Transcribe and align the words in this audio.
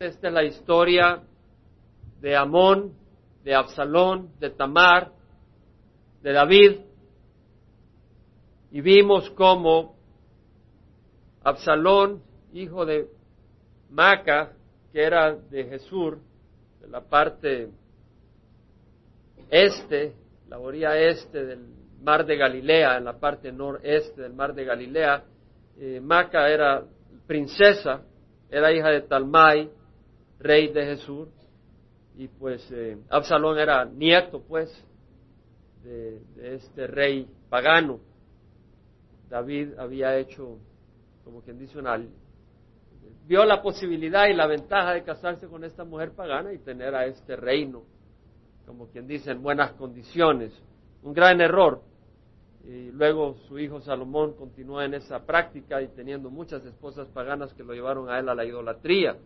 Esta 0.00 0.28
es 0.28 0.32
la 0.32 0.44
historia 0.44 1.24
de 2.20 2.36
Amón, 2.36 2.92
de 3.42 3.52
Absalón, 3.52 4.30
de 4.38 4.50
Tamar, 4.50 5.10
de 6.22 6.32
David. 6.32 6.82
Y 8.70 8.80
vimos 8.80 9.28
cómo 9.30 9.96
Absalón, 11.42 12.22
hijo 12.52 12.86
de 12.86 13.08
Maca, 13.90 14.52
que 14.92 15.02
era 15.02 15.34
de 15.34 15.64
Jesús, 15.64 16.14
de 16.80 16.86
la 16.86 17.00
parte 17.00 17.68
este, 19.50 20.14
la 20.48 20.60
orilla 20.60 20.96
este 20.96 21.44
del 21.44 21.74
mar 22.04 22.24
de 22.24 22.36
Galilea, 22.36 22.98
en 22.98 23.04
la 23.04 23.18
parte 23.18 23.50
noreste 23.50 24.22
del 24.22 24.32
mar 24.32 24.54
de 24.54 24.64
Galilea, 24.64 25.24
eh, 25.76 26.00
Maca 26.00 26.48
era 26.48 26.84
princesa, 27.26 28.02
era 28.48 28.72
hija 28.72 28.90
de 28.90 29.00
Talmai, 29.00 29.72
rey 30.38 30.72
de 30.72 30.84
Jesús, 30.84 31.28
y 32.16 32.28
pues 32.28 32.66
eh, 32.72 32.98
Absalón 33.10 33.58
era 33.58 33.84
nieto, 33.84 34.42
pues, 34.42 34.68
de, 35.84 36.20
este 36.54 36.86
rey 36.86 37.28
pagano. 37.48 38.00
David 39.28 39.78
había 39.78 40.16
hecho, 40.16 40.58
como 41.24 41.42
quien 41.42 41.58
dice, 41.58 41.78
una 41.78 41.98
vio 43.28 43.44
la 43.44 43.60
posibilidad 43.60 44.26
y 44.26 44.32
la 44.32 44.46
ventaja 44.46 44.94
de 44.94 45.02
casarse 45.02 45.46
con 45.48 45.62
esta 45.62 45.84
mujer 45.84 46.12
pagana 46.12 46.52
y 46.52 46.58
tener 46.58 46.94
a 46.94 47.04
este 47.04 47.36
reino, 47.36 47.84
como 48.66 48.88
quien 48.88 49.06
dice, 49.06 49.32
en 49.32 49.42
buenas 49.42 49.72
condiciones. 49.72 50.52
Un 51.02 51.12
gran 51.12 51.40
error. 51.40 51.82
Y 52.64 52.90
luego 52.90 53.36
su 53.46 53.58
hijo 53.58 53.80
Salomón 53.80 54.34
continuó 54.34 54.80
en 54.82 54.94
esa 54.94 55.24
práctica 55.24 55.80
y 55.82 55.88
teniendo 55.88 56.30
muchas 56.30 56.64
esposas 56.64 57.06
paganas 57.08 57.52
que 57.52 57.62
lo 57.62 57.74
llevaron 57.74 58.08
a 58.10 58.18
él 58.18 58.28
a 58.28 58.34
la 58.34 58.44
idolatría. 58.44 59.16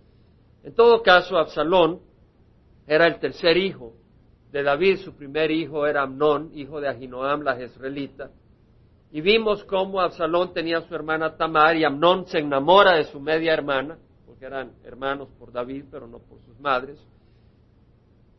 En 0.65 0.75
todo 0.75 1.03
caso, 1.03 1.37
Absalón 1.37 2.01
era 2.87 3.07
el 3.07 3.19
tercer 3.19 3.57
hijo 3.57 3.95
de 4.53 4.63
David, 4.63 4.99
su 4.99 5.15
primer 5.15 5.51
hijo 5.51 5.87
era 5.87 6.03
Amnón, 6.03 6.51
hijo 6.55 6.81
de 6.81 6.89
Ahinoam 6.89 7.43
la 7.43 7.57
jezreelita. 7.57 8.31
Y 9.11 9.21
vimos 9.21 9.65
cómo 9.65 10.01
Absalón 10.01 10.53
tenía 10.53 10.79
a 10.79 10.83
su 10.83 10.95
hermana 10.95 11.37
Tamar 11.37 11.77
y 11.77 11.85
Amnón 11.85 12.27
se 12.27 12.39
enamora 12.39 12.97
de 12.97 13.05
su 13.05 13.19
media 13.19 13.53
hermana, 13.55 13.99
porque 14.27 14.47
eran 14.47 14.73
hermanos 14.85 15.29
por 15.39 15.53
David, 15.53 15.85
pero 15.91 16.07
no 16.07 16.19
por 16.19 16.41
sus 16.43 16.59
madres. 16.61 16.99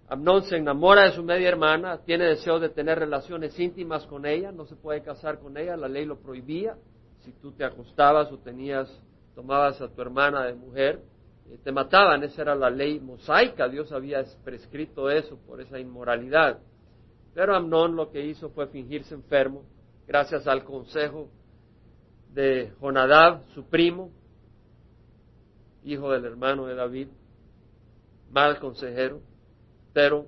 Amnón 0.07 0.43
se 0.43 0.57
enamora 0.57 1.03
de 1.03 1.11
su 1.11 1.23
media 1.23 1.49
hermana, 1.49 1.99
tiene 2.05 2.25
deseo 2.25 2.59
de 2.59 2.69
tener 2.69 2.99
relaciones 2.99 3.57
íntimas 3.59 4.05
con 4.05 4.25
ella, 4.25 4.51
no 4.51 4.65
se 4.65 4.75
puede 4.75 5.01
casar 5.01 5.39
con 5.39 5.57
ella, 5.57 5.75
la 5.77 5.87
ley 5.87 6.05
lo 6.05 6.19
prohibía. 6.19 6.75
Si 7.19 7.31
tú 7.33 7.51
te 7.53 7.63
acostabas 7.63 8.31
o 8.31 8.37
tenías, 8.37 9.01
tomabas 9.33 9.81
a 9.81 9.87
tu 9.87 10.01
hermana 10.01 10.45
de 10.45 10.53
mujer, 10.53 11.01
te 11.63 11.71
mataban, 11.71 12.23
esa 12.23 12.41
era 12.41 12.55
la 12.55 12.69
ley 12.69 12.99
mosaica, 12.99 13.67
Dios 13.67 13.91
había 13.91 14.23
prescrito 14.43 15.09
eso 15.09 15.37
por 15.45 15.61
esa 15.61 15.79
inmoralidad. 15.79 16.59
Pero 17.33 17.55
Amnón 17.55 17.95
lo 17.95 18.11
que 18.11 18.25
hizo 18.25 18.49
fue 18.49 18.67
fingirse 18.67 19.13
enfermo, 19.13 19.63
gracias 20.07 20.47
al 20.47 20.63
consejo 20.63 21.29
de 22.33 22.73
Jonadab, 22.79 23.43
su 23.53 23.65
primo, 23.65 24.11
hijo 25.83 26.11
del 26.11 26.25
hermano 26.25 26.65
de 26.65 26.75
David, 26.75 27.07
mal 28.31 28.59
consejero, 28.59 29.21
pero 29.93 30.27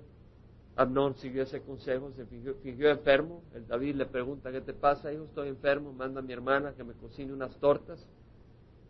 Amnón 0.75 1.15
siguió 1.15 1.43
ese 1.43 1.61
consejo, 1.61 2.11
se 2.11 2.25
fingió, 2.25 2.55
fingió, 2.55 2.89
enfermo. 2.89 3.43
El 3.53 3.65
David 3.65 3.95
le 3.95 4.05
pregunta, 4.05 4.51
¿qué 4.51 4.59
te 4.59 4.73
pasa, 4.73 5.11
hijo? 5.11 5.23
Estoy 5.23 5.47
enfermo, 5.47 5.93
manda 5.93 6.19
a 6.19 6.23
mi 6.23 6.33
hermana 6.33 6.73
que 6.73 6.83
me 6.83 6.93
cocine 6.93 7.31
unas 7.31 7.57
tortas. 7.59 8.05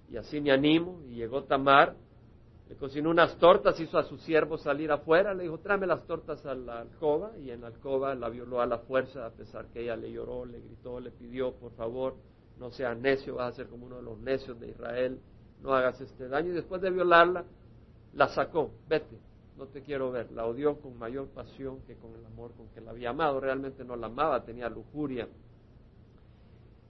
Y 0.10 0.18
así 0.18 0.42
me 0.42 0.52
animo. 0.52 1.02
Y 1.08 1.16
llegó 1.16 1.44
Tamar, 1.44 1.96
le 2.68 2.76
cocinó 2.76 3.12
unas 3.12 3.38
tortas, 3.38 3.80
hizo 3.80 3.98
a 3.98 4.04
su 4.04 4.18
siervo 4.18 4.58
salir 4.58 4.92
afuera, 4.92 5.34
le 5.34 5.44
dijo, 5.44 5.60
tráeme 5.60 5.86
las 5.86 6.06
tortas 6.08 6.44
a 6.46 6.56
la 6.56 6.80
alcoba, 6.80 7.38
y 7.38 7.52
en 7.52 7.62
la 7.62 7.68
alcoba 7.68 8.16
la 8.16 8.28
violó 8.30 8.60
a 8.60 8.66
la 8.66 8.80
fuerza, 8.80 9.26
a 9.26 9.30
pesar 9.30 9.68
que 9.68 9.84
ella 9.84 9.96
le 9.96 10.12
lloró, 10.12 10.46
le 10.46 10.60
gritó, 10.60 11.00
le 11.00 11.12
pidió, 11.12 11.54
por 11.54 11.72
favor, 11.74 12.16
no 12.60 12.72
seas 12.72 12.98
necio, 12.98 13.36
vas 13.36 13.54
a 13.54 13.56
ser 13.56 13.68
como 13.68 13.86
uno 13.86 13.98
de 13.98 14.02
los 14.02 14.18
necios 14.18 14.60
de 14.60 14.70
Israel, 14.70 15.20
no 15.62 15.74
hagas 15.74 16.02
este 16.02 16.28
daño, 16.28 16.52
y 16.52 16.56
después 16.56 16.82
de 16.82 16.90
violarla, 16.90 17.46
la 18.14 18.30
sacó, 18.30 18.72
vete, 18.90 19.16
no 19.58 19.68
te 19.68 19.82
quiero 19.82 20.12
ver, 20.12 20.32
la 20.32 20.46
odió 20.46 20.80
con 20.80 20.98
mayor 20.98 21.28
pasión 21.28 21.82
que 21.86 21.96
con 21.96 22.16
el 22.16 22.26
amor 22.26 22.52
con 22.58 22.68
que 22.70 22.82
la 22.82 22.92
había 22.92 23.12
amado, 23.12 23.40
realmente 23.40 23.84
no 23.84 23.96
la 23.96 24.08
amaba, 24.08 24.44
tenía 24.44 24.70
lujuria. 24.70 25.28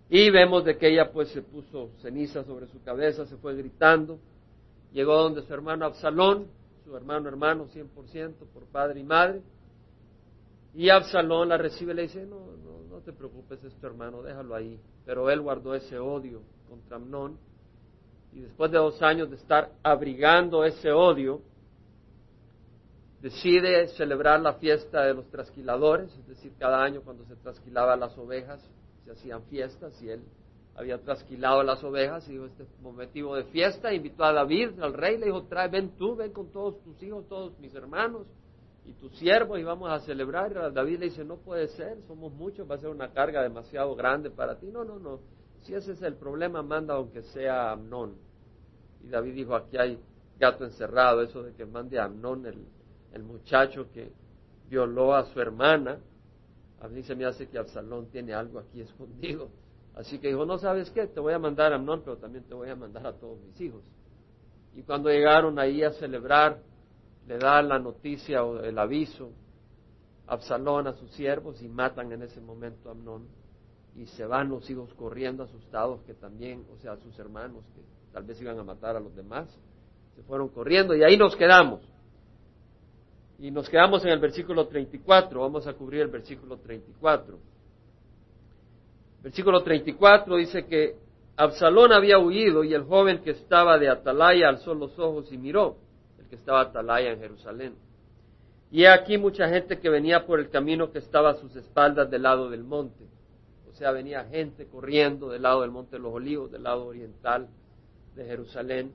Y 0.09 0.29
vemos 0.29 0.63
de 0.63 0.77
que 0.77 0.87
ella 0.87 1.11
pues 1.11 1.29
se 1.29 1.41
puso 1.41 1.89
ceniza 2.01 2.43
sobre 2.43 2.67
su 2.67 2.81
cabeza, 2.83 3.25
se 3.25 3.37
fue 3.37 3.55
gritando, 3.55 4.19
Llegó 4.95 5.17
donde 5.17 5.41
su 5.41 5.53
hermano 5.53 5.85
Absalón, 5.87 6.47
su 6.85 6.95
hermano 6.95 7.27
hermano 7.27 7.67
100% 7.67 8.33
por 8.53 8.63
padre 8.67 9.01
y 9.01 9.03
madre. 9.03 9.41
Y 10.73 10.89
Absalón 10.89 11.49
la 11.49 11.57
recibe 11.57 11.91
y 11.91 11.95
le 11.97 12.01
dice, 12.03 12.25
no, 12.25 12.39
no, 12.63 12.79
no 12.89 13.01
te 13.01 13.11
preocupes, 13.11 13.61
es 13.65 13.75
tu 13.75 13.87
hermano, 13.87 14.23
déjalo 14.23 14.55
ahí. 14.55 14.79
Pero 15.05 15.29
él 15.29 15.41
guardó 15.41 15.75
ese 15.75 15.99
odio 15.99 16.43
contra 16.69 16.95
Amnón. 16.95 17.37
Y 18.31 18.39
después 18.39 18.71
de 18.71 18.77
dos 18.77 19.01
años 19.01 19.29
de 19.29 19.35
estar 19.35 19.69
abrigando 19.83 20.63
ese 20.63 20.93
odio, 20.93 21.41
decide 23.21 23.89
celebrar 23.97 24.39
la 24.39 24.53
fiesta 24.53 25.03
de 25.03 25.13
los 25.13 25.29
trasquiladores, 25.29 26.09
es 26.19 26.25
decir, 26.25 26.53
cada 26.57 26.81
año 26.81 27.01
cuando 27.01 27.25
se 27.25 27.35
trasquilaban 27.35 27.99
las 27.99 28.17
ovejas, 28.17 28.65
se 29.03 29.11
hacían 29.11 29.43
fiestas 29.43 30.01
y 30.01 30.07
él 30.07 30.23
había 30.75 30.97
trasquilado 30.99 31.63
las 31.63 31.83
ovejas 31.83 32.27
y 32.27 32.33
dijo, 32.33 32.45
este 32.45 32.65
motivo 32.81 33.35
de 33.35 33.45
fiesta, 33.45 33.93
invitó 33.93 34.25
a 34.25 34.33
David, 34.33 34.79
al 34.81 34.93
rey, 34.93 35.17
le 35.17 35.27
dijo, 35.27 35.43
trae, 35.43 35.69
ven 35.69 35.95
tú, 35.97 36.15
ven 36.15 36.31
con 36.33 36.51
todos 36.51 36.81
tus 36.83 37.01
hijos, 37.01 37.27
todos 37.29 37.57
mis 37.59 37.73
hermanos 37.73 38.27
y 38.85 38.91
tus 38.93 39.15
siervos 39.17 39.57
y 39.57 39.63
vamos 39.63 39.89
a 39.89 39.99
celebrar. 40.01 40.51
Y 40.51 40.73
David 40.73 40.99
le 40.99 41.05
dice, 41.05 41.23
no 41.23 41.37
puede 41.37 41.69
ser, 41.69 41.97
somos 42.07 42.33
muchos, 42.33 42.69
va 42.69 42.75
a 42.75 42.79
ser 42.79 42.89
una 42.89 43.11
carga 43.11 43.41
demasiado 43.41 43.95
grande 43.95 44.29
para 44.29 44.59
ti. 44.59 44.67
No, 44.67 44.83
no, 44.83 44.99
no, 44.99 45.21
si 45.61 45.73
ese 45.73 45.93
es 45.93 46.01
el 46.01 46.15
problema, 46.15 46.61
manda 46.61 46.95
aunque 46.95 47.23
sea 47.23 47.71
Amnón. 47.71 48.15
Y 49.01 49.07
David 49.07 49.33
dijo, 49.33 49.55
aquí 49.55 49.77
hay 49.77 49.97
gato 50.37 50.65
encerrado, 50.65 51.21
eso 51.21 51.41
de 51.41 51.53
que 51.53 51.65
mande 51.65 51.99
a 51.99 52.05
Amnón, 52.05 52.45
el, 52.45 52.65
el 53.13 53.23
muchacho 53.23 53.89
que 53.93 54.11
violó 54.69 55.15
a 55.15 55.25
su 55.25 55.39
hermana. 55.39 55.99
A 56.81 56.89
mí 56.89 57.01
se 57.03 57.15
me 57.15 57.25
hace 57.25 57.47
que 57.47 57.57
Absalón 57.57 58.07
tiene 58.07 58.33
algo 58.33 58.59
aquí 58.59 58.81
escondido. 58.81 59.49
Así 59.95 60.19
que 60.19 60.27
dijo, 60.27 60.45
no 60.45 60.57
sabes 60.57 60.89
qué, 60.91 61.07
te 61.07 61.19
voy 61.19 61.33
a 61.33 61.39
mandar 61.39 61.71
a 61.71 61.77
Amnón, 61.77 62.01
pero 62.03 62.17
también 62.17 62.43
te 62.43 62.53
voy 62.53 62.69
a 62.69 62.75
mandar 62.75 63.07
a 63.07 63.13
todos 63.13 63.39
mis 63.39 63.59
hijos. 63.61 63.83
Y 64.75 64.83
cuando 64.83 65.09
llegaron 65.09 65.57
ahí 65.57 65.83
a 65.83 65.91
celebrar, 65.91 66.59
le 67.27 67.37
da 67.37 67.61
la 67.61 67.79
noticia 67.79 68.43
o 68.43 68.59
el 68.59 68.77
aviso 68.77 69.31
a 70.27 70.33
Absalón 70.33 70.87
a 70.87 70.93
sus 70.93 71.09
siervos 71.11 71.61
y 71.61 71.69
matan 71.69 72.11
en 72.11 72.23
ese 72.23 72.41
momento 72.41 72.89
a 72.89 72.91
Amnón. 72.91 73.27
Y 73.95 74.07
se 74.07 74.25
van 74.25 74.49
los 74.49 74.69
hijos 74.69 74.93
corriendo 74.95 75.43
asustados 75.43 76.01
que 76.03 76.13
también, 76.13 76.65
o 76.73 76.77
sea, 76.79 76.97
sus 76.97 77.17
hermanos 77.17 77.63
que 77.73 77.81
tal 78.11 78.23
vez 78.23 78.41
iban 78.41 78.59
a 78.59 78.63
matar 78.63 78.97
a 78.97 78.99
los 78.99 79.15
demás, 79.15 79.47
se 80.13 80.23
fueron 80.23 80.49
corriendo 80.49 80.93
y 80.93 81.03
ahí 81.03 81.17
nos 81.17 81.37
quedamos. 81.37 81.81
Y 83.39 83.49
nos 83.49 83.69
quedamos 83.69 84.03
en 84.03 84.11
el 84.11 84.19
versículo 84.19 84.67
34, 84.67 85.39
vamos 85.39 85.65
a 85.67 85.73
cubrir 85.73 86.01
el 86.01 86.09
versículo 86.09 86.57
34. 86.57 87.54
Versículo 89.25 89.63
34 89.63 90.35
dice 90.35 90.67
que 90.67 90.97
Absalón 91.35 91.91
había 91.91 92.19
huido 92.19 92.63
y 92.63 92.75
el 92.75 92.83
joven 92.83 93.23
que 93.23 93.31
estaba 93.31 93.79
de 93.79 93.89
Atalaya 93.89 94.49
alzó 94.49 94.75
los 94.75 94.99
ojos 94.99 95.31
y 95.31 95.37
miró, 95.39 95.77
el 96.19 96.29
que 96.29 96.35
estaba 96.35 96.61
Atalaya 96.61 97.11
en 97.11 97.19
Jerusalén. 97.19 97.73
Y 98.69 98.85
aquí 98.85 99.17
mucha 99.17 99.49
gente 99.49 99.79
que 99.79 99.89
venía 99.89 100.27
por 100.27 100.39
el 100.39 100.51
camino 100.51 100.91
que 100.91 100.99
estaba 100.99 101.31
a 101.31 101.35
sus 101.37 101.55
espaldas 101.55 102.11
del 102.11 102.21
lado 102.21 102.51
del 102.51 102.63
monte. 102.63 103.03
O 103.67 103.73
sea, 103.73 103.89
venía 103.89 104.25
gente 104.25 104.67
corriendo 104.67 105.29
del 105.29 105.41
lado 105.41 105.61
del 105.61 105.71
monte 105.71 105.95
de 105.95 106.03
los 106.03 106.13
olivos, 106.13 106.51
del 106.51 106.61
lado 106.61 106.85
oriental 106.85 107.47
de 108.13 108.25
Jerusalén. 108.25 108.93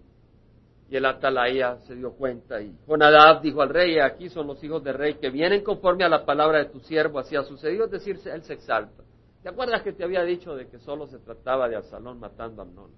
Y 0.89 0.95
el 0.95 1.07
Atalaya 1.07 1.79
se 1.89 1.97
dio 1.97 2.13
cuenta 2.13 2.63
y 2.63 2.73
Jonadab 2.87 3.43
dijo 3.43 3.63
al 3.63 3.71
rey, 3.71 3.99
aquí 3.99 4.29
son 4.29 4.47
los 4.47 4.63
hijos 4.63 4.85
del 4.85 4.95
rey 4.95 5.15
que 5.15 5.31
vienen 5.31 5.65
conforme 5.65 6.05
a 6.05 6.09
la 6.09 6.25
palabra 6.25 6.59
de 6.59 6.67
tu 6.67 6.79
siervo, 6.79 7.19
así 7.19 7.35
ha 7.35 7.43
sucedido, 7.43 7.87
es 7.87 7.91
decir, 7.91 8.17
él 8.27 8.45
se 8.45 8.53
exalta. 8.53 9.03
¿Te 9.43 9.49
acuerdas 9.49 9.83
que 9.83 9.93
te 9.93 10.05
había 10.05 10.23
dicho 10.23 10.55
de 10.55 10.69
que 10.69 10.79
solo 10.79 11.07
se 11.07 11.19
trataba 11.19 11.69
de 11.69 11.77
Absalón 11.77 12.19
matando 12.19 12.61
a 12.61 12.65
Amnón? 12.65 12.91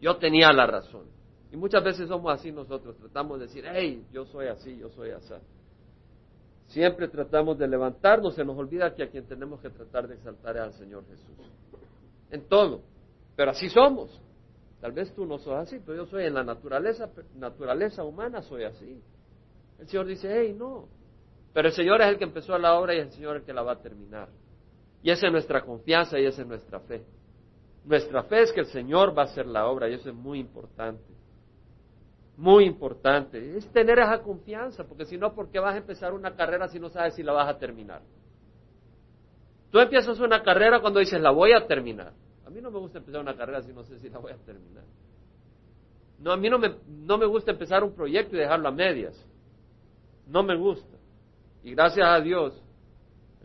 Yo 0.00 0.16
tenía 0.16 0.52
la 0.52 0.66
razón. 0.66 1.06
Y 1.52 1.56
muchas 1.56 1.82
veces 1.82 2.08
somos 2.08 2.32
así 2.32 2.52
nosotros, 2.52 2.96
tratamos 2.96 3.38
de 3.38 3.46
decir, 3.46 3.64
hey, 3.66 4.04
yo 4.12 4.24
soy 4.24 4.46
así, 4.46 4.76
yo 4.78 4.88
soy 4.90 5.10
así. 5.10 5.34
Siempre 6.66 7.08
tratamos 7.08 7.58
de 7.58 7.66
levantarnos, 7.66 8.34
se 8.34 8.44
nos 8.44 8.56
olvida 8.56 8.94
que 8.94 9.02
a 9.02 9.10
quien 9.10 9.26
tenemos 9.26 9.60
que 9.60 9.70
tratar 9.70 10.06
de 10.06 10.14
exaltar 10.14 10.56
es 10.56 10.62
al 10.62 10.72
Señor 10.74 11.04
Jesús. 11.08 11.50
En 12.30 12.48
todo. 12.48 12.82
Pero 13.34 13.50
así 13.50 13.68
somos. 13.68 14.20
Tal 14.80 14.92
vez 14.92 15.12
tú 15.12 15.26
no 15.26 15.38
sos 15.38 15.54
así, 15.54 15.80
pero 15.84 16.04
yo 16.04 16.06
soy 16.06 16.24
en 16.24 16.34
la 16.34 16.44
naturaleza, 16.44 17.10
naturaleza 17.34 18.04
humana, 18.04 18.42
soy 18.42 18.64
así. 18.64 19.02
El 19.80 19.88
Señor 19.88 20.06
dice, 20.06 20.28
hey, 20.32 20.54
no. 20.56 20.88
Pero 21.52 21.68
el 21.68 21.74
Señor 21.74 22.00
es 22.00 22.08
el 22.08 22.18
que 22.18 22.24
empezó 22.24 22.56
la 22.58 22.78
obra 22.78 22.94
y 22.94 22.98
es 22.98 23.06
el 23.06 23.12
Señor 23.12 23.36
el 23.36 23.42
que 23.42 23.52
la 23.52 23.62
va 23.62 23.72
a 23.72 23.82
terminar. 23.82 24.28
Y 25.02 25.10
esa 25.10 25.26
es 25.26 25.32
nuestra 25.32 25.62
confianza 25.62 26.18
y 26.18 26.26
esa 26.26 26.42
es 26.42 26.48
nuestra 26.48 26.80
fe. 26.80 27.04
Nuestra 27.84 28.22
fe 28.24 28.42
es 28.42 28.52
que 28.52 28.60
el 28.60 28.66
Señor 28.66 29.16
va 29.16 29.22
a 29.22 29.24
hacer 29.26 29.46
la 29.46 29.66
obra 29.66 29.88
y 29.88 29.94
eso 29.94 30.10
es 30.10 30.14
muy 30.14 30.38
importante. 30.38 31.04
muy 32.36 32.64
importante, 32.64 33.58
es 33.58 33.70
tener 33.70 33.98
esa 33.98 34.22
confianza, 34.22 34.84
porque 34.84 35.04
si 35.04 35.18
no, 35.18 35.34
¿por 35.34 35.50
qué 35.50 35.58
vas 35.58 35.74
a 35.74 35.78
empezar 35.78 36.14
una 36.14 36.34
carrera 36.34 36.68
si 36.68 36.80
no 36.80 36.88
sabes 36.88 37.14
si 37.14 37.22
la 37.22 37.32
vas 37.32 37.48
a 37.48 37.58
terminar? 37.58 38.00
Tú 39.70 39.78
empiezas 39.78 40.18
una 40.20 40.42
carrera 40.42 40.80
cuando 40.80 41.00
dices, 41.00 41.20
la 41.20 41.30
voy 41.30 41.52
a 41.52 41.66
terminar. 41.66 42.14
A 42.46 42.50
mí 42.50 42.60
no 42.62 42.70
me 42.70 42.78
gusta 42.78 42.98
empezar 42.98 43.20
una 43.20 43.36
carrera 43.36 43.60
si 43.62 43.74
no 43.74 43.84
sé 43.84 43.98
si 43.98 44.08
la 44.08 44.18
voy 44.18 44.32
a 44.32 44.36
terminar. 44.38 44.84
No, 46.18 46.32
a 46.32 46.36
mí 46.38 46.48
no 46.48 46.58
me, 46.58 46.74
no 46.88 47.18
me 47.18 47.26
gusta 47.26 47.50
empezar 47.50 47.84
un 47.84 47.94
proyecto 47.94 48.34
y 48.36 48.40
dejarlo 48.40 48.68
a 48.68 48.72
medias. 48.72 49.14
No 50.26 50.42
me 50.42 50.56
gusta. 50.56 50.96
Y 51.62 51.74
gracias 51.74 52.06
a 52.08 52.20
Dios, 52.20 52.60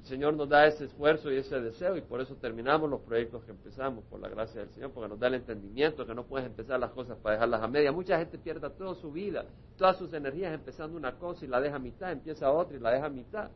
el 0.05 0.09
Señor 0.09 0.35
nos 0.35 0.47
da 0.47 0.67
ese 0.67 0.85
esfuerzo 0.85 1.31
y 1.31 1.37
ese 1.37 1.59
deseo 1.59 1.97
y 1.97 2.01
por 2.01 2.21
eso 2.21 2.35
terminamos 2.35 2.87
los 2.87 3.01
proyectos 3.01 3.43
que 3.43 3.49
empezamos, 3.49 4.03
por 4.05 4.19
la 4.19 4.29
gracia 4.29 4.61
del 4.61 4.69
Señor, 4.69 4.91
porque 4.91 5.09
nos 5.09 5.19
da 5.19 5.25
el 5.25 5.33
entendimiento 5.33 6.05
que 6.05 6.13
no 6.13 6.25
puedes 6.25 6.45
empezar 6.45 6.79
las 6.79 6.91
cosas 6.91 7.17
para 7.17 7.37
dejarlas 7.37 7.63
a 7.63 7.67
media. 7.67 7.91
Mucha 7.91 8.19
gente 8.19 8.37
pierde 8.37 8.69
toda 8.69 8.93
su 8.93 9.11
vida, 9.11 9.45
todas 9.79 9.97
sus 9.97 10.13
energías 10.13 10.53
empezando 10.53 10.95
una 10.95 11.13
cosa 11.13 11.43
y 11.43 11.47
la 11.47 11.59
deja 11.59 11.77
a 11.77 11.79
mitad, 11.79 12.11
empieza 12.11 12.51
otra 12.51 12.77
y 12.77 12.79
la 12.79 12.91
deja 12.91 13.07
a 13.07 13.09
mitad. 13.09 13.49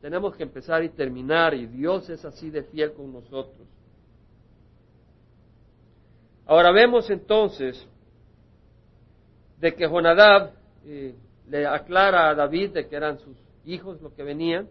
Tenemos 0.00 0.34
que 0.34 0.42
empezar 0.42 0.82
y 0.82 0.88
terminar 0.88 1.52
y 1.52 1.66
Dios 1.66 2.08
es 2.08 2.24
así 2.24 2.48
de 2.48 2.62
fiel 2.62 2.94
con 2.94 3.12
nosotros. 3.12 3.68
Ahora 6.46 6.72
vemos 6.72 7.10
entonces 7.10 7.86
de 9.58 9.74
que 9.74 9.86
Jonadab 9.86 10.52
eh, 10.86 11.14
le 11.46 11.66
aclara 11.66 12.30
a 12.30 12.34
David 12.34 12.70
de 12.70 12.88
que 12.88 12.96
eran 12.96 13.18
sus 13.18 13.36
hijos 13.66 14.00
los 14.00 14.14
que 14.14 14.22
venían 14.22 14.66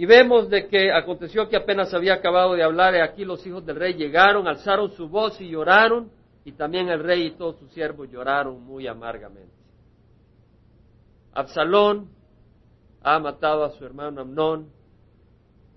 y 0.00 0.06
vemos 0.06 0.48
de 0.48 0.66
que 0.66 0.90
aconteció 0.90 1.46
que 1.50 1.58
apenas 1.58 1.92
había 1.92 2.14
acabado 2.14 2.54
de 2.54 2.62
hablar, 2.62 2.94
y 2.94 3.00
aquí 3.00 3.22
los 3.22 3.46
hijos 3.46 3.66
del 3.66 3.76
rey 3.76 3.92
llegaron, 3.92 4.48
alzaron 4.48 4.92
su 4.92 5.10
voz 5.10 5.38
y 5.42 5.50
lloraron, 5.50 6.10
y 6.42 6.52
también 6.52 6.88
el 6.88 7.04
rey 7.04 7.26
y 7.26 7.30
todos 7.32 7.58
sus 7.58 7.70
siervos 7.72 8.08
lloraron 8.10 8.64
muy 8.64 8.86
amargamente. 8.86 9.52
Absalón 11.34 12.08
ha 13.02 13.18
matado 13.18 13.62
a 13.62 13.72
su 13.72 13.84
hermano 13.84 14.22
Amnón 14.22 14.70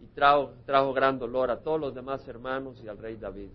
y 0.01 0.07
trajo, 0.15 0.53
trajo 0.65 0.93
gran 0.93 1.19
dolor 1.19 1.51
a 1.51 1.59
todos 1.59 1.81
los 1.81 1.93
demás 1.93 2.25
hermanos 2.25 2.81
y 2.81 2.87
al 2.87 2.99
rey 2.99 3.17
David. 3.17 3.49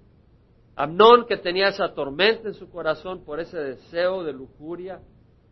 Amnón, 0.76 1.25
que 1.25 1.38
tenía 1.38 1.69
esa 1.69 1.94
tormenta 1.94 2.47
en 2.47 2.55
su 2.55 2.71
corazón 2.71 3.25
por 3.25 3.41
ese 3.41 3.56
deseo 3.56 4.23
de 4.23 4.35
lujuria 4.35 5.00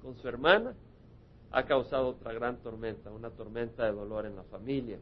con 0.02 0.14
su 0.18 0.28
hermana, 0.28 0.74
ha 1.56 1.64
causado 1.64 2.08
otra 2.08 2.34
gran 2.34 2.58
tormenta, 2.58 3.10
una 3.10 3.30
tormenta 3.30 3.86
de 3.86 3.92
dolor 3.92 4.26
en 4.26 4.36
la 4.36 4.42
familia. 4.42 4.98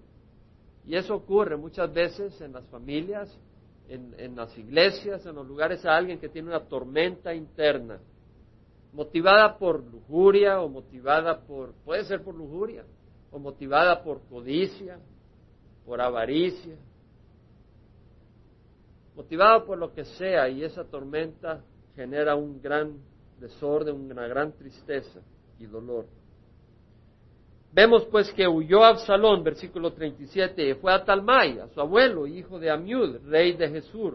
Y 0.87 0.95
eso 0.95 1.17
ocurre 1.17 1.57
muchas 1.57 1.93
veces 1.93 2.41
en 2.41 2.53
las 2.53 2.65
familias, 2.69 3.37
en, 3.89 4.37
las 4.37 4.57
iglesias, 4.57 5.27
en 5.27 5.35
los 5.35 5.49
lugares 5.49 5.85
a 5.85 5.97
alguien 5.97 6.21
que 6.21 6.29
tiene 6.29 6.51
una 6.51 6.61
tormenta 6.61 7.35
interna, 7.35 7.99
motivada 8.93 9.59
por 9.59 9.83
lujuria 9.83 10.61
o 10.61 10.69
motivada 10.69 11.41
por, 11.41 11.73
puede 11.85 12.05
ser 12.05 12.23
por 12.23 12.37
lujuria, 12.37 12.85
o 13.33 13.41
motivada 13.41 14.05
por 14.05 14.21
codicia, 14.29 15.01
por 15.85 16.01
avaricia, 16.01 16.77
motivada 19.17 19.65
por 19.65 19.77
lo 19.77 19.93
que 19.93 20.05
sea, 20.05 20.49
y 20.49 20.63
esa 20.63 20.85
tormenta 20.85 21.65
genera 21.97 22.37
un 22.37 22.63
gran 22.63 22.97
desorden, 23.41 24.09
una 24.09 24.29
gran 24.29 24.53
tristeza 24.53 25.21
y 25.59 25.67
dolor. 25.67 26.07
Vemos 27.75 28.05
pues 28.05 28.33
que 28.33 28.47
huyó 28.47 28.85
Absalón, 28.85 29.43
versículo 29.43 29.93
37, 29.93 30.69
y 30.69 30.75
fue 30.75 30.93
a 30.93 31.05
Talmai, 31.05 31.59
a 31.59 31.67
su 31.67 31.81
abuelo, 31.81 32.25
hijo 32.25 32.61
de 32.61 32.71
Amiud, 32.71 33.17
rey 33.27 33.55
de 33.55 33.69
Jesús. 33.69 34.15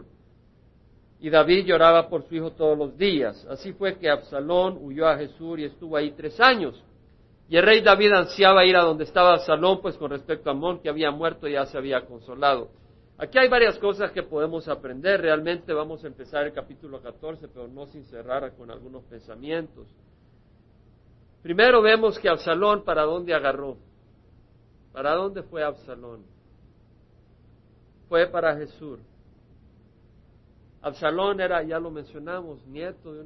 Y 1.20 1.28
David 1.28 1.66
lloraba 1.66 2.08
por 2.08 2.26
su 2.26 2.34
hijo 2.34 2.52
todos 2.52 2.78
los 2.78 2.96
días. 2.96 3.46
Así 3.50 3.74
fue 3.74 3.98
que 3.98 4.08
Absalón 4.08 4.78
huyó 4.80 5.06
a 5.06 5.18
Jesús 5.18 5.58
y 5.58 5.64
estuvo 5.64 5.94
ahí 5.98 6.12
tres 6.12 6.40
años. 6.40 6.82
Y 7.50 7.58
el 7.58 7.62
rey 7.62 7.82
David 7.82 8.12
ansiaba 8.12 8.64
ir 8.64 8.76
a 8.76 8.82
donde 8.82 9.04
estaba 9.04 9.34
Absalón, 9.34 9.82
pues 9.82 9.94
con 9.98 10.10
respecto 10.10 10.48
a 10.48 10.54
Amón, 10.54 10.80
que 10.80 10.88
había 10.88 11.10
muerto, 11.10 11.46
ya 11.46 11.66
se 11.66 11.76
había 11.76 12.00
consolado. 12.06 12.70
Aquí 13.18 13.36
hay 13.36 13.50
varias 13.50 13.78
cosas 13.78 14.10
que 14.12 14.22
podemos 14.22 14.68
aprender. 14.68 15.20
Realmente 15.20 15.74
vamos 15.74 16.02
a 16.02 16.06
empezar 16.06 16.46
el 16.46 16.54
capítulo 16.54 17.02
14, 17.02 17.48
pero 17.48 17.68
no 17.68 17.84
sin 17.88 18.06
cerrar 18.06 18.56
con 18.56 18.70
algunos 18.70 19.04
pensamientos. 19.04 19.86
Primero 21.42 21.80
vemos 21.80 22.18
que 22.18 22.28
Absalón, 22.28 22.84
¿para 22.84 23.02
dónde 23.02 23.32
agarró? 23.32 23.76
¿Para 24.92 25.14
dónde 25.14 25.42
fue 25.42 25.62
Absalón? 25.62 26.22
Fue 28.08 28.26
para 28.26 28.56
Jesús. 28.56 28.98
Absalón 30.82 31.40
era, 31.40 31.62
ya 31.62 31.78
lo 31.78 31.90
mencionamos, 31.90 32.66
nieto 32.66 33.14
de, 33.14 33.20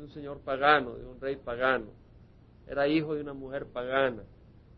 un 0.00 0.08
señor 0.10 0.40
pagano, 0.40 0.94
de 0.94 1.06
un 1.06 1.20
rey 1.20 1.36
pagano. 1.36 1.86
Era 2.66 2.86
hijo 2.86 3.14
de 3.14 3.22
una 3.22 3.32
mujer 3.32 3.66
pagana. 3.66 4.22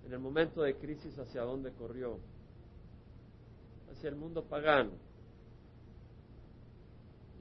En 0.06 0.12
el 0.12 0.18
momento 0.18 0.62
de 0.62 0.74
crisis, 0.76 1.18
¿hacia 1.18 1.42
dónde 1.42 1.72
corrió? 1.72 2.18
Hacia 3.90 4.08
el 4.08 4.16
mundo 4.16 4.42
pagano. 4.44 4.92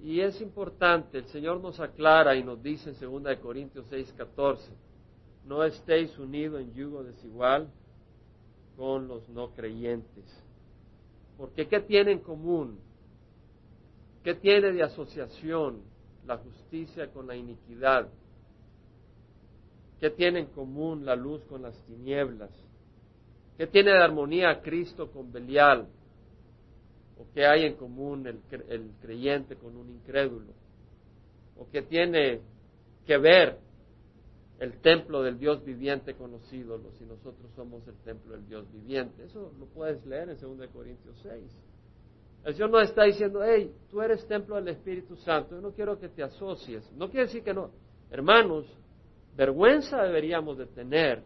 Y 0.02 0.20
es 0.20 0.40
importante, 0.42 1.20
el 1.20 1.28
Señor 1.28 1.62
nos 1.62 1.80
aclara 1.80 2.36
y 2.36 2.44
nos 2.44 2.62
dice 2.62 2.90
en 2.90 3.24
2 3.24 3.38
Corintios 3.38 3.86
6, 3.90 4.14
14, 4.18 4.70
no 5.46 5.64
estéis 5.64 6.18
unidos 6.18 6.62
en 6.62 6.74
yugo 6.74 7.04
desigual 7.04 7.70
con 8.78 9.08
los 9.08 9.28
no 9.30 9.50
creyentes. 9.52 10.26
Porque 11.38 11.68
¿qué 11.68 11.80
tiene 11.82 12.14
en 12.14 12.20
común? 12.20 12.80
¿Qué 14.24 14.36
tiene 14.36 14.72
de 14.72 14.84
asociación 14.84 15.82
la 16.26 16.38
justicia 16.38 17.12
con 17.12 17.28
la 17.28 17.36
iniquidad? 17.36 18.08
¿Qué 20.00 20.10
tiene 20.10 20.40
en 20.40 20.46
común 20.48 21.06
la 21.06 21.16
luz 21.16 21.44
con 21.46 21.62
las 21.62 21.78
tinieblas? 21.86 22.52
¿Qué 23.58 23.68
tiene 23.68 23.92
de 23.92 24.02
armonía 24.02 24.62
Cristo 24.62 25.12
con 25.12 25.32
Belial? 25.32 25.88
¿O 27.18 27.26
qué 27.34 27.46
hay 27.46 27.66
en 27.66 27.76
común 27.76 28.26
el, 28.28 28.40
el 28.70 28.92
creyente 29.02 29.56
con 29.56 29.76
un 29.76 29.90
incrédulo? 29.90 30.54
¿O 31.58 31.68
qué 31.70 31.82
tiene 31.82 32.42
que 33.06 33.18
ver 33.18 33.58
el 34.64 34.80
templo 34.80 35.22
del 35.22 35.38
Dios 35.38 35.62
viviente 35.66 36.16
conocido, 36.16 36.80
si 36.98 37.04
nosotros 37.04 37.52
somos 37.54 37.86
el 37.86 37.98
templo 37.98 38.32
del 38.32 38.48
Dios 38.48 38.72
viviente. 38.72 39.26
Eso 39.26 39.52
lo 39.60 39.66
puedes 39.66 40.06
leer 40.06 40.30
en 40.30 40.40
2 40.40 40.70
Corintios 40.72 41.20
6. 41.22 41.44
El 42.46 42.54
Señor 42.54 42.70
no 42.70 42.80
está 42.80 43.04
diciendo, 43.04 43.42
hey, 43.44 43.76
tú 43.92 44.02
eres 44.02 44.26
templo 44.26 44.56
del 44.56 44.70
Espíritu 44.70 45.18
Santo, 45.18 45.56
yo 45.56 45.62
no 45.62 45.74
quiero 45.74 46.00
que 46.00 46.08
te 46.08 46.24
asocies. 46.24 46.90
No 46.94 47.10
quiere 47.10 47.26
decir 47.26 47.44
que 47.44 47.54
no. 47.54 47.72
Hermanos, 48.10 48.66
vergüenza 49.36 50.02
deberíamos 50.02 50.58
de 50.58 50.68
tener 50.68 51.24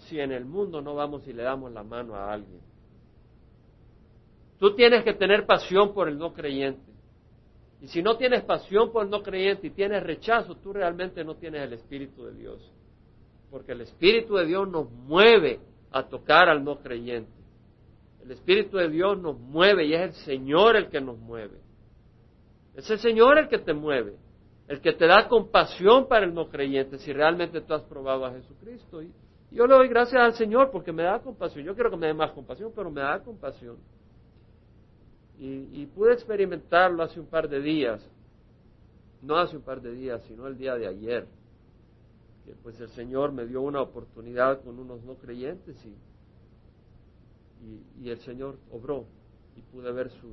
si 0.00 0.20
en 0.20 0.32
el 0.32 0.44
mundo 0.44 0.82
no 0.82 0.94
vamos 0.94 1.26
y 1.26 1.32
le 1.32 1.42
damos 1.42 1.72
la 1.72 1.82
mano 1.82 2.16
a 2.16 2.34
alguien. 2.34 2.60
Tú 4.58 4.74
tienes 4.74 5.04
que 5.04 5.14
tener 5.14 5.46
pasión 5.46 5.94
por 5.94 6.06
el 6.06 6.18
no 6.18 6.34
creyente. 6.34 6.89
Y 7.80 7.88
si 7.88 8.02
no 8.02 8.16
tienes 8.16 8.42
pasión 8.44 8.92
por 8.92 9.04
el 9.04 9.10
no 9.10 9.22
creyente 9.22 9.68
y 9.68 9.70
tienes 9.70 10.02
rechazo, 10.02 10.56
tú 10.56 10.72
realmente 10.72 11.24
no 11.24 11.36
tienes 11.36 11.62
el 11.62 11.72
Espíritu 11.72 12.24
de 12.24 12.34
Dios. 12.34 12.72
Porque 13.50 13.72
el 13.72 13.80
Espíritu 13.80 14.36
de 14.36 14.46
Dios 14.46 14.68
nos 14.68 14.90
mueve 14.90 15.60
a 15.90 16.06
tocar 16.06 16.48
al 16.48 16.62
no 16.62 16.78
creyente. 16.80 17.32
El 18.22 18.30
Espíritu 18.32 18.76
de 18.76 18.88
Dios 18.88 19.18
nos 19.20 19.38
mueve 19.38 19.86
y 19.86 19.94
es 19.94 20.00
el 20.02 20.12
Señor 20.12 20.76
el 20.76 20.88
que 20.88 21.00
nos 21.00 21.18
mueve. 21.18 21.58
Es 22.74 22.88
el 22.90 22.98
Señor 22.98 23.38
el 23.38 23.48
que 23.48 23.58
te 23.58 23.72
mueve, 23.72 24.14
el 24.68 24.80
que 24.80 24.92
te 24.92 25.06
da 25.06 25.26
compasión 25.26 26.06
para 26.06 26.26
el 26.26 26.34
no 26.34 26.48
creyente 26.48 26.98
si 26.98 27.12
realmente 27.12 27.62
tú 27.62 27.74
has 27.74 27.82
probado 27.82 28.26
a 28.26 28.32
Jesucristo. 28.32 29.02
Y 29.02 29.10
yo 29.50 29.66
le 29.66 29.74
doy 29.74 29.88
gracias 29.88 30.22
al 30.22 30.34
Señor 30.34 30.70
porque 30.70 30.92
me 30.92 31.02
da 31.02 31.18
compasión. 31.18 31.64
Yo 31.64 31.74
quiero 31.74 31.90
que 31.90 31.96
me 31.96 32.06
dé 32.06 32.14
más 32.14 32.30
compasión, 32.32 32.72
pero 32.76 32.90
me 32.90 33.00
da 33.00 33.20
compasión. 33.20 33.78
Y, 35.42 35.86
pude 35.86 36.12
experimentarlo 36.12 37.02
hace 37.02 37.18
un 37.18 37.24
par 37.24 37.48
de 37.48 37.62
días, 37.62 38.06
no 39.22 39.36
hace 39.36 39.56
un 39.56 39.62
par 39.62 39.80
de 39.80 39.90
días, 39.92 40.22
sino 40.24 40.46
el 40.46 40.58
día 40.58 40.74
de 40.74 40.86
ayer, 40.86 41.26
que 42.44 42.52
pues 42.62 42.78
el 42.78 42.90
Señor 42.90 43.32
me 43.32 43.46
dio 43.46 43.62
una 43.62 43.80
oportunidad 43.80 44.62
con 44.62 44.78
unos 44.78 45.02
no 45.02 45.14
creyentes 45.14 45.82
y, 47.62 47.82
y, 48.04 48.10
el 48.10 48.18
Señor 48.18 48.58
obró 48.70 49.06
y 49.56 49.62
pude 49.62 49.90
ver 49.92 50.10
su, 50.10 50.28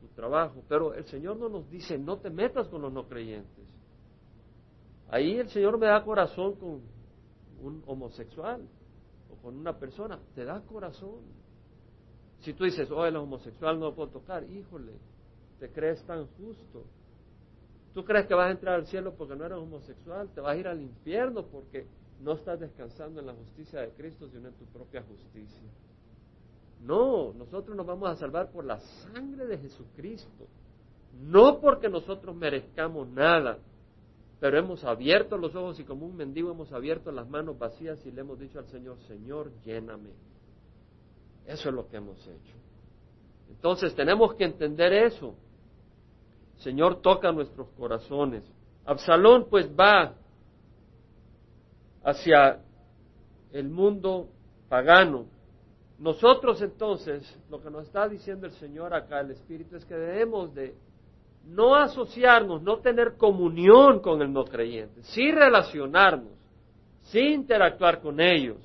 su 0.00 0.08
trabajo. 0.14 0.62
Pero 0.70 0.94
el 0.94 1.04
Señor 1.04 1.36
no 1.36 1.50
nos 1.50 1.68
dice, 1.68 1.98
no 1.98 2.16
te 2.16 2.30
metas 2.30 2.66
con 2.68 2.80
los 2.80 2.92
no 2.92 3.06
creyentes. 3.06 3.68
Ahí 5.10 5.36
el 5.36 5.50
Señor 5.50 5.76
me 5.76 5.86
da 5.86 6.02
corazón 6.02 6.54
con 6.54 6.80
un 7.60 7.82
homosexual 7.86 8.66
o 9.30 9.36
con 9.42 9.54
una 9.58 9.78
persona, 9.78 10.18
te 10.34 10.46
da 10.46 10.62
corazón. 10.62 11.20
Si 12.40 12.52
tú 12.52 12.64
dices, 12.64 12.90
oh, 12.90 13.04
el 13.06 13.16
homosexual 13.16 13.78
no 13.78 13.86
lo 13.86 13.94
puedo 13.94 14.10
tocar, 14.10 14.44
híjole, 14.44 14.92
te 15.58 15.70
crees 15.70 16.02
tan 16.04 16.26
justo. 16.38 16.84
Tú 17.94 18.04
crees 18.04 18.26
que 18.26 18.34
vas 18.34 18.48
a 18.48 18.50
entrar 18.50 18.74
al 18.74 18.86
cielo 18.86 19.14
porque 19.16 19.34
no 19.34 19.46
eres 19.46 19.58
homosexual, 19.58 20.28
te 20.34 20.40
vas 20.40 20.54
a 20.54 20.58
ir 20.58 20.68
al 20.68 20.80
infierno 20.80 21.44
porque 21.46 21.86
no 22.20 22.32
estás 22.32 22.60
descansando 22.60 23.20
en 23.20 23.26
la 23.26 23.34
justicia 23.34 23.80
de 23.80 23.90
Cristo, 23.90 24.28
sino 24.28 24.48
en 24.48 24.54
tu 24.54 24.64
propia 24.66 25.02
justicia. 25.02 25.62
No, 26.82 27.32
nosotros 27.32 27.76
nos 27.76 27.86
vamos 27.86 28.10
a 28.10 28.16
salvar 28.16 28.50
por 28.50 28.64
la 28.64 28.78
sangre 28.80 29.46
de 29.46 29.58
Jesucristo, 29.58 30.46
no 31.22 31.58
porque 31.60 31.88
nosotros 31.88 32.36
merezcamos 32.36 33.08
nada, 33.08 33.58
pero 34.38 34.58
hemos 34.58 34.84
abierto 34.84 35.38
los 35.38 35.54
ojos 35.54 35.80
y 35.80 35.84
como 35.84 36.06
un 36.06 36.16
mendigo 36.16 36.50
hemos 36.50 36.70
abierto 36.72 37.10
las 37.10 37.28
manos 37.28 37.58
vacías 37.58 38.04
y 38.04 38.10
le 38.10 38.20
hemos 38.20 38.38
dicho 38.38 38.58
al 38.58 38.66
Señor, 38.66 38.98
Señor, 39.08 39.50
lléname. 39.64 40.10
Eso 41.46 41.68
es 41.68 41.74
lo 41.74 41.88
que 41.88 41.96
hemos 41.96 42.20
hecho. 42.26 42.54
Entonces 43.48 43.94
tenemos 43.94 44.34
que 44.34 44.44
entender 44.44 44.92
eso. 44.92 45.34
Señor 46.58 47.00
toca 47.00 47.32
nuestros 47.32 47.68
corazones. 47.70 48.42
Absalón 48.84 49.46
pues 49.48 49.68
va 49.68 50.14
hacia 52.04 52.60
el 53.52 53.68
mundo 53.68 54.28
pagano. 54.68 55.26
Nosotros 55.98 56.60
entonces, 56.60 57.22
lo 57.48 57.62
que 57.62 57.70
nos 57.70 57.86
está 57.86 58.08
diciendo 58.08 58.46
el 58.46 58.52
Señor 58.52 58.94
acá, 58.94 59.20
el 59.20 59.30
Espíritu, 59.30 59.76
es 59.76 59.84
que 59.84 59.94
debemos 59.94 60.54
de 60.54 60.74
no 61.46 61.74
asociarnos, 61.74 62.62
no 62.62 62.78
tener 62.80 63.16
comunión 63.16 64.00
con 64.00 64.20
el 64.20 64.32
no 64.32 64.44
creyente, 64.44 65.02
sí 65.04 65.30
relacionarnos, 65.30 66.32
sí 67.04 67.20
interactuar 67.20 68.00
con 68.00 68.20
ellos, 68.20 68.58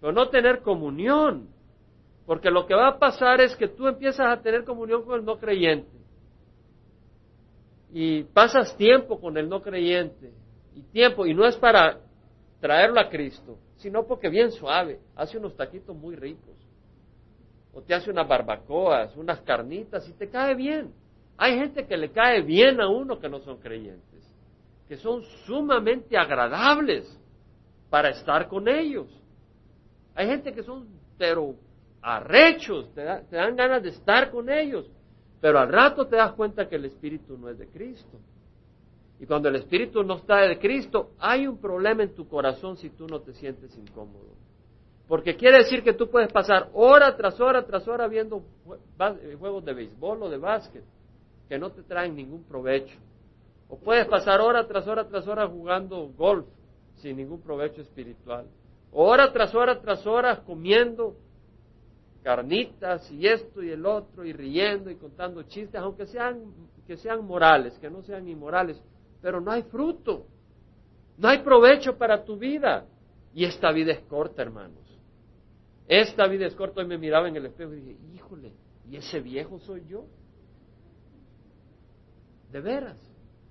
pero 0.00 0.12
no 0.12 0.28
tener 0.28 0.62
comunión. 0.62 1.48
Porque 2.26 2.50
lo 2.50 2.66
que 2.66 2.74
va 2.74 2.88
a 2.88 2.98
pasar 2.98 3.40
es 3.40 3.54
que 3.56 3.68
tú 3.68 3.86
empiezas 3.86 4.26
a 4.26 4.42
tener 4.42 4.64
comunión 4.64 5.04
con 5.04 5.20
el 5.20 5.24
no 5.24 5.38
creyente 5.38 5.96
y 7.92 8.24
pasas 8.24 8.76
tiempo 8.76 9.20
con 9.20 9.36
el 9.38 9.48
no 9.48 9.62
creyente 9.62 10.32
y 10.74 10.82
tiempo, 10.82 11.24
y 11.24 11.32
no 11.32 11.46
es 11.46 11.56
para 11.56 11.98
traerlo 12.60 13.00
a 13.00 13.08
Cristo, 13.08 13.58
sino 13.76 14.06
porque 14.06 14.28
bien 14.28 14.52
suave, 14.52 15.00
hace 15.14 15.38
unos 15.38 15.56
taquitos 15.56 15.96
muy 15.96 16.14
ricos, 16.16 16.54
o 17.72 17.80
te 17.80 17.94
hace 17.94 18.10
unas 18.10 18.28
barbacoas, 18.28 19.16
unas 19.16 19.40
carnitas 19.40 20.06
y 20.08 20.12
te 20.12 20.28
cae 20.28 20.54
bien. 20.54 20.92
Hay 21.38 21.58
gente 21.58 21.86
que 21.86 21.96
le 21.96 22.10
cae 22.10 22.42
bien 22.42 22.80
a 22.80 22.88
uno 22.88 23.18
que 23.18 23.28
no 23.28 23.40
son 23.40 23.58
creyentes, 23.58 24.30
que 24.88 24.96
son 24.96 25.22
sumamente 25.46 26.18
agradables 26.18 27.18
para 27.88 28.10
estar 28.10 28.48
con 28.48 28.68
ellos. 28.68 29.06
Hay 30.14 30.26
gente 30.26 30.52
que 30.52 30.62
son, 30.62 30.86
pero 31.16 31.54
arrechos, 32.06 32.94
te, 32.94 33.02
te 33.28 33.36
dan 33.36 33.56
ganas 33.56 33.82
de 33.82 33.88
estar 33.88 34.30
con 34.30 34.48
ellos, 34.48 34.88
pero 35.40 35.58
al 35.58 35.68
rato 35.68 36.06
te 36.06 36.14
das 36.14 36.32
cuenta 36.34 36.68
que 36.68 36.76
el 36.76 36.84
Espíritu 36.84 37.36
no 37.36 37.48
es 37.48 37.58
de 37.58 37.66
Cristo. 37.66 38.18
Y 39.18 39.26
cuando 39.26 39.48
el 39.48 39.56
Espíritu 39.56 40.04
no 40.04 40.16
está 40.16 40.42
de 40.42 40.58
Cristo, 40.58 41.10
hay 41.18 41.48
un 41.48 41.58
problema 41.58 42.04
en 42.04 42.14
tu 42.14 42.28
corazón 42.28 42.76
si 42.76 42.90
tú 42.90 43.08
no 43.08 43.20
te 43.22 43.32
sientes 43.32 43.76
incómodo. 43.76 44.36
Porque 45.08 45.36
quiere 45.36 45.58
decir 45.58 45.82
que 45.82 45.94
tú 45.94 46.08
puedes 46.08 46.32
pasar 46.32 46.68
hora 46.74 47.16
tras 47.16 47.40
hora 47.40 47.66
tras 47.66 47.88
hora 47.88 48.06
viendo 48.06 48.42
juegos 49.38 49.64
de 49.64 49.74
béisbol 49.74 50.22
o 50.22 50.28
de 50.28 50.36
básquet 50.36 50.84
que 51.48 51.58
no 51.58 51.70
te 51.70 51.82
traen 51.82 52.14
ningún 52.14 52.44
provecho. 52.44 52.96
O 53.68 53.78
puedes 53.78 54.06
pasar 54.06 54.40
hora 54.40 54.66
tras 54.66 54.86
hora 54.86 55.08
tras 55.08 55.26
hora 55.26 55.48
jugando 55.48 56.08
golf 56.16 56.46
sin 56.96 57.16
ningún 57.16 57.40
provecho 57.40 57.80
espiritual. 57.80 58.46
O 58.92 59.04
hora 59.04 59.32
tras 59.32 59.54
hora 59.54 59.80
tras 59.80 60.06
hora 60.06 60.42
comiendo 60.44 61.16
carnitas 62.26 63.08
y 63.12 63.24
esto 63.24 63.62
y 63.62 63.70
el 63.70 63.86
otro 63.86 64.24
y 64.24 64.32
riendo 64.32 64.90
y 64.90 64.96
contando 64.96 65.44
chistes, 65.44 65.76
aunque 65.76 66.06
sean, 66.06 66.42
que 66.84 66.96
sean 66.96 67.24
morales, 67.24 67.78
que 67.78 67.88
no 67.88 68.02
sean 68.02 68.26
inmorales, 68.26 68.82
pero 69.22 69.40
no 69.40 69.52
hay 69.52 69.62
fruto, 69.62 70.26
no 71.18 71.28
hay 71.28 71.38
provecho 71.44 71.96
para 71.96 72.24
tu 72.24 72.36
vida. 72.36 72.84
Y 73.32 73.44
esta 73.44 73.70
vida 73.70 73.92
es 73.92 74.00
corta, 74.06 74.42
hermanos. 74.42 74.82
Esta 75.86 76.26
vida 76.26 76.46
es 76.46 76.56
corta. 76.56 76.80
Hoy 76.80 76.88
me 76.88 76.98
miraba 76.98 77.28
en 77.28 77.36
el 77.36 77.46
espejo 77.46 77.74
y 77.74 77.80
dije, 77.80 77.96
híjole, 78.16 78.52
¿y 78.90 78.96
ese 78.96 79.20
viejo 79.20 79.60
soy 79.60 79.86
yo? 79.86 80.06
De 82.50 82.60
veras, 82.60 82.98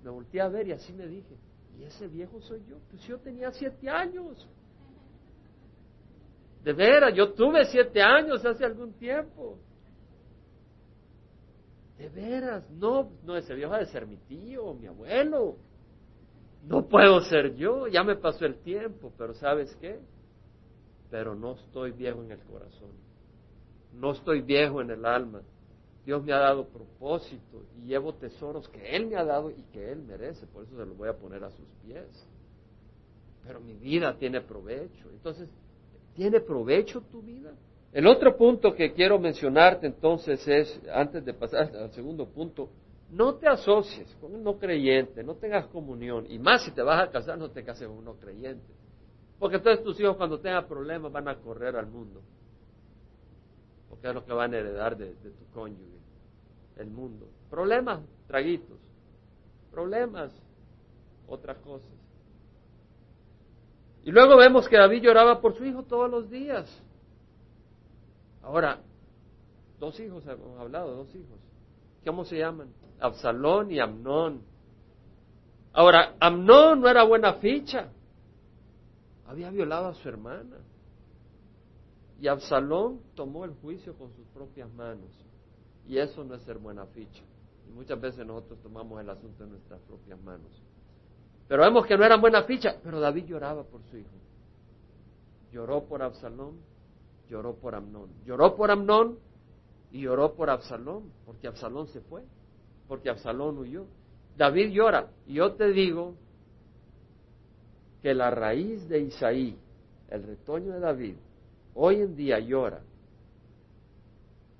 me 0.04 0.10
volteé 0.10 0.42
a 0.42 0.48
ver 0.48 0.68
y 0.68 0.72
así 0.72 0.92
me 0.92 1.06
dije, 1.06 1.34
¿y 1.78 1.84
ese 1.84 2.08
viejo 2.08 2.42
soy 2.42 2.62
yo? 2.68 2.76
Pues 2.90 3.00
yo 3.04 3.16
tenía 3.20 3.50
siete 3.52 3.88
años. 3.88 4.46
De 6.66 6.72
veras, 6.72 7.14
yo 7.14 7.32
tuve 7.32 7.64
siete 7.66 8.02
años 8.02 8.44
hace 8.44 8.64
algún 8.64 8.92
tiempo. 8.94 9.56
De 11.96 12.08
veras, 12.08 12.68
no, 12.70 13.08
no, 13.22 13.36
ese 13.36 13.54
viejo 13.54 13.72
ha 13.72 13.78
de 13.78 13.86
ser 13.86 14.04
mi 14.04 14.16
tío, 14.16 14.74
mi 14.74 14.88
abuelo. 14.88 15.58
No 16.64 16.88
puedo 16.88 17.20
ser 17.20 17.54
yo, 17.54 17.86
ya 17.86 18.02
me 18.02 18.16
pasó 18.16 18.46
el 18.46 18.56
tiempo, 18.62 19.12
pero 19.16 19.32
¿sabes 19.34 19.76
qué? 19.76 20.00
Pero 21.08 21.36
no 21.36 21.52
estoy 21.52 21.92
viejo 21.92 22.20
en 22.24 22.32
el 22.32 22.40
corazón. 22.40 22.90
No 23.92 24.10
estoy 24.10 24.40
viejo 24.40 24.80
en 24.80 24.90
el 24.90 25.06
alma. 25.06 25.42
Dios 26.04 26.24
me 26.24 26.32
ha 26.32 26.38
dado 26.38 26.66
propósito 26.66 27.62
y 27.78 27.86
llevo 27.86 28.12
tesoros 28.14 28.68
que 28.70 28.96
Él 28.96 29.06
me 29.06 29.14
ha 29.14 29.24
dado 29.24 29.52
y 29.52 29.62
que 29.72 29.92
Él 29.92 30.02
merece, 30.02 30.48
por 30.48 30.64
eso 30.64 30.76
se 30.76 30.84
los 30.84 30.96
voy 30.96 31.10
a 31.10 31.16
poner 31.16 31.44
a 31.44 31.50
sus 31.52 31.68
pies. 31.84 32.28
Pero 33.44 33.60
mi 33.60 33.74
vida 33.74 34.16
tiene 34.18 34.40
provecho. 34.40 35.08
Entonces, 35.12 35.48
¿tiene 36.16 36.40
provecho 36.40 37.02
tu 37.02 37.22
vida? 37.22 37.52
El 37.92 38.06
otro 38.06 38.36
punto 38.36 38.74
que 38.74 38.92
quiero 38.92 39.18
mencionarte 39.18 39.86
entonces 39.86 40.46
es, 40.48 40.80
antes 40.92 41.24
de 41.24 41.32
pasar 41.32 41.74
al 41.76 41.92
segundo 41.92 42.26
punto, 42.26 42.68
no 43.10 43.36
te 43.36 43.46
asocies 43.46 44.12
con 44.20 44.34
un 44.34 44.42
no 44.42 44.58
creyente, 44.58 45.22
no 45.22 45.36
tengas 45.36 45.66
comunión, 45.66 46.26
y 46.28 46.38
más 46.38 46.64
si 46.64 46.72
te 46.72 46.82
vas 46.82 47.06
a 47.06 47.10
casar, 47.10 47.38
no 47.38 47.50
te 47.50 47.62
cases 47.62 47.86
con 47.86 47.98
un 47.98 48.04
no 48.04 48.14
creyente. 48.14 48.66
Porque 49.38 49.56
entonces 49.56 49.84
tus 49.84 50.00
hijos 50.00 50.16
cuando 50.16 50.40
tengan 50.40 50.66
problemas 50.66 51.12
van 51.12 51.28
a 51.28 51.36
correr 51.36 51.76
al 51.76 51.86
mundo. 51.86 52.22
Porque 53.88 54.08
es 54.08 54.14
lo 54.14 54.24
que 54.24 54.32
van 54.32 54.52
a 54.54 54.58
heredar 54.58 54.96
de, 54.96 55.12
tu 55.12 55.46
cónyuge 55.52 55.96
el 56.76 56.90
mundo. 56.90 57.28
Problemas, 57.48 58.00
traguitos. 58.26 58.78
Problemas, 59.70 60.32
otras 61.28 61.58
cosas. 61.58 61.95
Y 64.06 64.12
luego 64.12 64.36
vemos 64.36 64.68
que 64.68 64.76
David 64.76 65.02
lloraba 65.02 65.40
por 65.40 65.56
su 65.56 65.64
hijo 65.64 65.82
todos 65.82 66.08
los 66.08 66.30
días. 66.30 66.70
Ahora, 68.40 68.78
dos 69.80 69.98
hijos, 69.98 70.24
hemos 70.28 70.60
hablado, 70.60 70.94
dos 70.94 71.12
hijos. 71.12 71.40
¿Cómo 72.04 72.24
se 72.24 72.38
llaman? 72.38 72.72
Absalón 73.00 73.72
y 73.72 73.80
Amnón. 73.80 74.42
Ahora, 75.72 76.14
Amnón 76.20 76.82
no 76.82 76.88
era 76.88 77.02
buena 77.02 77.34
ficha. 77.34 77.88
Había 79.26 79.50
violado 79.50 79.88
a 79.88 79.94
su 79.94 80.08
hermana. 80.08 80.58
Y 82.20 82.28
Absalón 82.28 83.00
tomó 83.16 83.44
el 83.44 83.54
juicio 83.54 83.98
con 83.98 84.14
sus 84.14 84.26
propias 84.28 84.72
manos. 84.72 85.10
Y 85.84 85.98
eso 85.98 86.22
no 86.22 86.36
es 86.36 86.42
ser 86.42 86.58
buena 86.58 86.86
ficha. 86.86 87.24
Y 87.68 87.72
muchas 87.72 88.00
veces 88.00 88.24
nosotros 88.24 88.60
tomamos 88.62 89.00
el 89.00 89.10
asunto 89.10 89.42
en 89.42 89.50
nuestras 89.50 89.80
propias 89.80 90.22
manos. 90.22 90.62
Pero 91.48 91.62
vemos 91.62 91.86
que 91.86 91.96
no 91.96 92.04
era 92.04 92.16
buena 92.16 92.42
ficha, 92.42 92.76
pero 92.82 92.98
David 93.00 93.26
lloraba 93.26 93.64
por 93.64 93.82
su 93.84 93.96
hijo. 93.98 94.10
Lloró 95.52 95.84
por 95.84 96.02
Absalón, 96.02 96.58
lloró 97.28 97.54
por 97.54 97.74
Amnón. 97.74 98.10
Lloró 98.24 98.56
por 98.56 98.70
Amnón 98.70 99.18
y 99.92 100.02
lloró 100.02 100.34
por 100.34 100.50
Absalón, 100.50 101.12
porque 101.24 101.46
Absalón 101.46 101.86
se 101.88 102.00
fue, 102.00 102.24
porque 102.88 103.10
Absalón 103.10 103.58
huyó. 103.58 103.86
David 104.36 104.70
llora. 104.70 105.08
Y 105.26 105.34
yo 105.34 105.54
te 105.54 105.72
digo 105.72 106.14
que 108.02 108.12
la 108.12 108.30
raíz 108.30 108.88
de 108.88 109.00
Isaí, 109.00 109.56
el 110.08 110.22
retoño 110.24 110.72
de 110.72 110.80
David, 110.80 111.16
hoy 111.74 112.00
en 112.00 112.16
día 112.16 112.38
llora 112.40 112.82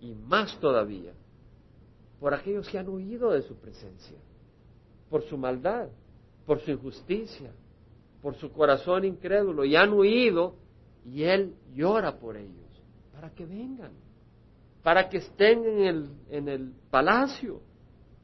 y 0.00 0.14
más 0.14 0.58
todavía 0.60 1.12
por 2.20 2.32
aquellos 2.32 2.68
que 2.68 2.78
han 2.78 2.88
huido 2.88 3.30
de 3.30 3.42
su 3.42 3.54
presencia, 3.56 4.16
por 5.10 5.22
su 5.24 5.36
maldad, 5.36 5.88
por 6.46 6.60
su 6.60 6.70
injusticia, 6.70 7.50
por 8.22 8.36
su 8.36 8.52
corazón 8.52 9.04
incrédulo, 9.04 9.64
y 9.64 9.76
han 9.76 9.92
huido 9.92 10.54
y 11.04 11.24
Él 11.24 11.54
llora 11.74 12.16
por 12.18 12.36
ellos, 12.36 12.82
para 13.12 13.30
que 13.30 13.44
vengan, 13.44 13.92
para 14.82 15.08
que 15.08 15.18
estén 15.18 15.64
en 15.64 15.80
el, 15.80 16.08
en 16.30 16.48
el 16.48 16.72
palacio, 16.90 17.60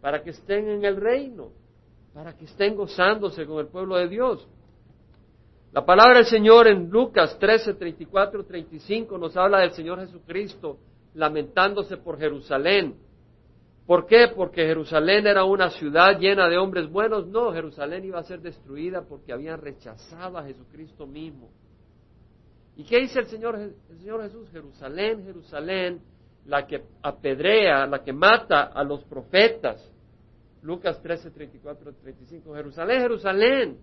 para 0.01 0.23
que 0.23 0.31
estén 0.31 0.69
en 0.69 0.85
el 0.85 0.97
reino, 0.97 1.51
para 2.15 2.37
que 2.37 2.45
estén 2.45 2.77
gozándose 2.77 3.47
con 3.47 3.59
el 3.59 3.67
pueblo 3.67 3.97
de 3.97 4.09
Dios. 4.09 4.49
La 5.73 5.87
palabra 5.87 6.19
del 6.19 6.27
Señor 6.27 6.67
en 6.67 6.91
Lucas 6.91 7.39
13, 7.39 7.75
34, 7.75 8.45
35 8.45 9.17
nos 9.17 9.37
habla 9.37 9.61
del 9.61 9.73
Señor 9.73 10.01
Jesucristo 10.01 10.79
lamentándose 11.15 11.97
por 11.97 12.19
Jerusalén. 12.19 12.95
¿Por 13.87 14.07
qué? 14.07 14.29
Porque 14.35 14.65
Jerusalén 14.65 15.27
era 15.27 15.45
una 15.45 15.71
ciudad 15.71 16.19
llena 16.19 16.49
de 16.49 16.57
hombres 16.57 16.89
buenos. 16.89 17.27
No, 17.27 17.53
Jerusalén 17.53 18.05
iba 18.05 18.21
a 18.21 18.23
ser 18.23 18.41
destruida 18.41 19.03
porque 19.03 19.33
habían 19.33 19.61
rechazado 19.61 20.39
a 20.39 20.45
Jesucristo 20.45 21.07
mismo. 21.07 21.51
¿Y 22.77 22.85
qué 22.85 23.01
dice 23.01 23.19
el 23.19 23.27
Señor, 23.27 23.57
el 23.57 23.75
Señor 23.99 24.23
Jesús? 24.23 24.49
Jerusalén, 24.51 25.25
Jerusalén, 25.25 26.01
la 26.47 26.67
que 26.67 26.85
apedrea, 27.03 27.87
la 27.87 28.03
que 28.03 28.13
mata 28.13 28.63
a 28.63 28.85
los 28.85 29.05
profetas. 29.05 29.93
Lucas 30.63 31.03
13, 31.03 31.33
34, 31.33 31.93
35. 32.03 32.55
Jerusalén, 32.55 33.01
Jerusalén. 33.01 33.79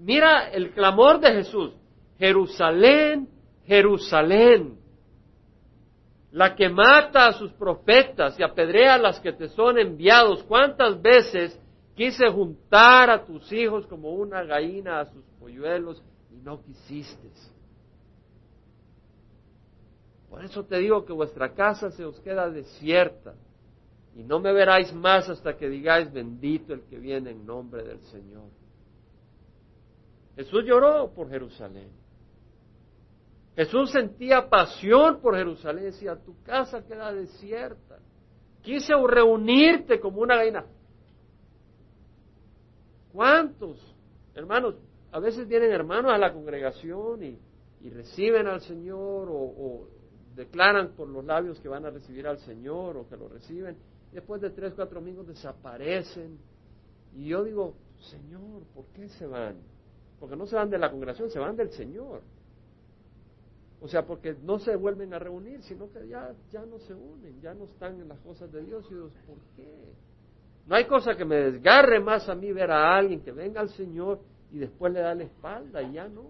Mira 0.00 0.50
el 0.50 0.72
clamor 0.72 1.20
de 1.20 1.32
Jesús. 1.34 1.72
Jerusalén, 2.18 3.28
Jerusalén 3.64 4.77
la 6.30 6.54
que 6.54 6.68
mata 6.68 7.26
a 7.26 7.32
sus 7.32 7.52
profetas 7.52 8.38
y 8.38 8.42
apedrea 8.42 8.94
a 8.94 8.98
las 8.98 9.20
que 9.20 9.32
te 9.32 9.48
son 9.48 9.78
enviados. 9.78 10.42
¿Cuántas 10.44 11.00
veces 11.00 11.58
Quise 11.98 12.28
juntar 12.30 13.10
a 13.10 13.24
tus 13.24 13.50
hijos 13.50 13.84
como 13.88 14.12
una 14.12 14.44
gallina 14.44 15.00
a 15.00 15.06
sus 15.06 15.24
polluelos 15.40 16.00
y 16.30 16.36
no 16.36 16.62
quisiste. 16.62 17.28
Por 20.30 20.44
eso 20.44 20.64
te 20.64 20.78
digo 20.78 21.04
que 21.04 21.12
vuestra 21.12 21.54
casa 21.54 21.90
se 21.90 22.04
os 22.04 22.20
queda 22.20 22.48
desierta 22.50 23.34
y 24.14 24.22
no 24.22 24.38
me 24.38 24.52
veráis 24.52 24.92
más 24.94 25.28
hasta 25.28 25.56
que 25.56 25.68
digáis 25.68 26.12
bendito 26.12 26.72
el 26.72 26.82
que 26.82 27.00
viene 27.00 27.32
en 27.32 27.44
nombre 27.44 27.82
del 27.82 27.98
Señor. 28.02 28.46
Jesús 30.36 30.62
lloró 30.64 31.12
por 31.12 31.28
Jerusalén. 31.28 31.90
Jesús 33.58 33.90
sentía 33.90 34.48
pasión 34.48 35.20
por 35.20 35.34
Jerusalén. 35.34 35.86
Decía, 35.86 36.14
tu 36.14 36.40
casa 36.44 36.86
queda 36.86 37.12
desierta. 37.12 37.98
Quise 38.62 38.92
reunirte 38.94 39.98
como 39.98 40.20
una 40.20 40.36
gallina. 40.36 40.64
¿Cuántos 43.12 43.96
hermanos? 44.36 44.76
A 45.10 45.18
veces 45.18 45.48
vienen 45.48 45.72
hermanos 45.72 46.12
a 46.12 46.18
la 46.18 46.32
congregación 46.32 47.24
y, 47.24 47.36
reciben 47.90 48.46
al 48.46 48.60
Señor 48.60 49.26
o, 49.28 49.88
declaran 50.36 50.92
por 50.92 51.08
los 51.08 51.24
labios 51.24 51.58
que 51.58 51.66
van 51.68 51.84
a 51.84 51.90
recibir 51.90 52.28
al 52.28 52.38
Señor 52.38 52.96
o 52.96 53.08
que 53.08 53.16
lo 53.16 53.28
reciben. 53.28 53.76
Después 54.12 54.40
de 54.40 54.50
tres, 54.50 54.72
cuatro 54.74 55.00
amigos 55.00 55.26
desaparecen. 55.26 56.38
Y 57.12 57.26
yo 57.26 57.42
digo, 57.42 57.74
Señor, 58.02 58.62
¿por 58.72 58.84
qué 58.94 59.08
se 59.08 59.26
van? 59.26 59.56
Porque 60.20 60.36
no 60.36 60.46
se 60.46 60.54
van 60.54 60.70
de 60.70 60.78
la 60.78 60.92
congregación, 60.92 61.28
se 61.28 61.40
van 61.40 61.56
del 61.56 61.72
Señor. 61.72 62.22
O 63.80 63.86
sea, 63.86 64.04
porque 64.04 64.36
no 64.42 64.58
se 64.58 64.74
vuelven 64.74 65.14
a 65.14 65.18
reunir, 65.18 65.62
sino 65.62 65.90
que 65.90 66.08
ya, 66.08 66.34
ya 66.50 66.64
no 66.66 66.78
se 66.80 66.94
unen, 66.94 67.40
ya 67.40 67.54
no 67.54 67.64
están 67.64 68.00
en 68.00 68.08
las 68.08 68.18
cosas 68.20 68.50
de 68.50 68.62
Dios. 68.64 68.84
Y 68.90 68.94
Dios, 68.94 69.12
¿por 69.26 69.38
qué? 69.56 69.92
No 70.66 70.74
hay 70.74 70.86
cosa 70.86 71.16
que 71.16 71.24
me 71.24 71.36
desgarre 71.36 72.00
más 72.00 72.28
a 72.28 72.34
mí 72.34 72.52
ver 72.52 72.70
a 72.70 72.96
alguien 72.96 73.20
que 73.20 73.32
venga 73.32 73.60
al 73.60 73.70
Señor 73.70 74.20
y 74.52 74.58
después 74.58 74.92
le 74.92 75.00
da 75.00 75.14
la 75.14 75.24
espalda 75.24 75.82
y 75.82 75.92
ya 75.92 76.08
no. 76.08 76.24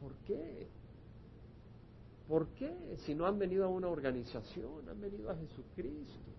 ¿Por 0.00 0.14
qué? 0.26 0.68
¿Por 2.28 2.48
qué? 2.54 2.96
Si 2.98 3.14
no 3.14 3.26
han 3.26 3.38
venido 3.38 3.64
a 3.64 3.68
una 3.68 3.88
organización, 3.88 4.88
han 4.88 5.00
venido 5.00 5.28
a 5.30 5.36
Jesucristo. 5.36 6.30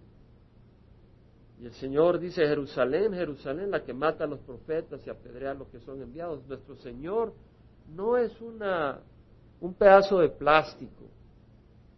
Y 1.59 1.65
el 1.65 1.73
Señor 1.73 2.19
dice, 2.19 2.47
Jerusalén, 2.47 3.13
Jerusalén, 3.13 3.69
la 3.69 3.83
que 3.83 3.93
mata 3.93 4.23
a 4.23 4.27
los 4.27 4.39
profetas 4.39 5.05
y 5.05 5.09
apedrea 5.09 5.51
a 5.51 5.53
los 5.53 5.67
que 5.67 5.79
son 5.81 6.01
enviados. 6.01 6.45
Nuestro 6.47 6.75
Señor 6.77 7.33
no 7.93 8.17
es 8.17 8.41
una 8.41 9.01
un 9.63 9.73
pedazo 9.75 10.19
de 10.19 10.27
plástico 10.27 11.05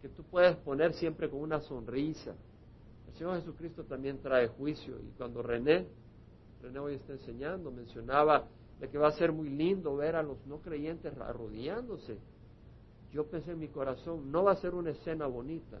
que 0.00 0.08
tú 0.08 0.22
puedes 0.22 0.54
poner 0.58 0.94
siempre 0.94 1.28
con 1.28 1.40
una 1.40 1.60
sonrisa. 1.60 2.32
El 3.08 3.14
Señor 3.14 3.40
Jesucristo 3.40 3.82
también 3.82 4.22
trae 4.22 4.46
juicio 4.46 4.94
y 5.00 5.10
cuando 5.18 5.42
René, 5.42 5.84
René 6.62 6.78
hoy 6.78 6.94
está 6.94 7.14
enseñando, 7.14 7.72
mencionaba 7.72 8.46
de 8.78 8.88
que 8.88 8.98
va 8.98 9.08
a 9.08 9.12
ser 9.12 9.32
muy 9.32 9.48
lindo 9.48 9.96
ver 9.96 10.14
a 10.14 10.22
los 10.22 10.46
no 10.46 10.58
creyentes 10.58 11.12
arrodillándose. 11.18 12.18
Yo 13.10 13.26
pensé 13.26 13.50
en 13.50 13.58
mi 13.58 13.68
corazón, 13.68 14.30
no 14.30 14.44
va 14.44 14.52
a 14.52 14.56
ser 14.56 14.72
una 14.72 14.90
escena 14.90 15.26
bonita, 15.26 15.80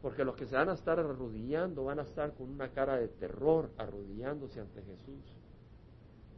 porque 0.00 0.24
los 0.24 0.34
que 0.34 0.46
se 0.46 0.56
van 0.56 0.70
a 0.70 0.74
estar 0.74 0.98
arrodillando 0.98 1.84
van 1.84 2.00
a 2.00 2.02
estar 2.02 2.34
con 2.34 2.50
una 2.50 2.70
cara 2.70 2.96
de 2.96 3.06
terror 3.06 3.70
arrodillándose 3.78 4.58
ante 4.58 4.82
Jesús. 4.82 5.22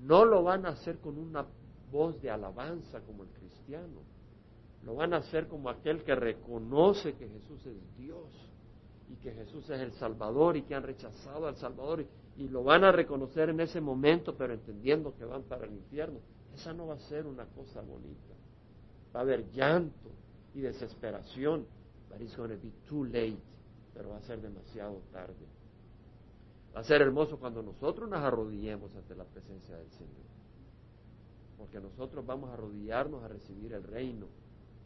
No 0.03 0.27
lo 0.27 0.43
van 0.43 0.67
a 0.67 0.71
hacer 0.71 0.99
con 0.99 1.17
una 1.17 1.47
voz 1.95 2.21
de 2.21 2.29
alabanza 2.29 3.01
como 3.03 3.23
el 3.23 3.31
cristiano. 3.31 4.03
Lo 4.83 4.97
van 4.97 5.15
a 5.15 5.19
hacer 5.19 5.47
como 5.47 5.71
aquel 5.71 6.03
que 6.03 6.15
reconoce 6.17 7.15
que 7.15 7.29
Jesús 7.29 7.65
es 7.65 7.97
Dios 7.97 8.29
y 9.09 9.15
que 9.17 9.31
Jesús 9.31 9.71
es 9.71 9.81
el 9.81 9.93
Salvador 9.93 10.57
y 10.57 10.63
que 10.63 10.75
han 10.75 10.83
rechazado 10.83 11.47
al 11.47 11.57
Salvador 11.57 12.05
y, 12.37 12.49
lo 12.49 12.65
van 12.65 12.83
a 12.83 12.91
reconocer 12.91 13.49
en 13.49 13.61
ese 13.61 13.81
momento, 13.81 14.35
pero 14.37 14.53
entendiendo 14.53 15.15
que 15.15 15.25
van 15.25 15.45
para 15.45 15.67
el 15.67 15.73
infierno. 15.73 16.19
Esa 16.53 16.73
no 16.73 16.89
va 16.89 16.95
a 16.95 16.99
ser 16.99 17.27
una 17.27 17.47
cosa 17.47 17.81
bonita. 17.81 18.35
Va 19.15 19.21
a 19.21 19.23
haber 19.23 19.49
llanto 19.53 20.11
y 20.53 20.61
desesperación. 20.61 21.65
But 22.11 22.21
it's 22.21 22.37
going 22.37 22.51
to 22.51 22.57
be 22.57 22.73
too 22.89 23.05
late. 23.05 23.39
Pero 23.95 24.11
va 24.11 24.17
a 24.17 24.23
ser 24.23 24.41
demasiado 24.41 25.01
tarde. 25.13 25.47
Va 26.75 26.81
a 26.81 26.85
ser 26.85 27.03
hermoso 27.03 27.39
cuando 27.39 27.63
nosotros 27.63 28.11
nos 28.11 28.21
arrodillemos 28.21 28.93
ante 28.97 29.15
la 29.15 29.25
presencia 29.25 29.77
del 29.77 29.91
Señor 29.93 30.34
porque 31.65 31.81
nosotros 31.81 32.27
vamos 32.27 32.51
a 32.51 32.53
arrodillarnos 32.53 33.25
a 33.25 33.29
recibir 33.29 33.73
el 33.73 33.83
reino 33.85 34.27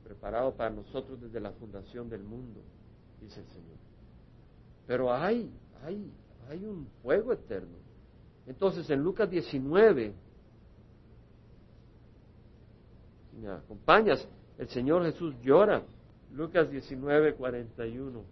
preparado 0.04 0.54
para 0.54 0.70
nosotros 0.70 1.20
desde 1.20 1.40
la 1.40 1.50
fundación 1.50 2.08
del 2.08 2.22
mundo, 2.22 2.60
dice 3.20 3.40
el 3.40 3.48
Señor. 3.48 3.76
Pero 4.86 5.12
hay, 5.12 5.50
hay, 5.82 6.12
hay 6.48 6.64
un 6.64 6.86
fuego 7.02 7.32
eterno. 7.32 7.78
Entonces 8.46 8.88
en 8.90 9.02
Lucas 9.02 9.28
19, 9.28 10.14
si 13.32 13.36
me 13.38 13.48
acompañas, 13.50 14.28
el 14.56 14.68
Señor 14.68 15.02
Jesús 15.02 15.34
llora. 15.42 15.82
Lucas 16.32 16.70
19, 16.70 17.34
41. 17.34 18.22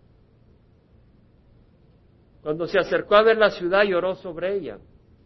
Cuando 2.43 2.69
se 2.69 2.79
acercó 2.79 3.17
a 3.17 3.25
ver 3.25 3.39
la 3.39 3.51
ciudad, 3.51 3.83
lloró 3.83 4.15
sobre 4.15 4.55
ella. 4.55 4.79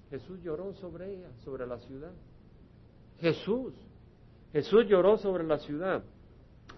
Jesús 0.08 0.40
lloró 0.42 0.72
sobre 0.72 1.12
ella, 1.12 1.28
sobre 1.44 1.66
la 1.66 1.78
ciudad. 1.80 2.12
Jesús. 3.20 3.74
Jesús 4.52 4.86
lloró 4.88 5.16
sobre 5.16 5.44
la 5.44 5.58
ciudad, 5.58 6.02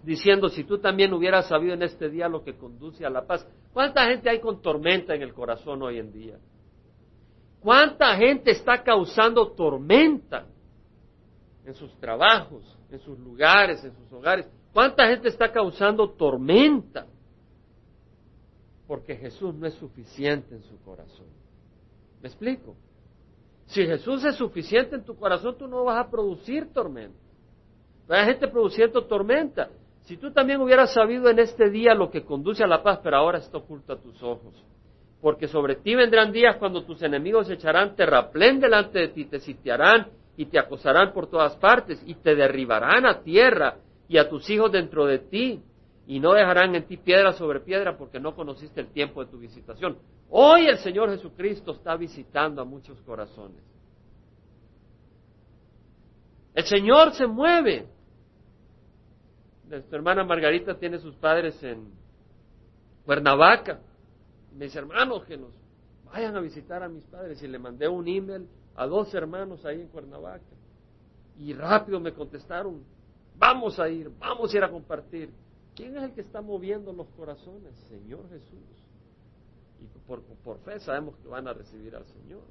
diciendo, 0.03 0.49
si 0.49 0.65
tú 0.65 0.79
también 0.79 1.13
hubieras 1.15 1.49
sabido 1.49 1.75
en 1.75 1.83
este 1.83 2.11
día 2.11 2.29
lo 2.29 2.45
que 2.45 2.55
conduce 2.55 3.07
a 3.07 3.11
la 3.11 3.27
paz. 3.27 3.47
¿Cuánta 3.73 4.05
gente 4.07 4.29
hay 4.29 4.41
con 4.41 4.61
tormenta 4.61 5.15
en 5.15 5.23
el 5.23 5.33
corazón 5.33 5.83
hoy 5.83 5.99
en 5.99 6.13
día? 6.13 6.39
¿Cuánta 7.61 8.17
gente 8.17 8.51
está 8.51 8.83
causando 8.83 9.53
tormenta 9.53 10.47
en 11.65 11.75
sus 11.75 11.95
trabajos, 11.99 12.77
en 12.91 12.99
sus 12.99 13.19
lugares, 13.19 13.83
en 13.85 13.95
sus 13.95 14.13
hogares? 14.13 14.47
¿Cuánta 14.73 15.07
gente 15.09 15.29
está 15.29 15.51
causando 15.53 16.11
tormenta? 16.11 17.07
Porque 18.87 19.17
Jesús 19.17 19.55
no 19.55 19.67
es 19.67 19.75
suficiente 19.75 20.55
en 20.57 20.63
su 20.65 20.79
corazón. 20.83 21.27
¿Me 22.21 22.29
explico? 22.29 22.75
Si 23.67 23.87
Jesús 23.87 24.25
es 24.25 24.37
suficiente 24.37 24.97
en 24.97 25.05
tu 25.05 25.17
corazón, 25.17 25.57
tú 25.59 25.67
no 25.67 25.85
vas 25.85 26.05
a 26.05 26.11
producir 26.11 26.73
tormenta. 26.73 27.19
Hay 28.09 28.27
gente 28.27 28.49
produciendo 28.49 29.05
tormenta. 29.05 29.69
Si 30.03 30.17
tú 30.17 30.33
también 30.33 30.61
hubieras 30.61 30.93
sabido 30.93 31.29
en 31.31 31.39
este 31.39 31.71
día 31.71 31.95
lo 31.95 32.11
que 32.11 32.25
conduce 32.25 32.63
a 32.63 32.67
la 32.67 32.83
paz, 32.83 33.01
pero 33.03 33.17
ahora 33.17 33.39
está 33.39 33.59
oculto 33.59 33.93
a 33.93 33.97
tus 33.97 34.23
ojos. 34.23 34.55
Porque 35.21 35.47
sobre 35.47 35.77
ti 35.77 35.95
vendrán 35.95 36.33
días 36.33 36.57
cuando 36.57 36.83
tus 36.85 37.01
enemigos 37.03 37.49
echarán 37.49 37.95
terraplén 37.95 38.59
delante 38.59 38.99
de 38.99 39.09
ti, 39.09 39.25
te 39.27 39.39
sitiarán 39.39 40.09
y 40.37 40.47
te 40.47 40.59
acosarán 40.59 41.13
por 41.13 41.29
todas 41.29 41.57
partes 41.57 42.03
y 42.05 42.15
te 42.17 42.35
derribarán 42.35 43.07
a 43.07 43.21
tierra 43.21 43.77
y 44.09 44.19
a 44.19 44.29
tus 44.29 44.51
hijos 44.51 44.73
dentro 44.73 45.07
de 45.07 45.19
ti 45.21 45.63
y 46.07 46.19
no 46.19 46.33
dejarán 46.33 46.75
en 46.75 46.87
ti 46.87 46.97
piedra 46.97 47.33
sobre 47.33 47.61
piedra 47.61 47.97
porque 47.97 48.19
no 48.19 48.35
conociste 48.35 48.81
el 48.81 48.89
tiempo 48.89 49.25
de 49.25 49.31
tu 49.31 49.39
visitación. 49.39 49.99
Hoy 50.31 50.67
el 50.67 50.79
Señor 50.79 51.11
Jesucristo 51.11 51.73
está 51.73 51.97
visitando 51.97 52.63
a 52.63 52.65
muchos 52.65 53.01
corazones. 53.03 53.63
El 56.55 56.65
Señor 56.65 57.13
se 57.15 57.27
mueve. 57.27 57.87
Nuestra 59.69 59.97
hermana 59.97 60.25
Margarita 60.25 60.75
tiene 60.75 60.99
sus 60.99 61.15
padres 61.17 61.63
en 61.63 61.93
Cuernavaca. 63.07 63.81
Dice, 64.53 64.79
hermanos, 64.79 65.25
que 65.25 65.39
nos 65.39 65.51
vayan 66.05 66.37
a 66.37 66.41
visitar 66.41 66.83
a 66.83 66.89
mis 66.89 67.05
padres. 67.05 67.43
Y 67.43 67.49
le 67.49 67.59
mandé 67.59 67.89
un 67.89 68.07
email 68.07 68.47
a 68.75 68.87
dos 68.87 69.15
hermanos 69.15 69.65
ahí 69.65 69.81
en 69.81 69.89
Cuernavaca. 69.89 70.45
Y 71.39 71.55
rápido 71.55 72.01
me 72.01 72.13
contestaron, 72.13 72.83
vamos 73.39 73.79
a 73.81 73.89
ir, 73.89 74.11
vamos 74.19 74.53
a 74.53 74.57
ir 74.57 74.65
a 74.65 74.71
compartir. 74.71 75.31
¿Quién 75.75 75.97
es 75.97 76.03
el 76.03 76.13
que 76.13 76.21
está 76.21 76.41
moviendo 76.41 76.93
los 76.93 77.09
corazones? 77.09 77.75
Señor 77.89 78.29
Jesús 78.29 78.83
y 79.83 79.99
por, 80.07 80.23
por 80.23 80.59
fe 80.61 80.79
sabemos 80.81 81.17
que 81.17 81.29
van 81.29 81.49
a 81.49 81.53
recibir 81.53 81.95
al 81.97 82.07
Señor. 82.07 82.43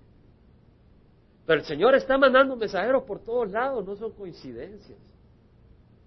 Pero 1.45 1.59
el 1.59 1.65
Señor 1.65 1.95
está 1.95 2.17
mandando 2.17 2.55
mensajeros 2.55 3.03
por 3.03 3.19
todos 3.19 3.49
lados, 3.49 3.85
no 3.85 3.95
son 3.95 4.11
coincidencias. 4.11 4.99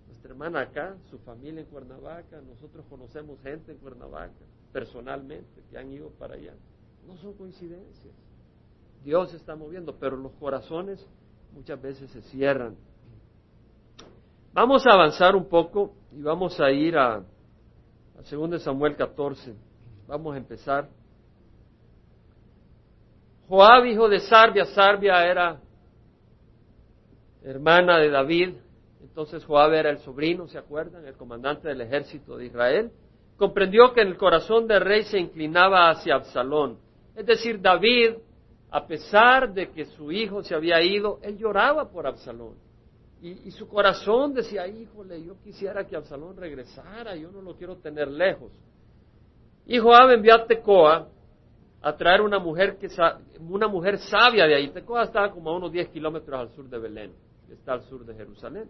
Nuestra 0.07 0.31
hermana 0.31 0.61
acá, 0.61 0.97
su 1.11 1.19
familia 1.19 1.61
en 1.61 1.67
Cuernavaca, 1.67 2.41
nosotros 2.43 2.85
conocemos 2.89 3.41
gente 3.43 3.73
en 3.73 3.79
Cuernavaca, 3.79 4.33
personalmente, 4.73 5.63
que 5.71 5.79
han 5.79 5.91
ido 5.91 6.11
para 6.11 6.35
allá. 6.35 6.55
No 7.07 7.17
son 7.19 7.35
coincidencias. 7.35 8.15
Dios 9.03 9.35
está 9.35 9.55
moviendo, 9.57 9.97
pero 9.97 10.17
los 10.17 10.33
corazones 10.33 11.05
muchas 11.53 11.81
veces 11.81 12.11
se 12.11 12.23
cierran. 12.23 12.77
Vamos 14.55 14.87
a 14.87 14.93
avanzar 14.93 15.35
un 15.35 15.49
poco 15.49 15.97
y 16.13 16.23
vamos 16.23 16.61
a 16.61 16.71
ir 16.71 16.97
a, 16.97 17.17
a 17.17 18.23
2 18.31 18.63
Samuel 18.63 18.95
14. 18.95 19.53
Vamos 20.07 20.33
a 20.33 20.39
empezar. 20.39 20.89
Joab, 23.49 23.85
hijo 23.87 24.09
de 24.09 24.21
Sarbia, 24.21 24.65
Sarbia 24.67 25.27
era 25.27 25.61
hermana 27.43 27.99
de 27.99 28.11
David, 28.11 28.55
entonces 29.03 29.45
Joab 29.45 29.73
era 29.73 29.91
el 29.91 29.99
sobrino, 29.99 30.47
¿se 30.47 30.57
acuerdan? 30.57 31.05
El 31.05 31.15
comandante 31.15 31.67
del 31.67 31.81
ejército 31.81 32.37
de 32.37 32.47
Israel. 32.47 32.93
Comprendió 33.37 33.93
que 33.93 34.03
en 34.03 34.09
el 34.09 34.17
corazón 34.17 34.69
del 34.69 34.83
rey 34.83 35.03
se 35.03 35.19
inclinaba 35.19 35.91
hacia 35.91 36.15
Absalón 36.15 36.79
Es 37.17 37.27
decir, 37.27 37.61
David, 37.61 38.19
a 38.71 38.87
pesar 38.87 39.53
de 39.53 39.73
que 39.73 39.87
su 39.87 40.13
hijo 40.13 40.45
se 40.45 40.55
había 40.55 40.81
ido, 40.81 41.19
él 41.23 41.39
lloraba 41.39 41.91
por 41.91 42.07
Absalón. 42.07 42.55
Y, 43.25 43.51
su 43.53 43.67
corazón 43.67 44.35
decía, 44.35 44.69
híjole, 44.69 45.25
yo 45.25 45.41
quisiera 45.43 45.87
que 45.87 45.97
Absalón 45.97 46.37
regresara, 46.37 47.17
yo 47.17 47.31
no 47.31 47.41
lo 47.41 47.57
quiero 47.57 47.77
tener 47.77 48.07
lejos. 48.07 48.53
Y 49.65 49.79
Joab 49.79 50.11
envió 50.11 50.35
a 50.35 50.45
Tecoa 50.45 51.09
a 51.81 51.97
traer 51.97 52.21
una 52.21 52.39
mujer, 52.39 52.77
que, 52.77 52.87
una 53.41 53.67
mujer 53.67 53.97
sabia 53.97 54.47
de 54.47 54.55
ahí. 54.55 54.69
Tecoa 54.69 55.05
estaba 55.05 55.31
como 55.31 55.49
a 55.49 55.57
unos 55.57 55.73
10 55.73 55.89
kilómetros 55.89 56.39
al 56.39 56.51
sur 56.51 56.69
de 56.69 56.79
Belén, 56.79 57.15
está 57.51 57.73
al 57.73 57.85
sur 57.85 58.05
de 58.05 58.15
Jerusalén. 58.15 58.69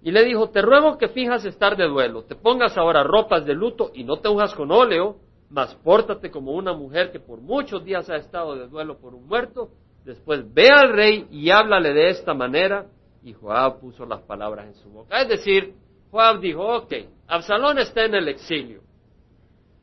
Y 0.00 0.10
le 0.10 0.24
dijo, 0.24 0.48
te 0.48 0.62
ruego 0.62 0.96
que 0.96 1.08
fijas 1.08 1.44
estar 1.44 1.76
de 1.76 1.86
duelo, 1.86 2.24
te 2.24 2.34
pongas 2.34 2.78
ahora 2.78 3.02
ropas 3.02 3.44
de 3.44 3.52
luto 3.52 3.90
y 3.92 4.04
no 4.04 4.20
te 4.20 4.30
unjas 4.30 4.54
con 4.54 4.72
óleo, 4.72 5.16
mas 5.50 5.74
pórtate 5.84 6.30
como 6.30 6.52
una 6.52 6.72
mujer 6.72 7.12
que 7.12 7.20
por 7.20 7.42
muchos 7.42 7.84
días 7.84 8.08
ha 8.08 8.16
estado 8.16 8.56
de 8.56 8.68
duelo 8.68 8.96
por 8.96 9.14
un 9.14 9.26
muerto, 9.26 9.68
después 10.06 10.50
ve 10.54 10.70
al 10.70 10.94
rey 10.94 11.26
y 11.30 11.50
háblale 11.50 11.92
de 11.92 12.08
esta 12.08 12.32
manera, 12.32 12.86
y 13.28 13.34
Joab 13.34 13.80
puso 13.80 14.06
las 14.06 14.22
palabras 14.22 14.66
en 14.66 14.74
su 14.74 14.88
boca. 14.88 15.20
Es 15.20 15.28
decir, 15.28 15.74
Joab 16.10 16.40
dijo, 16.40 16.62
ok, 16.62 16.94
Absalón 17.26 17.78
está 17.78 18.06
en 18.06 18.14
el 18.14 18.28
exilio, 18.28 18.80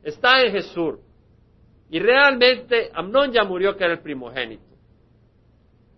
está 0.02 0.42
en 0.42 0.52
Jesús, 0.52 0.98
y 1.88 2.00
realmente 2.00 2.90
Amnón 2.92 3.30
ya 3.30 3.44
murió 3.44 3.76
que 3.76 3.84
era 3.84 3.92
el 3.92 4.00
primogénito. 4.00 4.64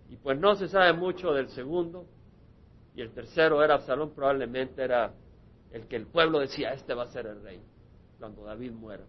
Y 0.09 0.17
pues 0.17 0.39
no 0.39 0.53
se 0.53 0.67
sabe 0.67 0.93
mucho 0.93 1.33
del 1.33 1.49
segundo, 1.49 2.05
y 2.93 3.01
el 3.01 3.11
tercero 3.13 3.63
era 3.63 3.75
Absalón, 3.75 4.13
probablemente 4.13 4.83
era 4.83 5.11
el 5.71 5.87
que 5.87 5.95
el 5.95 6.05
pueblo 6.05 6.39
decía, 6.39 6.73
este 6.73 6.93
va 6.93 7.03
a 7.03 7.07
ser 7.07 7.25
el 7.25 7.41
rey, 7.41 7.59
cuando 8.19 8.43
David 8.43 8.73
muera. 8.73 9.05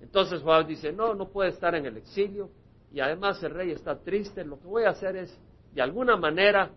Entonces 0.00 0.40
Joab 0.40 0.66
dice, 0.66 0.90
no, 0.90 1.12
no 1.12 1.28
puede 1.28 1.50
estar 1.50 1.74
en 1.74 1.84
el 1.84 1.98
exilio, 1.98 2.48
y 2.90 3.00
además 3.00 3.42
el 3.42 3.52
rey 3.52 3.72
está 3.72 3.98
triste, 3.98 4.42
lo 4.42 4.58
que 4.58 4.66
voy 4.66 4.84
a 4.84 4.90
hacer 4.90 5.16
es, 5.16 5.38
de 5.74 5.82
alguna 5.82 6.16
manera, 6.16 6.70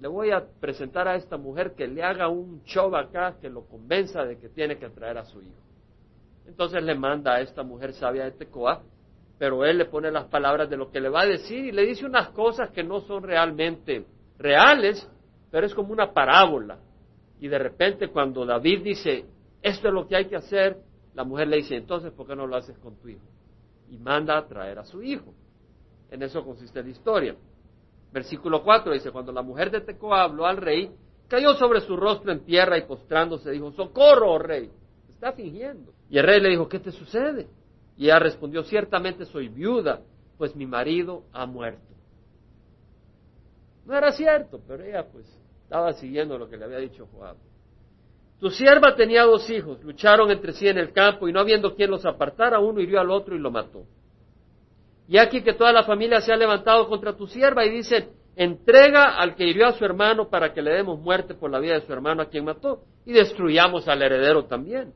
le 0.00 0.08
voy 0.08 0.30
a 0.30 0.44
presentar 0.60 1.08
a 1.08 1.16
esta 1.16 1.36
mujer 1.36 1.74
que 1.74 1.86
le 1.86 2.02
haga 2.02 2.28
un 2.28 2.62
show 2.64 2.94
acá 2.94 3.36
que 3.40 3.48
lo 3.48 3.66
convenza 3.66 4.24
de 4.24 4.38
que 4.38 4.48
tiene 4.48 4.78
que 4.78 4.88
traer 4.90 5.18
a 5.18 5.24
su 5.24 5.40
hijo. 5.40 5.62
Entonces 6.46 6.82
le 6.82 6.94
manda 6.94 7.34
a 7.34 7.40
esta 7.40 7.62
mujer 7.62 7.94
sabia 7.94 8.24
de 8.24 8.32
Tecoa, 8.32 8.82
pero 9.38 9.64
él 9.64 9.78
le 9.78 9.86
pone 9.86 10.10
las 10.10 10.26
palabras 10.26 10.68
de 10.68 10.76
lo 10.76 10.90
que 10.90 11.00
le 11.00 11.08
va 11.08 11.22
a 11.22 11.26
decir 11.26 11.64
y 11.64 11.72
le 11.72 11.86
dice 11.86 12.04
unas 12.04 12.30
cosas 12.30 12.70
que 12.70 12.82
no 12.82 13.00
son 13.00 13.22
realmente 13.22 14.04
reales, 14.38 15.08
pero 15.50 15.66
es 15.66 15.74
como 15.74 15.92
una 15.92 16.12
parábola. 16.12 16.78
Y 17.40 17.48
de 17.48 17.58
repente 17.58 18.08
cuando 18.08 18.44
David 18.44 18.82
dice, 18.82 19.24
esto 19.62 19.88
es 19.88 19.94
lo 19.94 20.06
que 20.06 20.16
hay 20.16 20.26
que 20.26 20.36
hacer, 20.36 20.76
la 21.14 21.24
mujer 21.24 21.48
le 21.48 21.56
dice, 21.56 21.76
entonces, 21.76 22.12
¿por 22.12 22.26
qué 22.26 22.36
no 22.36 22.46
lo 22.46 22.56
haces 22.56 22.76
con 22.78 22.96
tu 22.96 23.08
hijo? 23.08 23.24
Y 23.88 23.96
manda 23.98 24.36
a 24.36 24.46
traer 24.46 24.78
a 24.78 24.84
su 24.84 25.02
hijo. 25.02 25.32
En 26.10 26.22
eso 26.22 26.44
consiste 26.44 26.82
la 26.82 26.88
historia. 26.88 27.36
Versículo 28.14 28.62
4 28.62 28.92
dice, 28.92 29.10
cuando 29.10 29.32
la 29.32 29.42
mujer 29.42 29.72
de 29.72 29.80
Tecoa 29.80 30.22
habló 30.22 30.46
al 30.46 30.58
rey, 30.58 30.88
cayó 31.26 31.52
sobre 31.54 31.80
su 31.80 31.96
rostro 31.96 32.30
en 32.30 32.44
tierra 32.44 32.78
y 32.78 32.82
postrándose 32.82 33.50
dijo, 33.50 33.72
socorro, 33.72 34.34
oh 34.34 34.38
rey. 34.38 34.70
Está 35.08 35.32
fingiendo. 35.32 35.92
Y 36.08 36.18
el 36.18 36.24
rey 36.24 36.40
le 36.40 36.50
dijo, 36.50 36.68
¿qué 36.68 36.78
te 36.78 36.92
sucede? 36.92 37.48
Y 37.96 38.04
ella 38.04 38.20
respondió, 38.20 38.62
ciertamente 38.62 39.24
soy 39.24 39.48
viuda, 39.48 40.00
pues 40.38 40.54
mi 40.54 40.64
marido 40.64 41.24
ha 41.32 41.44
muerto. 41.44 41.92
No 43.84 43.96
era 43.96 44.12
cierto, 44.12 44.60
pero 44.64 44.84
ella 44.84 45.04
pues 45.10 45.26
estaba 45.64 45.92
siguiendo 45.94 46.38
lo 46.38 46.48
que 46.48 46.56
le 46.56 46.66
había 46.66 46.78
dicho 46.78 47.08
Joab. 47.12 47.36
Tu 48.38 48.48
sierva 48.50 48.94
tenía 48.94 49.24
dos 49.24 49.50
hijos, 49.50 49.82
lucharon 49.82 50.30
entre 50.30 50.52
sí 50.52 50.68
en 50.68 50.78
el 50.78 50.92
campo 50.92 51.26
y 51.26 51.32
no 51.32 51.40
habiendo 51.40 51.74
quien 51.74 51.90
los 51.90 52.06
apartara, 52.06 52.60
uno 52.60 52.80
hirió 52.80 53.00
al 53.00 53.10
otro 53.10 53.34
y 53.34 53.40
lo 53.40 53.50
mató. 53.50 53.86
Y 55.06 55.18
aquí 55.18 55.42
que 55.42 55.52
toda 55.52 55.72
la 55.72 55.84
familia 55.84 56.20
se 56.20 56.32
ha 56.32 56.36
levantado 56.36 56.88
contra 56.88 57.16
tu 57.16 57.26
sierva 57.26 57.64
y 57.64 57.70
dicen, 57.70 58.10
entrega 58.36 59.16
al 59.16 59.34
que 59.34 59.46
hirió 59.46 59.66
a 59.66 59.72
su 59.72 59.84
hermano 59.84 60.28
para 60.28 60.52
que 60.52 60.62
le 60.62 60.72
demos 60.72 60.98
muerte 60.98 61.34
por 61.34 61.50
la 61.50 61.58
vida 61.58 61.74
de 61.74 61.86
su 61.86 61.92
hermano 61.92 62.22
a 62.22 62.28
quien 62.28 62.44
mató 62.44 62.82
y 63.04 63.12
destruyamos 63.12 63.86
al 63.86 64.02
heredero 64.02 64.46
también. 64.46 64.92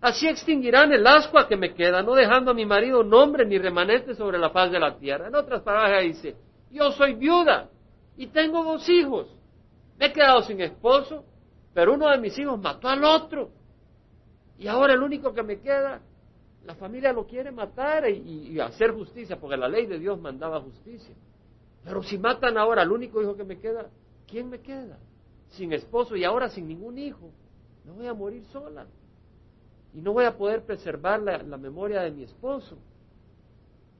Así 0.00 0.26
extinguirán 0.26 0.92
el 0.92 1.06
ascua 1.06 1.46
que 1.46 1.56
me 1.56 1.74
queda, 1.74 2.02
no 2.02 2.14
dejando 2.14 2.50
a 2.50 2.54
mi 2.54 2.66
marido 2.66 3.04
nombre 3.04 3.46
ni 3.46 3.56
remanente 3.56 4.16
sobre 4.16 4.36
la 4.36 4.50
faz 4.50 4.72
de 4.72 4.80
la 4.80 4.98
tierra. 4.98 5.28
En 5.28 5.34
otras 5.36 5.62
palabras 5.62 6.02
dice, 6.02 6.34
yo 6.72 6.90
soy 6.90 7.14
viuda 7.14 7.68
y 8.16 8.26
tengo 8.26 8.64
dos 8.64 8.88
hijos. 8.88 9.28
Me 9.98 10.06
he 10.06 10.12
quedado 10.12 10.42
sin 10.42 10.60
esposo, 10.60 11.24
pero 11.72 11.94
uno 11.94 12.08
de 12.10 12.18
mis 12.18 12.36
hijos 12.36 12.60
mató 12.60 12.88
al 12.88 13.04
otro. 13.04 13.50
Y 14.58 14.66
ahora 14.66 14.94
el 14.94 15.02
único 15.02 15.32
que 15.32 15.44
me 15.44 15.60
queda 15.60 16.00
la 16.64 16.74
familia 16.74 17.12
lo 17.12 17.26
quiere 17.26 17.50
matar 17.50 18.08
y, 18.08 18.58
hacer 18.60 18.92
justicia, 18.92 19.38
porque 19.38 19.56
la 19.56 19.68
ley 19.68 19.86
de 19.86 19.98
Dios 19.98 20.20
mandaba 20.20 20.60
justicia. 20.60 21.14
Pero 21.84 22.02
si 22.02 22.18
matan 22.18 22.56
ahora 22.56 22.82
al 22.82 22.92
único 22.92 23.20
hijo 23.20 23.36
que 23.36 23.44
me 23.44 23.58
queda, 23.58 23.90
¿quién 24.28 24.48
me 24.48 24.60
queda? 24.60 24.98
Sin 25.50 25.72
esposo 25.72 26.14
y 26.14 26.24
ahora 26.24 26.48
sin 26.48 26.68
ningún 26.68 26.98
hijo. 26.98 27.30
No 27.84 27.94
voy 27.94 28.06
a 28.06 28.14
morir 28.14 28.44
sola. 28.46 28.86
Y 29.92 30.00
no 30.00 30.12
voy 30.12 30.24
a 30.24 30.36
poder 30.36 30.64
preservar 30.64 31.20
la, 31.20 31.42
la 31.42 31.56
memoria 31.56 32.02
de 32.02 32.12
mi 32.12 32.22
esposo. 32.22 32.78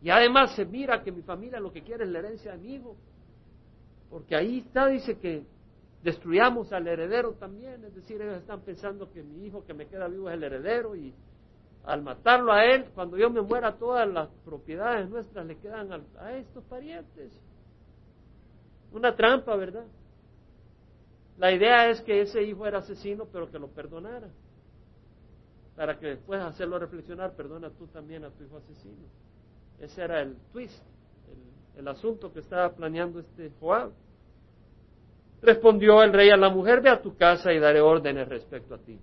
Y 0.01 0.11
además 0.11 0.55
se 0.55 0.65
mira 0.65 1.03
que 1.03 1.11
mi 1.11 1.23
familia 1.23 1.59
lo 1.59 1.73
que 1.73 1.83
quiere 1.83 2.05
es 2.05 2.11
la 2.11 2.21
herencia 2.21 2.53
de 2.53 2.59
mi 2.59 2.75
hijo. 2.75 2.97
Porque 4.09 4.37
ahí 4.37 4.59
está, 4.59 4.87
dice 4.87 5.19
que 5.19 5.45
destruyamos 6.03 6.73
al 6.73 6.87
heredero 6.87 7.33
también. 7.33 7.85
Es 7.85 7.95
decir, 7.95 8.23
ellos 8.23 8.37
están 8.37 8.61
pensando 8.61 9.11
que 9.11 9.23
mi 9.23 9.47
hijo 9.47 9.65
que 9.65 9.75
me 9.75 9.87
queda 9.87 10.07
vivo 10.07 10.29
es 10.29 10.35
el 10.35 10.45
heredero 10.45 10.95
y 10.95 11.13
al 11.85 12.03
matarlo 12.03 12.53
a 12.53 12.65
él, 12.65 12.87
cuando 12.95 13.17
yo 13.17 13.29
me 13.31 13.41
muera, 13.41 13.77
todas 13.77 14.09
las 14.09 14.29
propiedades 14.45 15.09
nuestras 15.09 15.45
le 15.47 15.57
quedan 15.59 16.05
a, 16.19 16.33
estos 16.37 16.63
parientes. 16.65 17.33
Una 18.93 19.17
trampa, 19.17 19.57
¿verdad? 19.57 19.85
La 21.39 21.51
idea 21.53 21.89
es 21.89 22.01
que 22.03 22.21
ese 22.21 22.43
hijo 22.43 22.67
era 22.67 22.79
asesino, 22.79 23.27
pero 23.33 23.51
que 23.51 23.59
lo 23.59 23.69
perdonara. 23.69 24.29
Para 25.75 25.99
que 25.99 26.07
después 26.09 26.39
de 26.39 26.47
hacerlo 26.47 26.79
reflexionar, 26.79 27.35
perdona 27.35 27.71
tú 27.71 27.87
también 27.89 28.25
a 28.25 28.31
tu 28.31 28.45
hijo 28.45 28.59
asesino. 28.59 29.09
Ese 29.81 30.03
era 30.03 30.21
el 30.21 30.37
twist, 30.53 30.85
el, 31.29 31.81
el 31.81 31.89
asunto 31.89 32.33
que 32.33 32.41
estaba 32.41 32.71
planeando 32.75 33.19
este 33.19 33.51
Joab. 33.59 33.91
Respondió 35.41 36.03
el 36.03 36.13
rey 36.13 36.31
a 36.31 36.37
la 36.37 36.51
mujer, 36.51 36.81
ve 36.81 36.91
a 36.91 37.03
tu 37.03 37.17
casa 37.17 37.53
y 37.53 37.59
daré 37.59 37.81
órdenes 37.81 38.29
respecto 38.29 38.77
a 38.77 38.79
ti. 38.79 39.01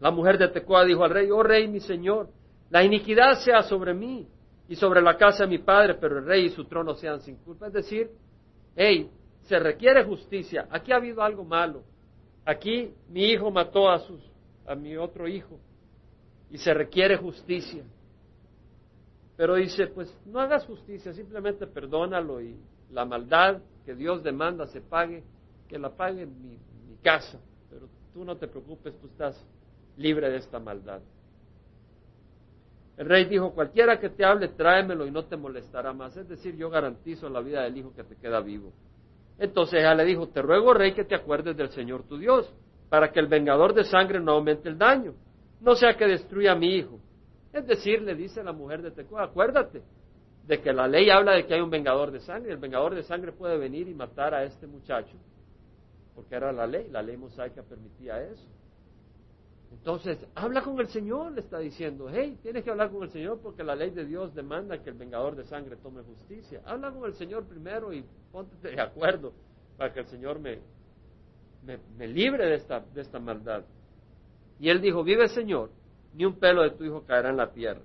La 0.00 0.10
mujer 0.10 0.38
de 0.38 0.48
Tecoa 0.48 0.84
dijo 0.84 1.04
al 1.04 1.10
rey, 1.10 1.30
oh 1.30 1.42
rey 1.42 1.68
mi 1.68 1.80
señor, 1.80 2.28
la 2.70 2.84
iniquidad 2.84 3.38
sea 3.40 3.62
sobre 3.62 3.94
mí 3.94 4.28
y 4.68 4.76
sobre 4.76 5.00
la 5.00 5.16
casa 5.16 5.44
de 5.44 5.50
mi 5.50 5.58
padre, 5.58 5.94
pero 5.94 6.18
el 6.18 6.26
rey 6.26 6.46
y 6.46 6.50
su 6.50 6.64
trono 6.64 6.94
sean 6.94 7.20
sin 7.20 7.36
culpa. 7.36 7.68
Es 7.68 7.72
decir, 7.72 8.10
hey, 8.74 9.08
se 9.42 9.58
requiere 9.58 10.04
justicia. 10.04 10.66
Aquí 10.70 10.92
ha 10.92 10.96
habido 10.96 11.22
algo 11.22 11.44
malo. 11.44 11.82
Aquí 12.44 12.92
mi 13.08 13.24
hijo 13.24 13.50
mató 13.50 13.88
a, 13.88 14.00
sus, 14.00 14.20
a 14.66 14.74
mi 14.74 14.96
otro 14.96 15.26
hijo 15.26 15.58
y 16.50 16.58
se 16.58 16.74
requiere 16.74 17.16
justicia. 17.16 17.84
Pero 19.36 19.54
dice, 19.54 19.86
pues 19.88 20.16
no 20.26 20.40
hagas 20.40 20.64
justicia, 20.66 21.12
simplemente 21.12 21.66
perdónalo 21.66 22.40
y 22.40 22.56
la 22.90 23.04
maldad 23.04 23.60
que 23.84 23.94
Dios 23.94 24.22
demanda 24.22 24.66
se 24.66 24.80
pague, 24.80 25.22
que 25.68 25.78
la 25.78 25.90
pague 25.90 26.26
mi, 26.26 26.58
mi 26.88 26.96
casa. 27.02 27.38
Pero 27.70 27.88
tú 28.12 28.24
no 28.24 28.36
te 28.36 28.48
preocupes, 28.48 28.98
tú 28.98 29.06
estás 29.08 29.44
libre 29.96 30.30
de 30.30 30.38
esta 30.38 30.58
maldad. 30.58 31.00
El 32.96 33.06
rey 33.06 33.26
dijo, 33.26 33.52
cualquiera 33.52 34.00
que 34.00 34.08
te 34.08 34.24
hable, 34.24 34.48
tráemelo 34.48 35.06
y 35.06 35.10
no 35.10 35.24
te 35.24 35.36
molestará 35.36 35.92
más. 35.92 36.16
Es 36.16 36.28
decir, 36.28 36.56
yo 36.56 36.70
garantizo 36.70 37.28
la 37.28 37.40
vida 37.40 37.62
del 37.62 37.76
hijo 37.76 37.92
que 37.94 38.04
te 38.04 38.16
queda 38.16 38.40
vivo. 38.40 38.72
Entonces 39.38 39.80
ella 39.80 39.94
le 39.94 40.04
dijo, 40.06 40.28
te 40.28 40.40
ruego, 40.40 40.72
rey, 40.72 40.94
que 40.94 41.04
te 41.04 41.14
acuerdes 41.14 41.56
del 41.56 41.68
Señor 41.70 42.04
tu 42.04 42.16
Dios, 42.16 42.50
para 42.88 43.12
que 43.12 43.20
el 43.20 43.26
vengador 43.26 43.74
de 43.74 43.84
sangre 43.84 44.18
no 44.20 44.32
aumente 44.32 44.68
el 44.68 44.78
daño, 44.78 45.14
no 45.60 45.74
sea 45.74 45.94
que 45.94 46.06
destruya 46.06 46.52
a 46.52 46.56
mi 46.56 46.74
hijo. 46.74 46.98
Es 47.52 47.66
decir, 47.66 48.00
le 48.00 48.14
dice 48.14 48.42
la 48.42 48.52
mujer 48.52 48.80
de 48.80 48.90
Tecoa, 48.90 49.24
acuérdate 49.24 49.82
de 50.46 50.60
que 50.60 50.72
la 50.72 50.86
ley 50.86 51.10
habla 51.10 51.32
de 51.32 51.46
que 51.46 51.54
hay 51.54 51.60
un 51.60 51.70
vengador 51.70 52.12
de 52.12 52.20
sangre. 52.20 52.52
El 52.52 52.58
vengador 52.58 52.94
de 52.94 53.02
sangre 53.02 53.32
puede 53.32 53.58
venir 53.58 53.88
y 53.88 53.94
matar 53.94 54.32
a 54.32 54.44
este 54.44 54.66
muchacho, 54.66 55.16
porque 56.14 56.34
era 56.34 56.52
la 56.52 56.66
ley, 56.66 56.88
la 56.90 57.02
ley 57.02 57.16
mosaica 57.16 57.62
permitía 57.62 58.22
eso. 58.22 58.46
Entonces, 59.78 60.18
habla 60.34 60.62
con 60.62 60.80
el 60.80 60.88
Señor, 60.88 61.32
le 61.32 61.40
está 61.40 61.58
diciendo, 61.58 62.08
hey, 62.10 62.38
tienes 62.42 62.64
que 62.64 62.70
hablar 62.70 62.90
con 62.90 63.04
el 63.04 63.10
Señor 63.10 63.40
porque 63.40 63.62
la 63.62 63.76
ley 63.76 63.90
de 63.90 64.04
Dios 64.04 64.34
demanda 64.34 64.82
que 64.82 64.90
el 64.90 64.96
vengador 64.96 65.36
de 65.36 65.44
sangre 65.44 65.76
tome 65.76 66.02
justicia. 66.02 66.60
Habla 66.64 66.90
con 66.90 67.04
el 67.04 67.14
Señor 67.14 67.46
primero 67.46 67.92
y 67.92 68.04
ponte 68.32 68.56
de 68.68 68.80
acuerdo 68.80 69.32
para 69.76 69.92
que 69.92 70.00
el 70.00 70.06
Señor 70.06 70.40
me, 70.40 70.58
me, 71.96 72.08
libre 72.08 72.46
de 72.46 72.54
esta, 72.56 72.80
de 72.80 73.00
esta 73.00 73.20
maldad. 73.20 73.64
Y 74.58 74.70
él 74.70 74.80
dijo, 74.80 75.04
vive 75.04 75.28
Señor, 75.28 75.70
ni 76.14 76.24
un 76.24 76.38
pelo 76.38 76.62
de 76.62 76.70
tu 76.70 76.84
hijo 76.84 77.04
caerá 77.04 77.30
en 77.30 77.36
la 77.36 77.52
tierra. 77.52 77.82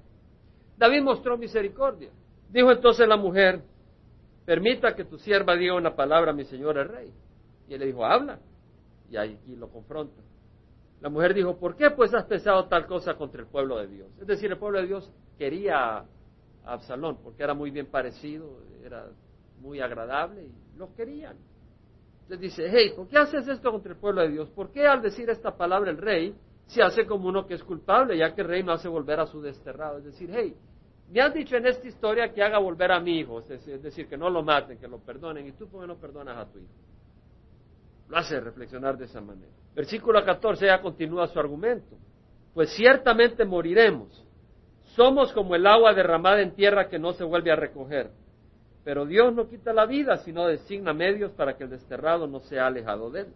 David 0.77 1.03
mostró 1.03 1.37
misericordia. 1.37 2.09
Dijo 2.49 2.71
entonces 2.71 3.07
la 3.07 3.17
mujer, 3.17 3.61
permita 4.45 4.95
que 4.95 5.05
tu 5.05 5.19
sierva 5.19 5.55
diga 5.55 5.75
una 5.75 5.95
palabra 5.95 6.31
a 6.31 6.33
mi 6.33 6.45
señor 6.45 6.77
el 6.77 6.89
rey. 6.89 7.13
Y 7.67 7.73
él 7.75 7.79
le 7.79 7.85
dijo, 7.87 8.03
habla. 8.03 8.39
Y 9.09 9.17
ahí 9.17 9.37
lo 9.57 9.69
confronta. 9.69 10.21
La 11.01 11.09
mujer 11.09 11.33
dijo, 11.33 11.57
¿por 11.57 11.75
qué 11.75 11.89
pues 11.89 12.13
has 12.13 12.25
pensado 12.25 12.65
tal 12.65 12.85
cosa 12.85 13.15
contra 13.15 13.41
el 13.41 13.47
pueblo 13.47 13.77
de 13.79 13.87
Dios? 13.87 14.09
Es 14.19 14.27
decir, 14.27 14.51
el 14.51 14.57
pueblo 14.57 14.79
de 14.79 14.87
Dios 14.87 15.11
quería 15.37 15.97
a 15.97 16.05
Absalón, 16.63 17.17
porque 17.23 17.43
era 17.43 17.55
muy 17.55 17.71
bien 17.71 17.87
parecido, 17.87 18.59
era 18.83 19.07
muy 19.59 19.81
agradable 19.81 20.43
y 20.43 20.77
los 20.77 20.91
querían. 20.91 21.37
Entonces 22.23 22.39
dice, 22.39 22.69
hey, 22.71 22.93
¿por 22.95 23.07
qué 23.07 23.17
haces 23.17 23.47
esto 23.47 23.71
contra 23.71 23.93
el 23.93 23.97
pueblo 23.97 24.21
de 24.21 24.29
Dios? 24.29 24.49
¿Por 24.51 24.71
qué 24.71 24.87
al 24.87 25.01
decir 25.01 25.29
esta 25.29 25.57
palabra 25.57 25.89
el 25.89 25.97
rey 25.97 26.35
se 26.67 26.83
hace 26.83 27.05
como 27.05 27.27
uno 27.27 27.47
que 27.47 27.55
es 27.55 27.63
culpable, 27.63 28.15
ya 28.17 28.33
que 28.35 28.41
el 28.41 28.47
rey 28.47 28.63
no 28.63 28.71
hace 28.71 28.87
volver 28.87 29.19
a 29.19 29.25
su 29.25 29.41
desterrado? 29.41 29.97
Es 29.97 30.05
decir, 30.05 30.29
hey, 30.31 30.55
me 31.11 31.19
has 31.19 31.33
dicho 31.33 31.57
en 31.57 31.65
esta 31.65 31.87
historia 31.87 32.31
que 32.31 32.41
haga 32.43 32.59
volver 32.59 32.91
a 32.91 32.99
mi 32.99 33.19
hijo, 33.19 33.39
es 33.39 33.81
decir, 33.81 34.07
que 34.07 34.17
no 34.17 34.29
lo 34.29 34.43
maten, 34.43 34.77
que 34.77 34.87
lo 34.87 34.99
perdonen, 34.99 35.47
y 35.47 35.51
tú 35.53 35.67
por 35.67 35.81
qué 35.81 35.87
no 35.87 35.97
perdonas 35.97 36.37
a 36.37 36.45
tu 36.45 36.59
hijo. 36.59 36.71
Lo 38.07 38.17
hace 38.17 38.39
reflexionar 38.39 38.97
de 38.97 39.05
esa 39.05 39.19
manera. 39.19 39.51
Versículo 39.75 40.23
14 40.23 40.65
ya 40.65 40.81
continúa 40.81 41.27
su 41.27 41.39
argumento. 41.39 41.97
Pues 42.53 42.73
ciertamente 42.75 43.45
moriremos. 43.45 44.25
Somos 44.95 45.31
como 45.31 45.55
el 45.55 45.65
agua 45.65 45.93
derramada 45.93 46.41
en 46.41 46.53
tierra 46.53 46.89
que 46.89 46.99
no 46.99 47.13
se 47.13 47.23
vuelve 47.23 47.51
a 47.51 47.55
recoger. 47.55 48.11
Pero 48.83 49.05
Dios 49.05 49.33
no 49.33 49.47
quita 49.47 49.73
la 49.73 49.85
vida, 49.85 50.17
sino 50.17 50.47
designa 50.47 50.93
medios 50.93 51.31
para 51.31 51.55
que 51.55 51.63
el 51.63 51.69
desterrado 51.69 52.27
no 52.27 52.39
sea 52.41 52.67
alejado 52.67 53.09
de 53.09 53.21
él. 53.21 53.33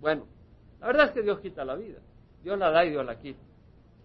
Bueno, 0.00 0.26
la 0.80 0.88
verdad 0.88 1.06
es 1.06 1.12
que 1.12 1.22
Dios 1.22 1.40
quita 1.40 1.64
la 1.64 1.76
vida. 1.76 2.00
Dios 2.42 2.58
la 2.58 2.70
da 2.70 2.84
y 2.84 2.90
Dios 2.90 3.06
la 3.06 3.18
quita. 3.18 3.40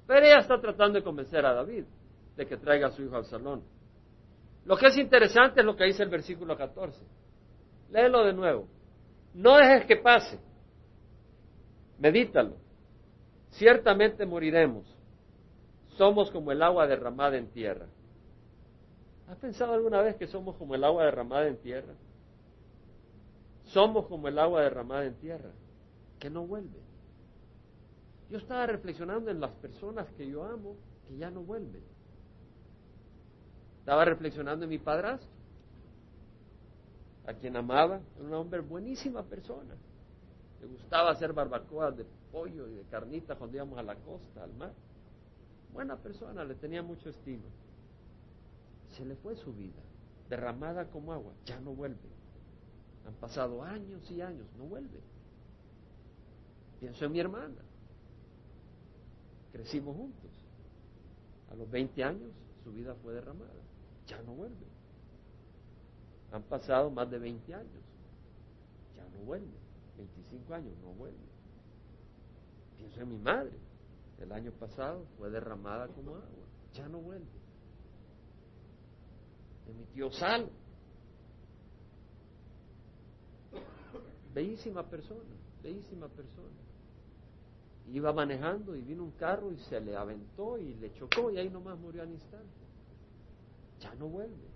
Pero 0.07 0.25
ella 0.25 0.37
está 0.37 0.59
tratando 0.61 0.99
de 0.99 1.03
convencer 1.03 1.45
a 1.45 1.53
David 1.53 1.83
de 2.37 2.45
que 2.45 2.55
traiga 2.55 2.87
a 2.87 2.91
su 2.91 3.03
hijo 3.03 3.17
al 3.17 3.25
salón. 3.25 3.63
Lo 4.65 4.77
que 4.77 4.87
es 4.87 4.97
interesante 4.97 5.59
es 5.59 5.65
lo 5.65 5.75
que 5.75 5.85
dice 5.85 6.03
el 6.03 6.09
versículo 6.09 6.55
14. 6.55 7.03
Léelo 7.91 8.23
de 8.23 8.33
nuevo. 8.33 8.67
No 9.33 9.57
dejes 9.57 9.85
que 9.85 9.97
pase. 9.97 10.39
Medítalo. 11.99 12.55
Ciertamente 13.51 14.25
moriremos. 14.25 14.85
Somos 15.97 16.31
como 16.31 16.51
el 16.51 16.61
agua 16.61 16.87
derramada 16.87 17.37
en 17.37 17.47
tierra. 17.47 17.87
¿Has 19.27 19.37
pensado 19.37 19.73
alguna 19.73 20.01
vez 20.01 20.15
que 20.15 20.27
somos 20.27 20.55
como 20.55 20.75
el 20.75 20.83
agua 20.83 21.05
derramada 21.05 21.47
en 21.47 21.57
tierra? 21.57 21.93
Somos 23.65 24.07
como 24.07 24.27
el 24.27 24.39
agua 24.39 24.61
derramada 24.61 25.05
en 25.05 25.15
tierra, 25.15 25.51
que 26.19 26.29
no 26.29 26.47
vuelve. 26.47 26.79
Yo 28.29 28.37
estaba 28.37 28.65
reflexionando 28.65 29.29
en 29.29 29.39
las 29.39 29.51
personas 29.51 30.07
que 30.13 30.27
yo 30.27 30.43
amo, 30.43 30.75
que 31.07 31.17
ya 31.17 31.29
no 31.29 31.41
vuelven. 31.41 31.83
Estaba 33.79 34.05
reflexionando 34.05 34.65
en 34.65 34.69
mi 34.69 34.77
padrastro, 34.77 35.29
a 37.25 37.33
quien 37.33 37.55
amaba, 37.55 38.01
era 38.15 38.25
un 38.25 38.33
hombre 38.33 38.61
buenísima 38.61 39.23
persona. 39.23 39.75
Le 40.61 40.67
gustaba 40.67 41.11
hacer 41.11 41.33
barbacoas 41.33 41.95
de 41.95 42.05
pollo 42.31 42.67
y 42.67 42.75
de 42.75 42.83
carnita 42.83 43.35
cuando 43.35 43.57
íbamos 43.57 43.79
a 43.79 43.83
la 43.83 43.95
costa, 43.95 44.43
al 44.43 44.53
mar. 44.53 44.73
Buena 45.73 45.97
persona, 45.97 46.43
le 46.43 46.55
tenía 46.55 46.83
mucho 46.83 47.09
estima. 47.09 47.45
Se 48.89 49.05
le 49.05 49.15
fue 49.15 49.35
su 49.35 49.53
vida, 49.53 49.81
derramada 50.29 50.89
como 50.89 51.13
agua, 51.13 51.33
ya 51.45 51.59
no 51.59 51.73
vuelve. 51.73 52.09
Han 53.07 53.13
pasado 53.15 53.63
años 53.63 54.09
y 54.11 54.21
años, 54.21 54.47
no 54.57 54.65
vuelve. 54.65 54.99
Pienso 56.79 57.05
en 57.05 57.11
mi 57.11 57.19
hermana. 57.19 57.61
Crecimos 59.51 59.95
juntos. 59.95 60.31
A 61.51 61.55
los 61.55 61.69
20 61.69 62.03
años 62.03 62.31
su 62.63 62.71
vida 62.71 62.95
fue 63.01 63.13
derramada. 63.13 63.51
Ya 64.07 64.21
no 64.23 64.33
vuelve. 64.33 64.67
Han 66.31 66.43
pasado 66.43 66.89
más 66.91 67.09
de 67.09 67.19
20 67.19 67.53
años. 67.53 67.83
Ya 68.95 69.03
no 69.03 69.25
vuelve. 69.25 69.68
25 69.99 70.53
años, 70.53 70.73
no 70.81 70.93
vuelve. 70.93 71.17
Pienso 72.77 73.01
en 73.01 73.09
mi 73.09 73.17
madre. 73.17 73.57
El 74.17 74.31
año 74.31 74.51
pasado 74.53 75.05
fue 75.17 75.29
derramada 75.29 75.87
como 75.87 76.15
agua. 76.15 76.45
Ya 76.73 76.87
no 76.87 76.99
vuelve. 76.99 77.27
En 79.67 79.77
mi 79.77 79.85
tío 79.85 80.11
Sal. 80.11 80.49
Bellísima 84.33 84.87
persona, 84.87 85.35
bellísima 85.61 86.07
persona. 86.07 86.55
Iba 87.87 88.13
manejando 88.13 88.75
y 88.75 88.81
vino 88.81 89.03
un 89.03 89.11
carro 89.11 89.51
y 89.51 89.57
se 89.57 89.79
le 89.81 89.95
aventó 89.95 90.57
y 90.57 90.75
le 90.75 90.93
chocó 90.93 91.31
y 91.31 91.37
ahí 91.37 91.49
nomás 91.49 91.77
murió 91.77 92.03
al 92.03 92.11
instante. 92.11 92.59
Ya 93.79 93.93
no 93.95 94.07
vuelve. 94.07 94.47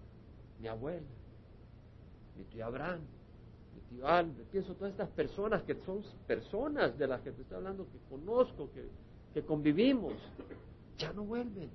Mi 0.60 0.67
abuela, 0.67 1.08
mi 2.38 2.43
tío 2.45 2.65
Abraham, 2.65 3.01
pienso 4.51 4.73
todas 4.75 4.91
estas 4.91 5.09
personas 5.09 5.63
que 5.63 5.75
son 5.86 6.03
personas 6.27 6.97
de 6.97 7.07
las 7.07 7.21
que 7.21 7.31
te 7.31 7.41
estoy 7.41 7.57
hablando, 7.57 7.86
que 7.86 7.99
conozco, 8.09 8.69
que, 8.71 8.88
que 9.33 9.45
convivimos, 9.45 10.13
ya 10.97 11.13
no 11.13 11.23
vuelven. 11.23 11.69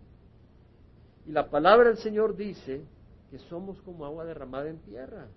Y 1.27 1.33
la 1.33 1.49
palabra 1.49 1.89
del 1.89 1.99
Señor 1.99 2.37
dice 2.37 2.83
que 3.31 3.39
somos 3.39 3.81
como 3.83 4.05
agua 4.05 4.25
derramada 4.25 4.69
en 4.69 4.79
tierra, 4.79 5.29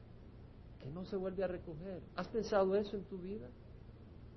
que 0.80 0.89
no 0.89 1.06
se 1.06 1.15
vuelve 1.15 1.43
a 1.43 1.47
recoger. 1.47 2.02
¿Has 2.15 2.28
pensado 2.28 2.76
eso 2.76 2.95
en 2.95 3.04
tu 3.04 3.17
vida? 3.17 3.47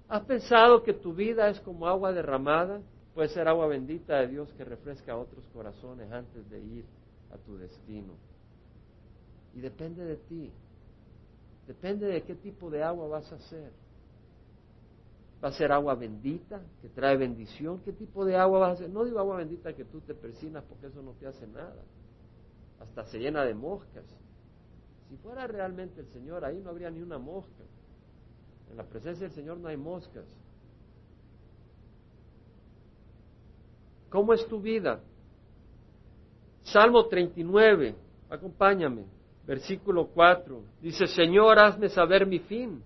¿Has 0.08 0.22
pensado 0.24 0.82
que 0.82 0.92
tu 0.92 1.14
vida 1.14 1.48
es 1.48 1.60
como 1.60 1.86
agua 1.86 2.12
derramada? 2.12 2.80
Puede 3.14 3.28
ser 3.28 3.48
agua 3.48 3.66
bendita 3.66 4.18
de 4.20 4.28
Dios 4.28 4.52
que 4.54 4.64
refresca 4.64 5.12
a 5.12 5.16
otros 5.16 5.46
corazones 5.52 6.10
antes 6.10 6.48
de 6.50 6.60
ir 6.60 6.84
a 7.32 7.38
tu 7.38 7.56
destino. 7.56 8.14
Y 9.54 9.60
depende 9.60 10.04
de 10.04 10.16
ti. 10.16 10.52
Depende 11.66 12.06
de 12.06 12.22
qué 12.22 12.34
tipo 12.34 12.70
de 12.70 12.82
agua 12.82 13.08
vas 13.08 13.32
a 13.32 13.36
hacer. 13.36 13.72
¿Va 15.42 15.48
a 15.48 15.52
ser 15.52 15.72
agua 15.72 15.94
bendita 15.94 16.62
que 16.80 16.88
trae 16.88 17.16
bendición? 17.16 17.80
¿Qué 17.80 17.92
tipo 17.92 18.24
de 18.24 18.36
agua 18.36 18.60
vas 18.60 18.70
a 18.70 18.72
hacer? 18.72 18.90
No 18.90 19.04
digo 19.04 19.18
agua 19.18 19.36
bendita 19.36 19.74
que 19.74 19.84
tú 19.84 20.00
te 20.00 20.14
persinas 20.14 20.64
porque 20.64 20.86
eso 20.86 21.02
no 21.02 21.12
te 21.12 21.26
hace 21.26 21.46
nada. 21.46 21.82
Hasta 22.80 23.04
se 23.06 23.18
llena 23.18 23.44
de 23.44 23.54
moscas. 23.54 24.04
Si 25.08 25.16
fuera 25.18 25.46
realmente 25.46 26.00
el 26.00 26.08
Señor, 26.08 26.44
ahí 26.44 26.60
no 26.60 26.70
habría 26.70 26.90
ni 26.90 27.00
una 27.00 27.18
mosca. 27.18 27.62
En 28.70 28.76
la 28.76 28.84
presencia 28.84 29.26
del 29.26 29.34
Señor 29.34 29.58
no 29.58 29.68
hay 29.68 29.76
moscas. 29.76 30.24
¿Cómo 34.10 34.32
es 34.32 34.46
tu 34.46 34.60
vida? 34.60 35.00
Salmo 36.62 37.06
39, 37.06 37.94
acompáñame 38.30 39.13
versículo 39.46 40.06
4, 40.06 40.62
dice, 40.80 41.06
Señor, 41.06 41.58
hazme 41.58 41.88
saber 41.88 42.26
mi 42.26 42.38
fin 42.38 42.82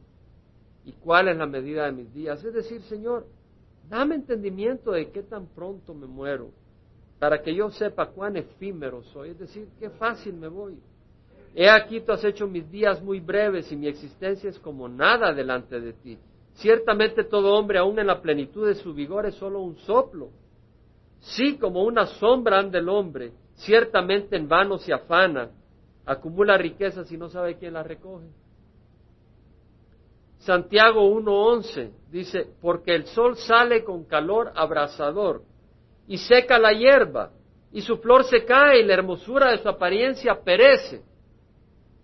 y 0.84 0.92
cuál 0.92 1.28
es 1.28 1.36
la 1.36 1.46
medida 1.46 1.84
de 1.86 1.92
mis 1.92 2.12
días. 2.12 2.42
Es 2.44 2.52
decir, 2.52 2.80
Señor, 2.82 3.26
dame 3.88 4.16
entendimiento 4.16 4.92
de 4.92 5.10
qué 5.10 5.22
tan 5.22 5.46
pronto 5.46 5.94
me 5.94 6.06
muero, 6.06 6.50
para 7.18 7.42
que 7.42 7.54
yo 7.54 7.70
sepa 7.70 8.06
cuán 8.06 8.36
efímero 8.36 9.02
soy, 9.04 9.30
es 9.30 9.38
decir, 9.38 9.68
qué 9.78 9.90
fácil 9.90 10.34
me 10.34 10.48
voy. 10.48 10.78
He 11.54 11.68
aquí 11.68 12.00
tú 12.00 12.12
has 12.12 12.24
hecho 12.24 12.46
mis 12.46 12.70
días 12.70 13.02
muy 13.02 13.20
breves 13.20 13.70
y 13.72 13.76
mi 13.76 13.88
existencia 13.88 14.50
es 14.50 14.58
como 14.58 14.88
nada 14.88 15.32
delante 15.32 15.80
de 15.80 15.92
ti. 15.92 16.18
Ciertamente 16.54 17.24
todo 17.24 17.54
hombre, 17.54 17.78
aun 17.78 17.98
en 17.98 18.06
la 18.06 18.20
plenitud 18.20 18.66
de 18.66 18.74
su 18.74 18.92
vigor, 18.92 19.26
es 19.26 19.34
solo 19.36 19.60
un 19.60 19.76
soplo. 19.78 20.30
Sí, 21.20 21.56
como 21.56 21.82
una 21.82 22.06
sombra 22.06 22.58
anda 22.58 22.78
el 22.78 22.88
hombre, 22.88 23.32
ciertamente 23.54 24.36
en 24.36 24.48
vano 24.48 24.78
se 24.78 24.92
afana 24.92 25.50
acumula 26.08 26.56
riquezas 26.56 27.12
y 27.12 27.18
no 27.18 27.28
sabe 27.28 27.58
quién 27.58 27.74
las 27.74 27.86
recoge. 27.86 28.26
Santiago 30.38 31.02
1.11 31.10 31.90
dice, 32.10 32.48
porque 32.62 32.94
el 32.94 33.06
sol 33.06 33.36
sale 33.36 33.84
con 33.84 34.04
calor 34.04 34.50
abrasador 34.54 35.42
y 36.06 36.16
seca 36.16 36.58
la 36.58 36.72
hierba 36.72 37.32
y 37.72 37.82
su 37.82 37.98
flor 37.98 38.24
se 38.24 38.46
cae 38.46 38.80
y 38.80 38.86
la 38.86 38.94
hermosura 38.94 39.50
de 39.50 39.58
su 39.58 39.68
apariencia 39.68 40.40
perece. 40.42 41.02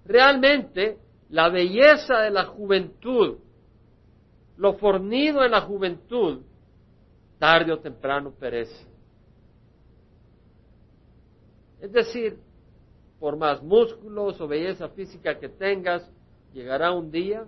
Realmente 0.04 0.98
la 1.30 1.48
belleza 1.48 2.20
de 2.20 2.30
la 2.30 2.44
juventud, 2.44 3.38
lo 4.58 4.74
fornido 4.74 5.42
en 5.42 5.52
la 5.52 5.62
juventud, 5.62 6.42
tarde 7.38 7.72
o 7.72 7.78
temprano 7.78 8.32
perece. 8.38 8.86
Es 11.80 11.90
decir, 11.90 12.38
por 13.18 13.36
más 13.36 13.62
músculos 13.62 14.40
o 14.40 14.48
belleza 14.48 14.88
física 14.90 15.38
que 15.38 15.48
tengas, 15.48 16.10
llegará 16.52 16.92
un 16.92 17.10
día 17.10 17.46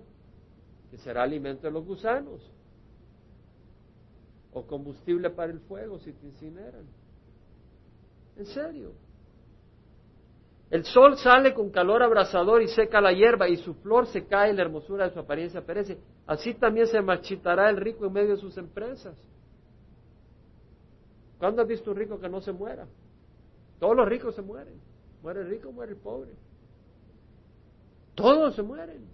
que 0.91 0.99
será 0.99 1.23
alimento 1.23 1.67
de 1.67 1.73
los 1.73 1.85
gusanos 1.85 2.51
o 4.53 4.67
combustible 4.67 5.31
para 5.31 5.53
el 5.53 5.61
fuego 5.61 5.99
si 5.99 6.13
te 6.13 6.27
incineran. 6.27 6.87
En 8.37 8.47
serio. 8.47 8.93
El 10.71 10.85
sol 10.85 11.17
sale 11.19 11.55
con 11.55 11.71
calor 11.71 12.03
abrasador 12.03 12.63
y 12.63 12.69
seca 12.69 13.01
la 13.01 13.13
hierba 13.13 13.49
y 13.49 13.57
su 13.57 13.75
flor 13.75 14.07
se 14.07 14.27
cae 14.27 14.53
y 14.53 14.57
la 14.57 14.63
hermosura 14.63 15.07
de 15.07 15.15
su 15.15 15.21
apariencia 15.21 15.65
perece. 15.65 15.99
Así 16.27 16.55
también 16.55 16.87
se 16.87 17.01
marchitará 17.01 17.71
el 17.71 17.77
rico 17.77 18.07
en 18.07 18.13
medio 18.13 18.31
de 18.31 18.41
sus 18.41 18.57
empresas. 18.57 19.17
¿Cuándo 21.39 21.63
has 21.63 21.69
visto 21.69 21.91
un 21.91 21.97
rico 21.99 22.19
que 22.19 22.29
no 22.29 22.41
se 22.41 22.53
muera? 22.53 22.87
Todos 23.79 23.95
los 23.95 24.09
ricos 24.09 24.35
se 24.35 24.43
mueren. 24.43 24.81
Muere 25.27 25.41
el 25.41 25.49
rico, 25.49 25.73
muere 25.73 25.91
el 25.91 25.99
pobre. 25.99 26.31
Todos 28.15 28.55
se 28.55 28.63
mueren. 28.63 29.09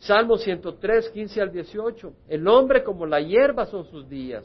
Salmo 0.00 0.36
103, 0.36 1.10
15 1.10 1.40
al 1.40 1.52
18. 1.52 2.12
El 2.26 2.48
hombre 2.48 2.82
como 2.82 3.06
la 3.06 3.20
hierba 3.20 3.66
son 3.66 3.84
sus 3.84 4.08
días, 4.08 4.44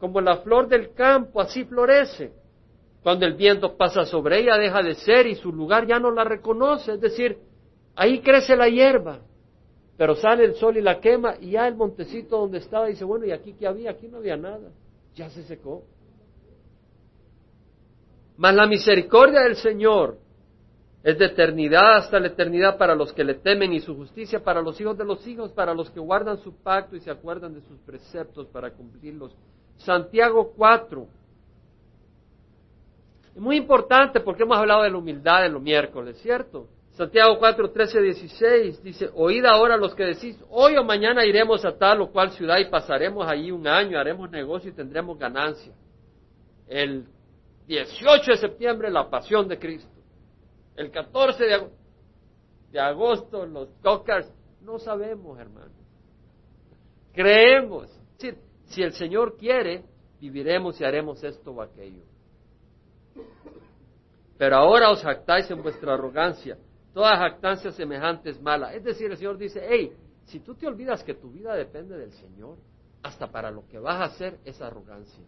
como 0.00 0.22
la 0.22 0.38
flor 0.38 0.66
del 0.66 0.94
campo, 0.94 1.42
así 1.42 1.64
florece. 1.64 2.32
Cuando 3.02 3.26
el 3.26 3.34
viento 3.34 3.76
pasa 3.76 4.06
sobre 4.06 4.40
ella, 4.40 4.56
deja 4.56 4.82
de 4.82 4.94
ser 4.94 5.26
y 5.26 5.34
su 5.34 5.52
lugar 5.52 5.86
ya 5.86 5.98
no 5.98 6.10
la 6.10 6.24
reconoce. 6.24 6.94
Es 6.94 7.02
decir, 7.02 7.36
ahí 7.94 8.22
crece 8.22 8.56
la 8.56 8.70
hierba, 8.70 9.20
pero 9.98 10.14
sale 10.14 10.46
el 10.46 10.54
sol 10.54 10.78
y 10.78 10.80
la 10.80 11.00
quema 11.00 11.34
y 11.38 11.50
ya 11.50 11.68
el 11.68 11.76
montecito 11.76 12.38
donde 12.38 12.56
estaba 12.56 12.86
dice, 12.86 13.04
bueno, 13.04 13.26
¿y 13.26 13.30
aquí 13.30 13.52
qué 13.52 13.66
había? 13.66 13.90
Aquí 13.90 14.08
no 14.08 14.16
había 14.16 14.38
nada. 14.38 14.70
Ya 15.14 15.28
se 15.28 15.42
secó. 15.42 15.84
Mas 18.38 18.54
la 18.54 18.66
misericordia 18.66 19.40
del 19.40 19.56
Señor 19.56 20.16
es 21.02 21.18
de 21.18 21.26
eternidad 21.26 21.96
hasta 21.96 22.20
la 22.20 22.28
eternidad 22.28 22.78
para 22.78 22.94
los 22.94 23.12
que 23.12 23.24
le 23.24 23.34
temen 23.34 23.72
y 23.72 23.80
su 23.80 23.96
justicia 23.96 24.42
para 24.42 24.62
los 24.62 24.80
hijos 24.80 24.96
de 24.96 25.04
los 25.04 25.26
hijos, 25.26 25.50
para 25.50 25.74
los 25.74 25.90
que 25.90 25.98
guardan 25.98 26.38
su 26.38 26.54
pacto 26.62 26.94
y 26.94 27.00
se 27.00 27.10
acuerdan 27.10 27.54
de 27.54 27.60
sus 27.62 27.78
preceptos 27.80 28.46
para 28.46 28.70
cumplirlos. 28.70 29.34
Santiago 29.78 30.52
4. 30.56 31.06
Es 33.34 33.42
muy 33.42 33.56
importante 33.56 34.20
porque 34.20 34.44
hemos 34.44 34.56
hablado 34.56 34.84
de 34.84 34.90
la 34.90 34.98
humildad 34.98 35.44
en 35.44 35.54
los 35.54 35.62
miércoles, 35.62 36.16
¿cierto? 36.22 36.68
Santiago 36.92 37.38
4, 37.40 37.70
13, 37.70 38.02
16 38.02 38.82
dice, 38.84 39.10
oíd 39.14 39.44
ahora 39.46 39.76
los 39.76 39.96
que 39.96 40.04
decís, 40.04 40.38
hoy 40.48 40.76
o 40.76 40.84
mañana 40.84 41.24
iremos 41.24 41.64
a 41.64 41.76
tal 41.76 42.02
o 42.02 42.12
cual 42.12 42.30
ciudad 42.30 42.58
y 42.58 42.66
pasaremos 42.66 43.26
allí 43.28 43.50
un 43.50 43.66
año, 43.66 43.98
haremos 43.98 44.30
negocio 44.30 44.70
y 44.70 44.74
tendremos 44.74 45.18
ganancia. 45.18 45.72
El 46.68 47.04
18 47.68 48.32
de 48.32 48.36
septiembre, 48.38 48.90
la 48.90 49.08
pasión 49.08 49.46
de 49.46 49.58
Cristo. 49.58 49.92
El 50.74 50.90
14 50.90 51.44
de, 52.72 52.80
agosto, 52.80 53.46
los 53.46 53.68
Cockers. 53.82 54.32
No 54.62 54.78
sabemos, 54.78 55.38
hermano. 55.38 55.72
Creemos. 57.12 57.88
si 58.64 58.82
el 58.82 58.92
Señor 58.92 59.36
quiere, 59.36 59.84
viviremos 60.20 60.80
y 60.80 60.84
haremos 60.84 61.22
esto 61.22 61.52
o 61.52 61.62
aquello. 61.62 62.02
Pero 64.36 64.56
ahora 64.56 64.90
os 64.90 65.02
jactáis 65.02 65.50
en 65.50 65.62
vuestra 65.62 65.94
arrogancia 65.94 66.56
Toda 66.98 67.16
jactancia 67.16 67.70
semejante 67.70 68.30
es 68.30 68.40
mala. 68.40 68.74
Es 68.74 68.82
decir, 68.82 69.08
el 69.08 69.16
Señor 69.16 69.38
dice, 69.38 69.64
hey, 69.68 69.92
si 70.24 70.40
tú 70.40 70.56
te 70.56 70.66
olvidas 70.66 71.04
que 71.04 71.14
tu 71.14 71.30
vida 71.30 71.54
depende 71.54 71.96
del 71.96 72.10
Señor, 72.12 72.56
hasta 73.04 73.30
para 73.30 73.52
lo 73.52 73.68
que 73.68 73.78
vas 73.78 74.00
a 74.00 74.04
hacer 74.04 74.38
es 74.44 74.60
arrogancia. 74.60 75.24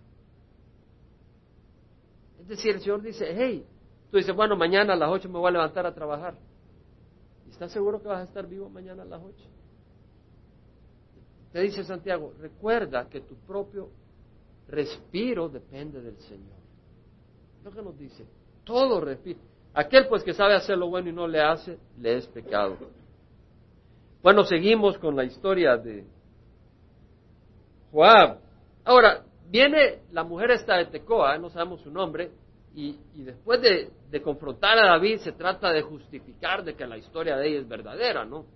Es 2.40 2.48
decir, 2.48 2.74
el 2.74 2.80
Señor 2.80 3.02
dice, 3.02 3.26
hey, 3.36 3.64
tú 4.10 4.16
dices, 4.16 4.34
bueno, 4.34 4.56
mañana 4.56 4.94
a 4.94 4.96
las 4.96 5.10
ocho 5.10 5.28
me 5.28 5.38
voy 5.38 5.48
a 5.48 5.52
levantar 5.52 5.86
a 5.86 5.94
trabajar. 5.94 6.34
¿Estás 7.50 7.72
seguro 7.72 8.00
que 8.00 8.08
vas 8.08 8.20
a 8.20 8.24
estar 8.24 8.46
vivo 8.46 8.68
mañana 8.68 9.02
a 9.02 9.06
las 9.06 9.22
ocho? 9.22 9.48
Te 11.52 11.60
dice 11.60 11.84
Santiago, 11.84 12.32
recuerda 12.38 13.08
que 13.08 13.20
tu 13.20 13.34
propio 13.34 13.90
respiro 14.68 15.48
depende 15.48 16.00
del 16.00 16.16
Señor. 16.18 16.58
Lo 17.64 17.70
que 17.70 17.82
nos 17.82 17.98
dice, 17.98 18.24
todo 18.64 19.00
respiro. 19.00 19.40
Aquel 19.74 20.08
pues 20.08 20.22
que 20.22 20.32
sabe 20.32 20.54
hacer 20.54 20.78
lo 20.78 20.88
bueno 20.88 21.10
y 21.10 21.12
no 21.12 21.28
le 21.28 21.40
hace, 21.40 21.78
le 21.98 22.16
es 22.16 22.26
pecado. 22.28 22.76
Bueno, 24.22 24.44
seguimos 24.44 24.96
con 24.98 25.16
la 25.16 25.24
historia 25.24 25.76
de 25.76 26.04
Joab. 27.92 28.38
Ahora, 28.84 29.24
viene 29.50 30.00
la 30.12 30.22
mujer 30.24 30.52
esta 30.52 30.76
de 30.76 30.86
Tecoa, 30.86 31.36
no 31.38 31.50
sabemos 31.50 31.80
su 31.82 31.90
nombre, 31.90 32.30
y, 32.74 32.96
después 33.14 33.60
de, 33.60 34.22
confrontar 34.22 34.78
a 34.78 34.86
David 34.92 35.18
se 35.18 35.32
trata 35.32 35.72
de 35.72 35.82
justificar 35.82 36.62
de 36.62 36.74
que 36.74 36.86
la 36.86 36.96
historia 36.96 37.36
de 37.36 37.48
ella 37.48 37.60
es 37.60 37.68
verdadera, 37.68 38.24
¿no? 38.24 38.46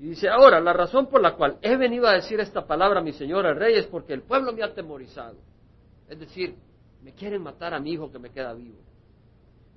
Y 0.00 0.08
dice, 0.08 0.28
ahora, 0.28 0.60
la 0.60 0.72
razón 0.72 1.06
por 1.06 1.20
la 1.20 1.36
cual 1.36 1.58
he 1.62 1.76
venido 1.76 2.08
a 2.08 2.14
decir 2.14 2.40
esta 2.40 2.66
palabra 2.66 2.98
a 2.98 3.02
mi 3.02 3.12
señor 3.12 3.46
el 3.46 3.56
rey 3.56 3.76
es 3.76 3.86
porque 3.86 4.12
el 4.12 4.22
pueblo 4.22 4.52
me 4.52 4.62
ha 4.62 4.66
atemorizado. 4.66 5.36
Es 6.08 6.18
decir, 6.18 6.56
me 7.02 7.12
quieren 7.12 7.42
matar 7.42 7.74
a 7.74 7.78
mi 7.78 7.92
hijo 7.92 8.10
que 8.10 8.18
me 8.18 8.30
queda 8.30 8.52
vivo. 8.54 8.78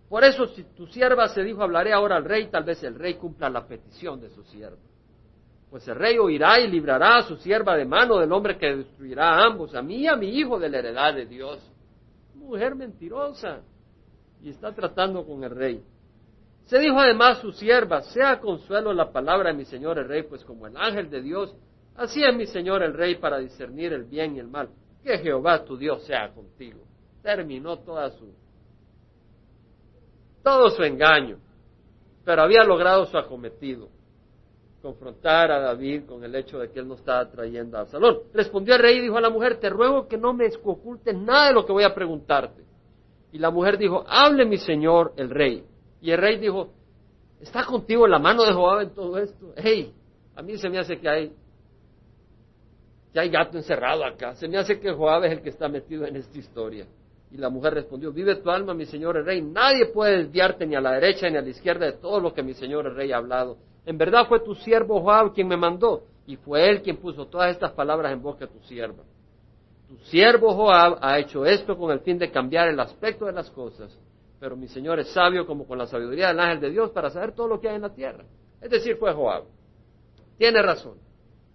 Por 0.10 0.24
eso, 0.24 0.48
si 0.48 0.64
tu 0.64 0.88
sierva 0.88 1.28
se 1.30 1.44
dijo, 1.44 1.62
hablaré 1.62 1.94
ahora 1.94 2.16
al 2.16 2.26
rey, 2.26 2.48
tal 2.48 2.64
vez 2.64 2.82
el 2.84 2.96
rey 2.96 3.14
cumpla 3.14 3.50
la 3.50 3.68
petición 3.68 4.20
de 4.20 4.30
su 4.32 4.44
sierva. 4.44 4.78
Pues 5.70 5.88
el 5.88 5.96
rey 5.96 6.18
oirá 6.18 6.60
y 6.60 6.68
librará 6.68 7.18
a 7.18 7.22
su 7.24 7.36
sierva 7.38 7.76
de 7.76 7.86
mano 7.86 8.18
del 8.18 8.32
hombre 8.32 8.58
que 8.58 8.78
destruirá 8.78 9.32
a 9.32 9.46
ambos, 9.46 9.76
a 9.76 9.82
mí 9.82 9.98
y 9.98 10.08
a 10.08 10.16
mi 10.16 10.30
hijo 10.30 10.58
de 10.60 10.70
la 10.70 10.80
heredad 10.80 11.14
de 11.14 11.26
Dios. 11.26 11.60
Mujer 12.36 12.76
mentirosa. 12.76 13.62
Y 14.42 14.50
está 14.50 14.74
tratando 14.74 15.26
con 15.26 15.44
el 15.44 15.52
rey. 15.52 15.84
Se 16.66 16.80
dijo 16.80 17.00
además 17.00 17.40
su 17.40 17.52
sierva, 17.52 18.02
sea 18.02 18.40
consuelo 18.40 18.94
la 18.94 19.12
palabra 19.12 19.52
de 19.52 19.58
mi 19.58 19.66
señor 19.66 19.98
el 20.00 20.08
rey, 20.08 20.24
pues 20.24 20.44
como 20.44 20.68
el 20.68 20.76
ángel 20.76 21.10
de 21.10 21.22
Dios, 21.22 21.56
así 21.96 22.24
es 22.24 22.36
mi 22.36 22.46
señor 22.46 22.84
el 22.84 22.94
rey 22.94 23.16
para 23.16 23.40
discernir 23.40 23.94
el 23.94 24.04
bien 24.04 24.36
y 24.36 24.40
el 24.40 24.48
mal. 24.48 24.70
Que 25.04 25.18
Jehová 25.18 25.64
tu 25.64 25.78
Dios 25.78 26.04
sea 26.06 26.30
contigo. 26.34 26.82
Terminó 27.22 27.78
toda 27.80 28.10
su 28.12 28.34
todo 30.44 30.70
su 30.70 30.82
engaño, 30.82 31.40
pero 32.24 32.42
había 32.42 32.64
logrado 32.64 33.06
su 33.06 33.18
acometido, 33.18 33.90
confrontar 34.82 35.52
a 35.52 35.60
David 35.60 36.06
con 36.06 36.24
el 36.24 36.36
hecho 36.36 36.60
de 36.60 36.70
que 36.72 36.80
él 36.80 36.88
no 36.88 36.96
estaba 36.96 37.30
trayendo 37.30 37.78
a 37.78 37.82
Absalón. 37.82 38.20
Respondió 38.34 38.76
el 38.76 38.82
rey 38.82 38.98
y 38.98 39.02
dijo 39.02 39.18
a 39.18 39.22
la 39.22 39.30
mujer, 39.30 39.60
te 39.60 39.70
ruego 39.70 40.08
que 40.08 40.18
no 40.18 40.34
me 40.34 40.48
ocultes 40.64 41.16
nada 41.16 41.48
de 41.48 41.54
lo 41.54 41.66
que 41.66 41.72
voy 41.72 41.84
a 41.84 41.94
preguntarte. 41.94 42.64
Y 43.32 43.40
la 43.40 43.52
mujer 43.52 43.78
dijo, 43.78 44.04
hable 44.08 44.46
mi 44.46 44.58
señor 44.58 45.14
el 45.18 45.30
rey. 45.30 45.64
Y 46.02 46.12
el 46.12 46.18
rey 46.18 46.38
dijo, 46.38 46.70
¿está 47.42 47.66
contigo 47.66 48.08
la 48.08 48.20
mano 48.20 48.44
de 48.46 48.54
Joab 48.54 48.82
en 48.82 48.90
todo 48.94 49.18
esto? 49.18 49.54
Hey, 49.56 49.94
a 50.36 50.42
mí 50.42 50.58
se 50.58 50.70
me 50.70 50.80
hace 50.80 51.00
que 51.00 51.10
hay, 51.10 51.34
que 53.12 53.20
hay 53.20 53.30
gato 53.30 53.58
encerrado 53.58 54.06
acá. 54.06 54.36
Se 54.36 54.48
me 54.48 54.58
hace 54.58 54.80
que 54.80 54.92
Joab 54.92 55.26
es 55.26 55.32
el 55.34 55.42
que 55.42 55.50
está 55.50 55.68
metido 55.68 56.06
en 56.06 56.16
esta 56.16 56.38
historia. 56.38 56.86
Y 57.32 57.38
la 57.38 57.50
mujer 57.50 57.74
respondió, 57.74 58.14
vive 58.14 58.36
tu 58.36 58.50
alma, 58.50 58.74
mi 58.74 58.86
señor 58.86 59.18
el 59.18 59.26
rey, 59.26 59.42
nadie 59.42 59.88
puede 59.88 60.18
desviarte 60.24 60.66
ni 60.66 60.76
a 60.76 60.82
la 60.82 60.94
derecha 60.94 61.30
ni 61.30 61.36
a 61.36 61.42
la 61.42 61.50
izquierda 61.50 61.86
de 61.86 61.94
todo 61.94 62.22
lo 62.22 62.34
que 62.34 62.42
mi 62.42 62.54
señor 62.54 62.86
el 62.88 62.96
rey 62.96 63.12
ha 63.12 63.18
hablado. 63.18 63.58
En 63.88 63.98
verdad 63.98 64.28
fue 64.28 64.42
tu 64.42 64.54
siervo 64.54 65.00
Joab 65.00 65.34
quien 65.34 65.48
me 65.48 65.56
mandó, 65.56 66.04
y 66.26 66.36
fue 66.36 66.70
él 66.70 66.82
quien 66.82 66.98
puso 66.98 67.26
todas 67.28 67.52
estas 67.52 67.72
palabras 67.72 68.12
en 68.12 68.22
boca 68.22 68.46
de 68.46 68.52
tu 68.52 68.60
sierva. 68.68 69.02
Tu 69.88 69.98
siervo 70.00 70.54
Joab 70.54 70.98
ha 71.02 71.18
hecho 71.20 71.46
esto 71.46 71.78
con 71.78 71.92
el 71.92 72.02
fin 72.02 72.18
de 72.18 72.30
cambiar 72.30 72.68
el 72.68 72.78
aspecto 72.82 73.28
de 73.28 73.32
las 73.32 73.50
cosas, 73.50 73.98
pero 74.42 74.58
mi 74.58 74.68
señor 74.68 75.00
es 75.00 75.08
sabio 75.14 75.48
como 75.48 75.66
con 75.66 75.78
la 75.78 75.88
sabiduría 75.88 76.28
del 76.28 76.40
ángel 76.42 76.60
de 76.60 76.72
Dios 76.72 76.92
para 76.92 77.10
saber 77.10 77.32
todo 77.32 77.48
lo 77.48 77.62
que 77.62 77.70
hay 77.70 77.78
en 77.78 77.84
la 77.84 77.96
tierra. 77.96 78.26
Es 78.60 78.70
decir, 78.70 78.98
fue 78.98 79.14
Joab. 79.14 79.46
Tiene 80.38 80.62
razón. 80.62 80.98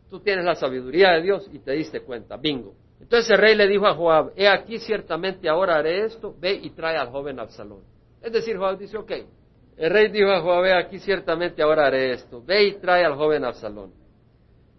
Tú 0.09 0.21
tienes 0.21 0.47
la 0.47 0.55
sabiduría 0.55 1.11
de 1.11 1.21
Dios 1.21 1.51
y 1.53 1.59
te 1.59 1.73
diste 1.73 2.01
cuenta. 2.01 2.39
Bingo. 2.39 2.73
Entonces 2.99 3.31
el 3.31 3.37
rey 3.37 3.55
le 3.55 3.69
dijo 3.69 3.87
a 3.87 3.95
Joab, 3.95 4.33
he 4.37 4.49
aquí 4.49 4.79
ciertamente 4.79 5.51
ahora 5.51 5.77
haré 5.77 6.07
esto, 6.07 6.35
ve 6.41 6.55
y 6.55 6.71
trae 6.71 6.97
al 6.97 7.11
joven 7.11 7.39
Absalón. 7.41 7.83
Es 8.23 8.33
decir, 8.33 8.57
Joab 8.57 8.79
dice, 8.79 8.97
ok, 8.97 9.13
el 9.83 9.91
rey 9.91 10.13
dijo 10.13 10.31
a 10.31 10.41
Joab, 10.41 10.65
he 10.67 10.75
aquí 10.75 11.01
ciertamente 11.01 11.61
ahora 11.61 11.89
haré 11.89 12.13
esto, 12.13 12.41
ve 12.41 12.69
y 12.69 12.75
trae 12.75 13.05
al 13.05 13.17
joven 13.17 13.45
Absalón. 13.45 13.93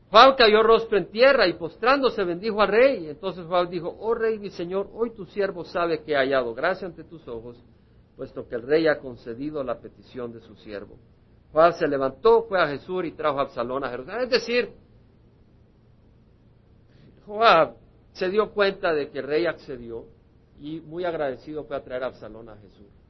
Joab 0.09 0.37
cayó 0.37 0.63
rostro 0.63 0.97
en 0.97 1.11
tierra 1.11 1.45
y 1.45 1.55
postrándose 1.55 2.23
bendijo 2.23 2.61
al 2.61 2.69
rey. 2.69 3.09
Entonces 3.09 3.45
Joab 3.45 3.67
dijo, 3.67 3.93
oh 3.99 4.13
rey 4.13 4.39
mi 4.39 4.49
señor, 4.49 4.89
hoy 4.93 5.13
tu 5.13 5.25
siervo 5.25 5.65
sabe 5.65 6.03
que 6.03 6.13
he 6.13 6.15
hallado 6.15 6.53
gracia 6.53 6.87
ante 6.87 7.03
tus 7.03 7.27
ojos, 7.27 7.61
puesto 8.15 8.47
que 8.47 8.55
el 8.55 8.61
rey 8.61 8.87
ha 8.87 8.99
concedido 8.99 9.61
la 9.61 9.77
petición 9.77 10.31
de 10.31 10.39
su 10.39 10.55
siervo. 10.55 10.95
Joab 11.51 11.73
se 11.73 11.85
levantó, 11.85 12.43
fue 12.43 12.61
a 12.61 12.67
Jesús 12.67 13.03
y 13.03 13.11
trajo 13.11 13.39
a 13.39 13.41
Absalón 13.41 13.83
a 13.83 13.89
Jerusalén. 13.89 14.21
Es 14.21 14.29
decir, 14.29 14.69
Joab 17.25 17.75
se 18.13 18.29
dio 18.29 18.53
cuenta 18.53 18.93
de 18.93 19.09
que 19.09 19.19
el 19.19 19.27
rey 19.27 19.47
accedió 19.47 20.05
y 20.61 20.79
muy 20.79 21.03
agradecido 21.03 21.65
fue 21.65 21.75
a 21.75 21.83
traer 21.83 22.03
a 22.03 22.07
Absalón 22.07 22.47
a 22.47 22.55
Jesús. 22.55 23.02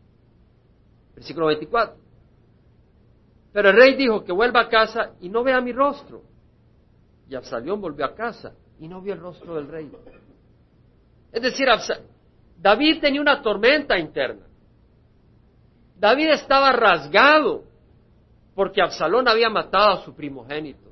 Versículo 1.15 1.47
24. 1.47 1.95
Pero 3.53 3.69
el 3.69 3.75
rey 3.75 3.95
dijo 3.95 4.23
que 4.23 4.31
vuelva 4.31 4.61
a 4.61 4.69
casa 4.69 5.11
y 5.21 5.29
no 5.29 5.43
vea 5.43 5.61
mi 5.61 5.71
rostro. 5.71 6.23
Y 7.29 7.35
Absalón 7.35 7.81
volvió 7.81 8.05
a 8.05 8.15
casa 8.15 8.53
y 8.79 8.87
no 8.87 9.01
vio 9.01 9.13
el 9.13 9.19
rostro 9.19 9.55
del 9.55 9.67
rey. 9.67 9.91
Es 11.31 11.41
decir, 11.41 11.67
David 12.59 12.99
tenía 12.99 13.21
una 13.21 13.41
tormenta 13.41 13.97
interna. 13.97 14.45
David 15.99 16.31
estaba 16.31 16.71
rasgado 16.71 17.63
porque 18.55 18.81
Absalón 18.81 19.27
había 19.27 19.49
matado 19.49 19.99
a 19.99 20.03
su 20.03 20.15
primogénito 20.15 20.91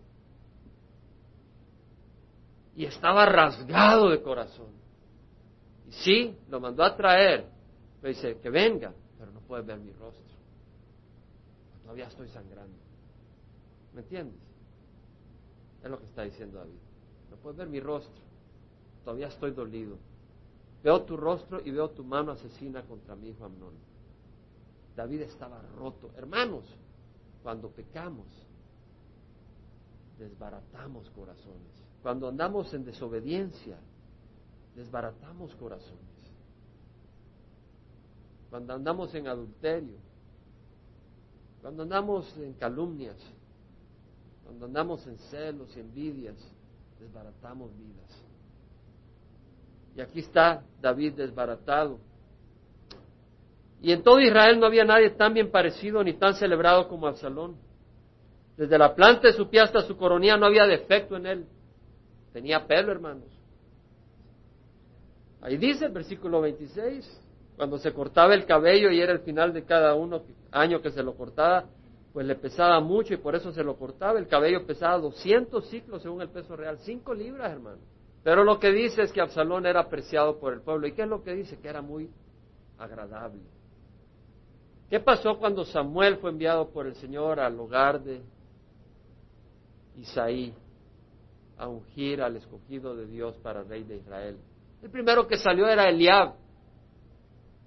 y 2.75 2.85
estaba 2.85 3.25
rasgado 3.25 4.09
de 4.09 4.21
corazón. 4.21 4.71
Y 5.87 5.91
sí, 5.91 6.37
lo 6.49 6.59
mandó 6.59 6.83
a 6.83 6.95
traer, 6.95 7.45
pero 8.01 8.13
dice, 8.13 8.39
que 8.41 8.49
venga, 8.49 8.93
puedes 9.51 9.65
ver 9.65 9.79
mi 9.79 9.91
rostro. 9.91 10.33
Todavía 11.83 12.07
estoy 12.07 12.29
sangrando. 12.29 12.77
¿Me 13.93 13.99
entiendes? 13.99 14.39
Es 15.83 15.91
lo 15.91 15.99
que 15.99 16.05
está 16.05 16.21
diciendo 16.21 16.59
David. 16.59 16.79
No 17.29 17.35
puedes 17.35 17.57
ver 17.57 17.67
mi 17.67 17.81
rostro. 17.81 18.23
Todavía 19.03 19.27
estoy 19.27 19.51
dolido. 19.51 19.97
Veo 20.81 21.01
tu 21.03 21.17
rostro 21.17 21.59
y 21.65 21.69
veo 21.69 21.89
tu 21.89 22.01
mano 22.01 22.31
asesina 22.31 22.83
contra 22.83 23.13
mi 23.17 23.27
hijo 23.27 23.43
Amnón. 23.43 23.73
David 24.95 25.23
estaba 25.23 25.61
roto. 25.75 26.11
Hermanos, 26.15 26.63
cuando 27.43 27.71
pecamos, 27.71 28.27
desbaratamos 30.17 31.09
corazones. 31.09 31.73
Cuando 32.01 32.29
andamos 32.29 32.73
en 32.73 32.85
desobediencia, 32.85 33.77
desbaratamos 34.77 35.53
corazones. 35.55 36.10
Cuando 38.51 38.73
andamos 38.73 39.15
en 39.15 39.27
adulterio, 39.29 39.95
cuando 41.61 41.83
andamos 41.83 42.37
en 42.37 42.53
calumnias, 42.53 43.15
cuando 44.43 44.65
andamos 44.65 45.07
en 45.07 45.17
celos 45.17 45.75
y 45.77 45.79
envidias, 45.79 46.35
desbaratamos 46.99 47.71
vidas. 47.77 48.23
Y 49.95 50.01
aquí 50.01 50.19
está 50.19 50.63
David 50.81 51.13
desbaratado. 51.13 51.97
Y 53.81 53.93
en 53.93 54.03
todo 54.03 54.19
Israel 54.19 54.59
no 54.59 54.65
había 54.65 54.83
nadie 54.83 55.11
tan 55.11 55.33
bien 55.33 55.49
parecido 55.49 56.03
ni 56.03 56.13
tan 56.13 56.35
celebrado 56.35 56.89
como 56.89 57.07
Absalón. 57.07 57.55
Desde 58.57 58.77
la 58.77 58.93
planta 58.93 59.29
de 59.29 59.33
su 59.33 59.49
pie 59.49 59.61
hasta 59.61 59.81
su 59.83 59.95
coronilla 59.95 60.35
no 60.35 60.45
había 60.45 60.65
defecto 60.65 61.15
en 61.15 61.25
él. 61.25 61.45
Tenía 62.33 62.67
pelo, 62.67 62.91
hermanos. 62.91 63.29
Ahí 65.41 65.55
dice 65.55 65.85
el 65.85 65.91
versículo 65.93 66.41
26, 66.41 67.20
cuando 67.61 67.77
se 67.77 67.93
cortaba 67.93 68.33
el 68.33 68.47
cabello 68.47 68.89
y 68.89 68.99
era 69.01 69.13
el 69.13 69.19
final 69.19 69.53
de 69.53 69.63
cada 69.63 69.93
uno 69.93 70.23
año 70.51 70.81
que 70.81 70.89
se 70.89 71.03
lo 71.03 71.13
cortaba, 71.13 71.65
pues 72.11 72.25
le 72.25 72.33
pesaba 72.33 72.79
mucho 72.79 73.13
y 73.13 73.17
por 73.17 73.35
eso 73.35 73.51
se 73.51 73.63
lo 73.63 73.75
cortaba. 73.75 74.17
El 74.17 74.27
cabello 74.27 74.65
pesaba 74.65 74.97
200 74.97 75.69
ciclos 75.69 76.01
según 76.01 76.23
el 76.23 76.29
peso 76.29 76.55
real, 76.55 76.79
5 76.79 77.13
libras, 77.13 77.51
hermano. 77.51 77.77
Pero 78.23 78.43
lo 78.43 78.59
que 78.59 78.71
dice 78.71 79.03
es 79.03 79.11
que 79.11 79.21
Absalón 79.21 79.67
era 79.67 79.81
apreciado 79.81 80.39
por 80.39 80.53
el 80.53 80.61
pueblo. 80.61 80.87
¿Y 80.87 80.93
qué 80.93 81.03
es 81.03 81.07
lo 81.07 81.21
que 81.21 81.35
dice? 81.35 81.59
Que 81.59 81.67
era 81.67 81.83
muy 81.83 82.09
agradable. 82.79 83.43
¿Qué 84.89 84.99
pasó 84.99 85.37
cuando 85.37 85.63
Samuel 85.63 86.17
fue 86.17 86.31
enviado 86.31 86.67
por 86.71 86.87
el 86.87 86.95
Señor 86.95 87.39
al 87.39 87.59
hogar 87.59 88.01
de 88.01 88.23
Isaí 89.97 90.51
a 91.59 91.67
ungir 91.67 92.23
al 92.23 92.37
escogido 92.37 92.95
de 92.95 93.05
Dios 93.05 93.37
para 93.43 93.61
rey 93.61 93.83
de 93.83 93.97
Israel? 93.97 94.39
El 94.81 94.89
primero 94.89 95.27
que 95.27 95.37
salió 95.37 95.67
era 95.67 95.87
Eliab. 95.87 96.41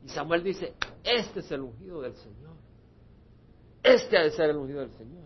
Y 0.05 0.09
Samuel 0.09 0.45
dice, 0.45 0.75
este 1.03 1.41
es 1.41 1.51
el 1.51 1.63
ungido 1.63 2.03
del 2.03 2.15
Señor. 2.15 2.55
Este 3.83 4.19
ha 4.19 4.23
de 4.23 4.31
ser 4.31 4.51
el 4.51 4.57
ungido 4.57 4.81
del 4.81 4.93
Señor. 4.93 5.25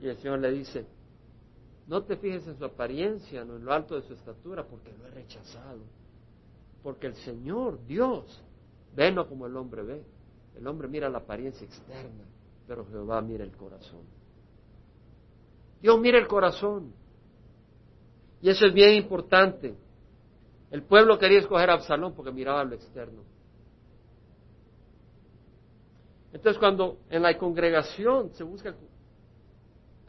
Y 0.00 0.08
el 0.08 0.16
Señor 0.16 0.40
le 0.40 0.50
dice, 0.50 0.84
no 1.86 2.02
te 2.02 2.16
fijes 2.16 2.46
en 2.48 2.58
su 2.58 2.64
apariencia, 2.64 3.44
no 3.44 3.56
en 3.56 3.64
lo 3.64 3.72
alto 3.72 3.94
de 3.94 4.02
su 4.02 4.14
estatura, 4.14 4.66
porque 4.66 4.92
lo 4.92 5.06
he 5.06 5.10
rechazado. 5.10 5.80
Porque 6.82 7.06
el 7.06 7.14
Señor, 7.14 7.84
Dios, 7.86 8.42
ve 8.94 9.12
no 9.12 9.28
como 9.28 9.46
el 9.46 9.56
hombre 9.56 9.82
ve. 9.82 10.02
El 10.56 10.66
hombre 10.66 10.88
mira 10.88 11.08
la 11.08 11.18
apariencia 11.18 11.64
externa, 11.64 12.24
pero 12.66 12.84
Jehová 12.86 13.20
mira 13.22 13.44
el 13.44 13.56
corazón. 13.56 14.02
Dios 15.80 16.00
mira 16.00 16.18
el 16.18 16.26
corazón. 16.26 16.92
Y 18.40 18.50
eso 18.50 18.66
es 18.66 18.74
bien 18.74 18.94
importante. 18.94 19.74
El 20.74 20.82
pueblo 20.82 21.20
quería 21.20 21.38
escoger 21.38 21.70
a 21.70 21.74
Absalón 21.74 22.14
porque 22.14 22.32
miraba 22.32 22.64
lo 22.64 22.74
externo. 22.74 23.22
Entonces 26.32 26.58
cuando 26.58 26.98
en 27.10 27.22
la 27.22 27.38
congregación 27.38 28.30
se 28.34 28.42
busca 28.42 28.74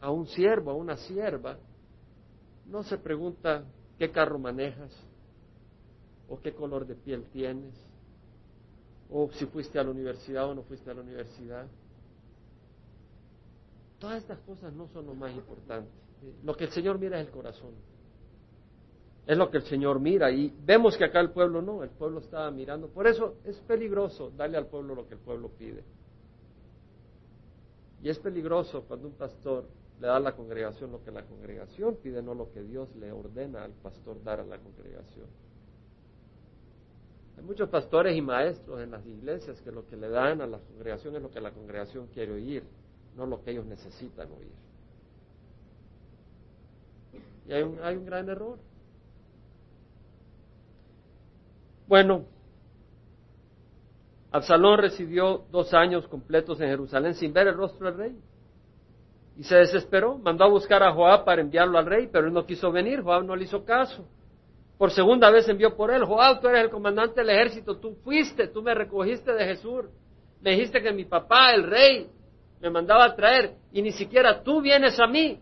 a 0.00 0.10
un 0.10 0.26
siervo, 0.26 0.72
a 0.72 0.74
una 0.74 0.96
sierva, 0.96 1.56
no 2.66 2.82
se 2.82 2.98
pregunta 2.98 3.62
qué 3.96 4.10
carro 4.10 4.40
manejas, 4.40 4.90
o 6.28 6.40
qué 6.40 6.52
color 6.52 6.84
de 6.84 6.96
piel 6.96 7.22
tienes, 7.30 7.72
o 9.08 9.30
si 9.34 9.46
fuiste 9.46 9.78
a 9.78 9.84
la 9.84 9.90
universidad 9.90 10.48
o 10.48 10.54
no 10.56 10.64
fuiste 10.64 10.90
a 10.90 10.94
la 10.94 11.02
universidad. 11.02 11.68
Todas 14.00 14.20
estas 14.20 14.40
cosas 14.40 14.72
no 14.72 14.88
son 14.88 15.06
lo 15.06 15.14
más 15.14 15.32
importante. 15.32 15.92
Lo 16.42 16.56
que 16.56 16.64
el 16.64 16.70
Señor 16.70 16.98
mira 16.98 17.20
es 17.20 17.28
el 17.28 17.32
corazón. 17.32 17.70
Es 19.26 19.36
lo 19.36 19.50
que 19.50 19.58
el 19.58 19.64
Señor 19.64 19.98
mira. 19.98 20.30
Y 20.30 20.54
vemos 20.64 20.96
que 20.96 21.04
acá 21.04 21.20
el 21.20 21.30
pueblo 21.30 21.60
no, 21.60 21.82
el 21.82 21.90
pueblo 21.90 22.20
estaba 22.20 22.50
mirando. 22.50 22.88
Por 22.88 23.06
eso 23.06 23.36
es 23.44 23.56
peligroso 23.60 24.30
darle 24.36 24.56
al 24.56 24.66
pueblo 24.66 24.94
lo 24.94 25.08
que 25.08 25.14
el 25.14 25.20
pueblo 25.20 25.50
pide. 25.50 25.82
Y 28.02 28.08
es 28.08 28.18
peligroso 28.18 28.84
cuando 28.86 29.08
un 29.08 29.14
pastor 29.14 29.66
le 30.00 30.06
da 30.06 30.16
a 30.16 30.20
la 30.20 30.36
congregación 30.36 30.92
lo 30.92 31.02
que 31.02 31.10
la 31.10 31.24
congregación 31.24 31.96
pide, 31.96 32.22
no 32.22 32.34
lo 32.34 32.52
que 32.52 32.62
Dios 32.62 32.94
le 32.96 33.10
ordena 33.10 33.64
al 33.64 33.72
pastor 33.72 34.22
dar 34.22 34.40
a 34.40 34.44
la 34.44 34.58
congregación. 34.58 35.26
Hay 37.36 37.42
muchos 37.42 37.68
pastores 37.68 38.16
y 38.16 38.22
maestros 38.22 38.80
en 38.80 38.90
las 38.90 39.04
iglesias 39.06 39.60
que 39.60 39.70
lo 39.70 39.86
que 39.86 39.96
le 39.96 40.08
dan 40.08 40.40
a 40.40 40.46
la 40.46 40.58
congregación 40.58 41.16
es 41.16 41.22
lo 41.22 41.30
que 41.30 41.40
la 41.40 41.50
congregación 41.50 42.06
quiere 42.08 42.32
oír, 42.32 42.62
no 43.16 43.26
lo 43.26 43.42
que 43.42 43.50
ellos 43.50 43.66
necesitan 43.66 44.28
oír. 44.30 44.52
Y 47.48 47.52
hay 47.52 47.62
un, 47.62 47.78
hay 47.82 47.96
un 47.96 48.04
gran 48.04 48.28
error. 48.28 48.58
Bueno, 51.86 52.24
Absalón 54.32 54.78
residió 54.78 55.44
dos 55.50 55.72
años 55.72 56.06
completos 56.08 56.60
en 56.60 56.68
Jerusalén 56.68 57.14
sin 57.14 57.32
ver 57.32 57.48
el 57.48 57.54
rostro 57.54 57.86
del 57.86 57.96
rey. 57.96 58.16
Y 59.38 59.44
se 59.44 59.56
desesperó, 59.56 60.18
mandó 60.18 60.44
a 60.44 60.48
buscar 60.48 60.82
a 60.82 60.92
Joab 60.92 61.24
para 61.24 61.42
enviarlo 61.42 61.78
al 61.78 61.86
rey, 61.86 62.08
pero 62.10 62.26
él 62.26 62.32
no 62.32 62.46
quiso 62.46 62.72
venir, 62.72 63.02
Joab 63.02 63.24
no 63.24 63.36
le 63.36 63.44
hizo 63.44 63.64
caso. 63.64 64.06
Por 64.78 64.90
segunda 64.90 65.30
vez 65.30 65.48
envió 65.48 65.76
por 65.76 65.90
él, 65.90 66.04
Joab, 66.04 66.40
tú 66.40 66.48
eres 66.48 66.64
el 66.64 66.70
comandante 66.70 67.20
del 67.20 67.30
ejército, 67.30 67.78
tú 67.78 67.96
fuiste, 68.02 68.48
tú 68.48 68.62
me 68.62 68.74
recogiste 68.74 69.32
de 69.32 69.44
Jesús, 69.44 69.84
me 70.40 70.52
dijiste 70.52 70.82
que 70.82 70.92
mi 70.92 71.04
papá, 71.04 71.52
el 71.52 71.64
rey, 71.64 72.10
me 72.60 72.70
mandaba 72.70 73.04
a 73.04 73.14
traer, 73.14 73.54
y 73.72 73.80
ni 73.80 73.92
siquiera 73.92 74.42
tú 74.42 74.60
vienes 74.60 74.98
a 74.98 75.06
mí. 75.06 75.40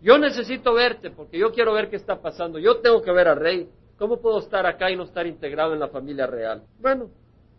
Yo 0.00 0.18
necesito 0.18 0.74
verte, 0.74 1.10
porque 1.10 1.38
yo 1.38 1.52
quiero 1.52 1.72
ver 1.72 1.88
qué 1.88 1.96
está 1.96 2.20
pasando, 2.20 2.58
yo 2.58 2.80
tengo 2.80 3.00
que 3.02 3.12
ver 3.12 3.28
al 3.28 3.38
rey. 3.38 3.68
¿Cómo 3.98 4.20
puedo 4.20 4.38
estar 4.38 4.64
acá 4.64 4.90
y 4.90 4.96
no 4.96 5.02
estar 5.02 5.26
integrado 5.26 5.74
en 5.74 5.80
la 5.80 5.88
familia 5.88 6.26
real? 6.26 6.62
Bueno, 6.78 7.10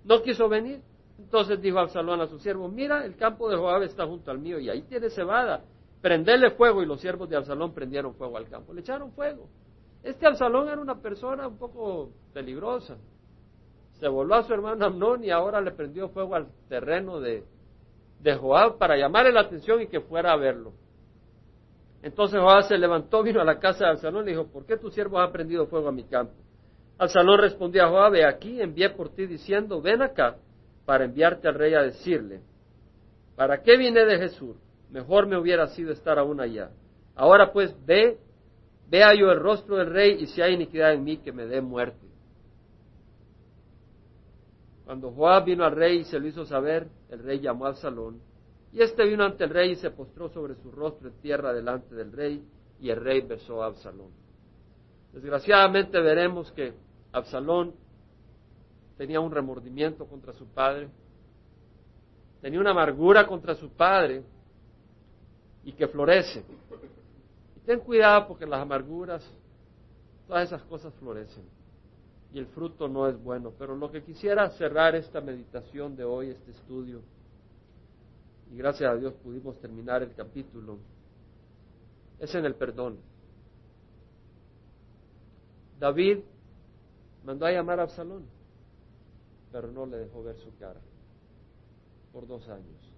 no 0.06 0.22
quiso 0.22 0.48
venir. 0.48 0.82
Entonces 1.18 1.62
dijo 1.62 1.80
Absalón 1.80 2.22
a 2.22 2.28
su 2.28 2.40
siervo, 2.40 2.70
mira, 2.70 3.04
el 3.06 3.18
campo 3.18 3.50
de 3.50 3.58
Joab 3.58 3.84
está 3.84 4.08
junto 4.08 4.32
al 4.32 4.40
mío 4.40 4.58
y 4.58 4.70
ahí 4.70 4.84
tiene 4.84 5.10
cebada. 5.10 5.66
Prenderle 6.02 6.52
fuego 6.52 6.82
y 6.82 6.86
los 6.86 7.02
siervos 7.02 7.30
de 7.30 7.36
Absalón 7.36 7.74
prendieron 7.74 8.16
fuego 8.16 8.38
al 8.38 8.48
campo. 8.48 8.74
Le 8.74 8.80
echaron 8.80 9.12
fuego. 9.12 9.50
Este 10.02 10.26
Absalón 10.26 10.70
era 10.70 10.80
una 10.80 11.02
persona 11.02 11.46
un 11.46 11.58
poco 11.58 12.12
peligrosa. 12.34 12.98
Se 14.00 14.08
volvió 14.08 14.36
a 14.36 14.44
su 14.44 14.54
hermano 14.54 14.86
Amnón 14.86 15.26
y 15.26 15.30
ahora 15.30 15.60
le 15.60 15.72
prendió 15.72 16.08
fuego 16.08 16.36
al 16.36 16.48
terreno 16.70 17.20
de, 17.20 17.44
de 18.22 18.36
Joab 18.36 18.78
para 18.78 18.96
llamarle 18.96 19.34
la 19.34 19.42
atención 19.42 19.82
y 19.82 19.88
que 19.88 20.00
fuera 20.00 20.32
a 20.32 20.38
verlo. 20.38 20.72
Entonces 22.02 22.40
Joab 22.40 22.64
se 22.64 22.78
levantó, 22.78 23.24
vino 23.24 23.42
a 23.42 23.44
la 23.44 23.60
casa 23.60 23.86
de 23.86 23.92
Absalón 23.92 24.24
y 24.24 24.26
le 24.28 24.32
dijo, 24.32 24.48
¿por 24.48 24.66
qué 24.66 24.78
tu 24.78 24.90
siervo 24.90 25.20
ha 25.20 25.32
prendido 25.32 25.68
fuego 25.68 25.90
a 25.90 25.92
mi 25.92 26.04
campo? 26.04 26.34
Absalón 26.98 27.40
respondió 27.40 27.84
a 27.84 27.90
Joab, 27.90 28.14
aquí 28.26 28.62
envié 28.62 28.90
por 28.90 29.10
ti 29.10 29.26
diciendo, 29.26 29.82
ven 29.82 30.02
acá 30.02 30.38
para 30.86 31.06
enviarte 31.06 31.48
al 31.48 31.56
rey 31.56 31.74
a 31.74 31.82
decirle, 31.82 32.42
¿para 33.36 33.62
qué 33.62 33.78
vine 33.78 34.06
de 34.06 34.18
Jesús? 34.18 34.56
Mejor 34.90 35.28
me 35.28 35.38
hubiera 35.38 35.68
sido 35.68 35.92
estar 35.92 36.18
aún 36.18 36.42
allá. 36.42 36.72
Ahora 37.16 37.52
pues 37.52 37.76
ve, 37.86 38.18
vea 38.90 39.14
yo 39.14 39.32
el 39.32 39.40
rostro 39.40 39.78
del 39.78 39.92
rey 39.92 40.18
y 40.22 40.28
si 40.28 40.42
hay 40.42 40.54
iniquidad 40.54 40.94
en 40.94 41.04
mí, 41.04 41.18
que 41.18 41.32
me 41.32 41.46
dé 41.46 41.62
muerte. 41.62 42.08
Cuando 44.86 45.12
Joab 45.12 45.46
vino 45.46 45.64
al 45.66 45.76
rey 45.76 46.00
y 46.00 46.04
se 46.06 46.20
lo 46.20 46.28
hizo 46.28 46.46
saber, 46.46 46.88
el 47.10 47.20
rey 47.20 47.40
llamó 47.40 47.66
a 47.66 47.70
Absalón, 47.70 48.22
y 48.72 48.82
éste 48.82 49.06
vino 49.06 49.24
ante 49.24 49.44
el 49.44 49.50
rey 49.50 49.72
y 49.72 49.76
se 49.76 49.92
postró 49.92 50.30
sobre 50.30 50.56
su 50.56 50.72
rostro 50.72 51.10
en 51.10 51.16
tierra 51.22 51.54
delante 51.54 51.96
del 51.96 52.12
rey, 52.12 52.44
y 52.80 52.90
el 52.90 53.02
rey 53.02 53.22
besó 53.22 53.62
a 53.62 53.68
Absalón. 53.68 54.12
Desgraciadamente 55.12 56.00
veremos 56.00 56.52
que 56.52 56.74
Absalón 57.12 57.74
tenía 58.98 59.20
un 59.20 59.32
remordimiento 59.32 60.06
contra 60.06 60.34
su 60.34 60.46
padre, 60.48 60.90
tenía 62.42 62.60
una 62.60 62.72
amargura 62.72 63.26
contra 63.28 63.56
su 63.56 63.70
padre 63.70 64.24
y 65.64 65.74
que 65.74 65.88
florece. 65.88 66.44
Y 67.58 67.60
ten 67.62 67.80
cuidado 67.80 68.28
porque 68.28 68.46
las 68.46 68.62
amarguras, 68.62 69.28
todas 70.28 70.48
esas 70.48 70.62
cosas 70.64 70.94
florecen 70.96 71.44
y 72.34 72.40
el 72.40 72.48
fruto 72.48 72.88
no 72.88 73.08
es 73.08 73.22
bueno. 73.22 73.54
Pero 73.58 73.76
lo 73.76 73.92
que 73.92 74.04
quisiera 74.04 74.50
cerrar 74.52 74.96
esta 74.96 75.22
meditación 75.22 75.96
de 75.96 76.04
hoy, 76.04 76.30
este 76.30 76.52
estudio, 76.52 77.02
y 78.52 78.58
gracias 78.58 78.92
a 78.92 78.96
Dios 78.96 79.14
pudimos 79.24 79.60
terminar 79.60 80.04
el 80.04 80.14
capítulo, 80.14 80.78
es 82.20 82.34
en 82.36 82.46
el 82.46 82.56
perdón. 82.56 82.98
David 85.80 86.20
mandó 87.24 87.46
a 87.46 87.52
llamar 87.52 87.80
a 87.80 87.84
Absalón 87.84 88.40
pero 89.52 89.72
no 89.72 89.86
le 89.86 89.98
dejó 89.98 90.24
ver 90.24 90.38
su 90.38 90.56
cara 90.58 90.80
por 92.12 92.28
dos 92.28 92.48
años. 92.50 92.94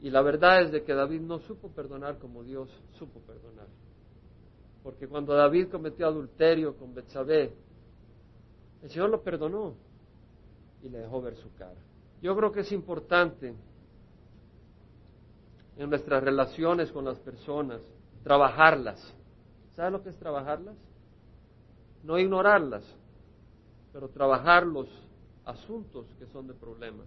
Y 0.00 0.10
la 0.10 0.22
verdad 0.22 0.62
es 0.62 0.72
de 0.72 0.84
que 0.84 0.94
David 0.94 1.20
no 1.20 1.38
supo 1.40 1.70
perdonar 1.70 2.18
como 2.18 2.42
Dios 2.42 2.68
supo 2.98 3.20
perdonar. 3.20 3.66
Porque 4.82 5.08
cuando 5.08 5.34
David 5.34 5.68
cometió 5.70 6.06
adulterio 6.06 6.76
con 6.76 6.94
Betsabé, 6.94 7.52
el 8.82 8.90
Señor 8.90 9.10
lo 9.10 9.22
perdonó 9.22 9.74
y 10.82 10.88
le 10.88 10.98
dejó 10.98 11.20
ver 11.22 11.36
su 11.36 11.52
cara. 11.54 11.80
Yo 12.22 12.36
creo 12.36 12.52
que 12.52 12.60
es 12.60 12.70
importante 12.72 13.54
en 15.76 15.90
nuestras 15.90 16.22
relaciones 16.22 16.90
con 16.90 17.04
las 17.04 17.18
personas 17.18 17.80
trabajarlas. 18.22 19.14
¿Sabe 19.74 19.90
lo 19.90 20.02
que 20.02 20.08
es 20.08 20.18
trabajarlas? 20.18 20.76
No 22.02 22.18
ignorarlas, 22.18 22.84
pero 23.92 24.08
trabajar 24.08 24.66
los 24.66 24.88
asuntos 25.44 26.06
que 26.18 26.26
son 26.26 26.46
de 26.46 26.54
problema. 26.54 27.04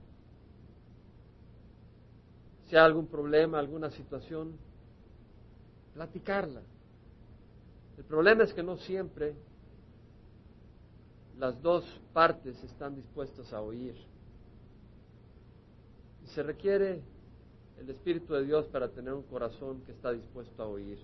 Si 2.68 2.76
hay 2.76 2.84
algún 2.84 3.08
problema, 3.08 3.58
alguna 3.58 3.90
situación, 3.90 4.56
platicarla. 5.94 6.62
El 7.98 8.04
problema 8.06 8.44
es 8.44 8.54
que 8.54 8.64
no 8.64 8.78
siempre 8.78 9.36
las 11.38 11.62
dos 11.62 11.84
partes 12.14 12.64
están 12.64 12.96
dispuestas 12.96 13.52
a 13.52 13.62
oír. 13.62 13.96
Se 16.28 16.44
requiere 16.44 17.02
el 17.80 17.90
Espíritu 17.90 18.34
de 18.34 18.44
Dios 18.44 18.66
para 18.68 18.90
tener 18.90 19.14
un 19.14 19.24
corazón 19.24 19.82
que 19.82 19.94
está 19.94 20.12
dispuesto 20.12 20.62
a 20.62 20.68
oír 20.68 21.00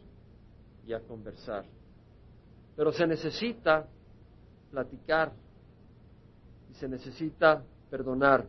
y 0.86 0.93
a 0.93 0.99
conversar. 0.99 1.65
Pero 2.76 2.91
se 2.91 3.07
necesita 3.07 3.88
platicar 4.71 5.32
y 6.69 6.73
se 6.73 6.88
necesita 6.88 7.63
perdonar. 7.89 8.45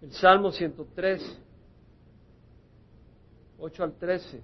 El 0.00 0.12
Salmo 0.12 0.50
103, 0.50 1.40
8 3.58 3.82
al 3.82 3.92
13. 3.94 4.42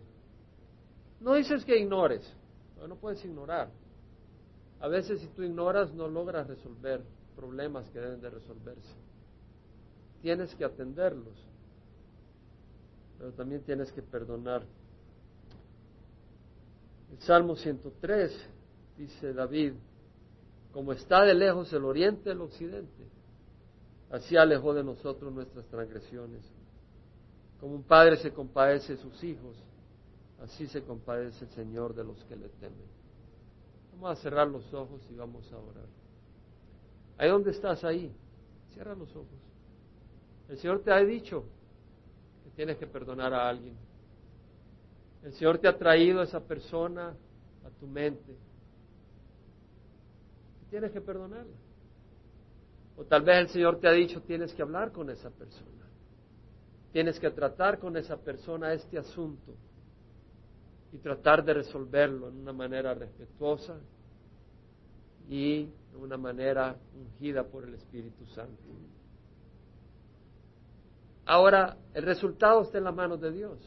No 1.21 1.35
dices 1.35 1.65
que 1.65 1.79
ignores, 1.79 2.31
no 2.87 2.97
puedes 2.97 3.25
ignorar. 3.25 3.71
A 4.81 4.89
veces 4.89 5.21
si 5.21 5.29
tú 5.29 5.43
ignoras 5.43 5.95
no 5.95 6.09
logras 6.09 6.47
resolver 6.47 7.03
problemas 7.37 7.89
que 7.91 8.01
deben 8.01 8.21
de 8.21 8.31
resolverse. 8.31 8.95
Tienes 10.21 10.55
que 10.55 10.65
atenderlos, 10.65 11.37
pero 13.23 13.35
también 13.35 13.63
tienes 13.63 13.93
que 13.93 14.03
perdonar. 14.03 14.65
El 17.13 17.19
Salmo 17.21 17.55
103 17.55 18.33
dice 18.99 19.33
David, 19.33 19.75
como 20.73 20.93
está 20.93 21.23
de 21.23 21.33
lejos 21.33 21.73
el 21.73 21.85
oriente 21.85 22.31
del 22.31 22.41
occidente, 22.41 23.05
así 24.11 24.37
alejó 24.37 24.75
de 24.75 24.83
nosotros 24.83 25.33
nuestras 25.33 25.65
transgresiones. 25.67 26.43
Como 27.61 27.77
un 27.77 27.85
padre 27.85 28.17
se 28.17 28.33
compadece 28.33 28.97
de 28.97 29.03
sus 29.03 29.23
hijos, 29.23 29.57
así 30.41 30.67
se 30.67 30.83
compadece 30.83 31.45
el 31.45 31.51
Señor 31.53 31.95
de 31.95 32.03
los 32.03 32.25
que 32.25 32.35
le 32.35 32.49
temen. 32.49 32.89
Vamos 33.93 34.19
a 34.19 34.21
cerrar 34.21 34.49
los 34.49 34.75
ojos 34.75 35.01
y 35.09 35.15
vamos 35.15 35.45
a 35.53 35.59
orar. 35.59 35.87
Ahí 37.19 37.31
donde 37.31 37.53
estás 37.53 37.85
ahí, 37.85 38.13
cierra 38.75 38.97
los 38.97 39.15
ojos. 39.15 39.39
El 40.49 40.59
Señor 40.59 40.81
te 40.81 40.91
ha 40.91 40.99
dicho 41.05 41.45
tienes 42.57 42.77
que 42.77 42.87
perdonar 42.87 43.33
a 43.33 43.49
alguien. 43.49 43.77
El 45.23 45.33
Señor 45.35 45.59
te 45.59 45.69
ha 45.69 45.79
traído 45.79 46.21
a 46.21 46.25
esa 46.25 46.41
persona 46.41 47.15
a 47.65 47.71
tu 47.79 47.87
mente. 47.87 48.37
tienes 50.71 50.91
que 50.91 51.03
perdonarla. 51.03 51.53
O 52.97 53.05
tal 53.05 53.23
vez 53.23 53.39
el 53.39 53.49
Señor 53.49 53.79
te 53.79 53.89
ha 53.89 53.93
dicho 53.93 54.23
tienes 54.23 54.55
que 54.55 54.63
hablar 54.63 54.91
con 54.91 55.11
esa 55.11 55.31
persona. 55.31 55.87
Tienes 56.93 57.19
que 57.21 57.31
tratar 57.31 57.79
con 57.79 57.97
esa 57.97 58.17
persona 58.17 58.73
este 58.73 58.99
asunto 58.99 59.55
y 60.93 60.99
tratar 60.99 61.45
de 61.45 61.55
resolverlo 61.55 62.29
en 62.29 62.41
una 62.41 62.53
manera 62.53 62.95
respetuosa 62.95 63.79
y 65.29 65.65
de 65.65 65.97
una 65.97 66.17
manera 66.19 66.77
ungida 66.95 67.45
por 67.45 67.65
el 67.65 67.75
Espíritu 67.75 68.27
Santo. 68.27 68.63
Ahora, 71.25 71.77
el 71.95 72.03
resultado 72.05 72.63
está 72.63 72.79
en 72.79 72.85
las 72.85 72.95
manos 72.95 73.21
de 73.21 73.31
Dios. 73.33 73.59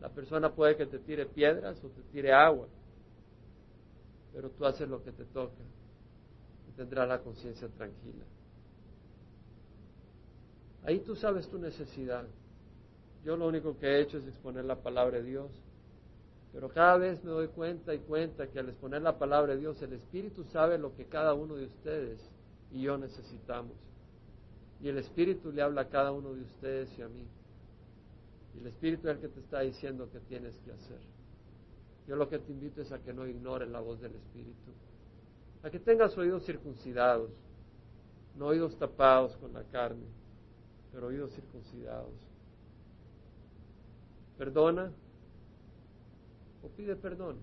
La 0.00 0.08
persona 0.08 0.52
puede 0.52 0.76
que 0.76 0.86
te 0.86 0.98
tire 0.98 1.26
piedras 1.26 1.82
o 1.84 1.88
te 1.88 2.02
tire 2.12 2.32
agua, 2.32 2.66
pero 4.32 4.48
tú 4.50 4.64
haces 4.64 4.88
lo 4.88 5.02
que 5.02 5.12
te 5.12 5.24
toca 5.26 5.62
y 6.68 6.72
tendrás 6.72 7.06
la 7.06 7.20
conciencia 7.20 7.68
tranquila. 7.68 8.24
Ahí 10.84 11.00
tú 11.00 11.14
sabes 11.14 11.46
tu 11.48 11.58
necesidad. 11.58 12.24
Yo 13.22 13.36
lo 13.36 13.46
único 13.46 13.78
que 13.78 13.86
he 13.86 14.00
hecho 14.00 14.16
es 14.16 14.26
exponer 14.26 14.64
la 14.64 14.76
palabra 14.76 15.18
de 15.18 15.24
Dios 15.24 15.50
pero 16.52 16.68
cada 16.68 16.96
vez 16.96 17.22
me 17.22 17.30
doy 17.30 17.48
cuenta 17.48 17.94
y 17.94 17.98
cuenta 18.00 18.48
que 18.48 18.58
al 18.58 18.68
exponer 18.68 19.02
la 19.02 19.18
palabra 19.18 19.54
de 19.54 19.60
Dios, 19.60 19.80
el 19.82 19.92
Espíritu 19.92 20.44
sabe 20.44 20.78
lo 20.78 20.94
que 20.96 21.06
cada 21.06 21.34
uno 21.34 21.54
de 21.54 21.66
ustedes 21.66 22.20
y 22.72 22.82
yo 22.82 22.98
necesitamos. 22.98 23.76
Y 24.82 24.88
el 24.88 24.98
Espíritu 24.98 25.52
le 25.52 25.62
habla 25.62 25.82
a 25.82 25.88
cada 25.88 26.12
uno 26.12 26.32
de 26.32 26.42
ustedes 26.42 26.88
y 26.98 27.02
a 27.02 27.08
mí. 27.08 27.26
Y 28.54 28.60
el 28.60 28.66
Espíritu 28.66 29.08
es 29.08 29.16
el 29.16 29.20
que 29.20 29.28
te 29.28 29.40
está 29.40 29.60
diciendo 29.60 30.08
qué 30.10 30.20
tienes 30.20 30.58
que 30.64 30.72
hacer. 30.72 30.98
Yo 32.06 32.16
lo 32.16 32.28
que 32.28 32.38
te 32.38 32.50
invito 32.50 32.80
es 32.80 32.90
a 32.90 32.98
que 32.98 33.12
no 33.12 33.26
ignores 33.26 33.68
la 33.68 33.80
voz 33.80 34.00
del 34.00 34.14
Espíritu. 34.14 34.72
A 35.62 35.70
que 35.70 35.78
tengas 35.78 36.16
oídos 36.16 36.44
circuncidados, 36.44 37.30
no 38.36 38.46
oídos 38.46 38.76
tapados 38.78 39.36
con 39.36 39.52
la 39.52 39.62
carne, 39.64 40.06
pero 40.92 41.08
oídos 41.08 41.32
circuncidados. 41.34 42.14
Perdona 44.38 44.90
o 46.62 46.68
pide 46.68 46.96
perdón. 46.96 47.36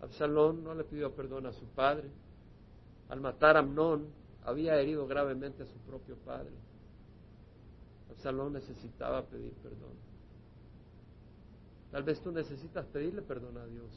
Absalón 0.00 0.64
no 0.64 0.74
le 0.74 0.84
pidió 0.84 1.14
perdón 1.14 1.46
a 1.46 1.52
su 1.52 1.66
padre. 1.66 2.08
Al 3.10 3.20
matar 3.20 3.56
a 3.56 3.60
Amnón, 3.60 4.06
había 4.44 4.80
herido 4.80 5.06
gravemente 5.06 5.62
a 5.62 5.66
su 5.66 5.78
propio 5.80 6.16
padre. 6.16 6.52
Absalón 8.10 8.52
necesitaba 8.52 9.24
pedir 9.26 9.52
perdón. 9.54 9.94
Tal 11.90 12.02
vez 12.02 12.20
tú 12.20 12.32
necesitas 12.32 12.86
pedirle 12.86 13.22
perdón 13.22 13.58
a 13.58 13.66
Dios. 13.66 13.90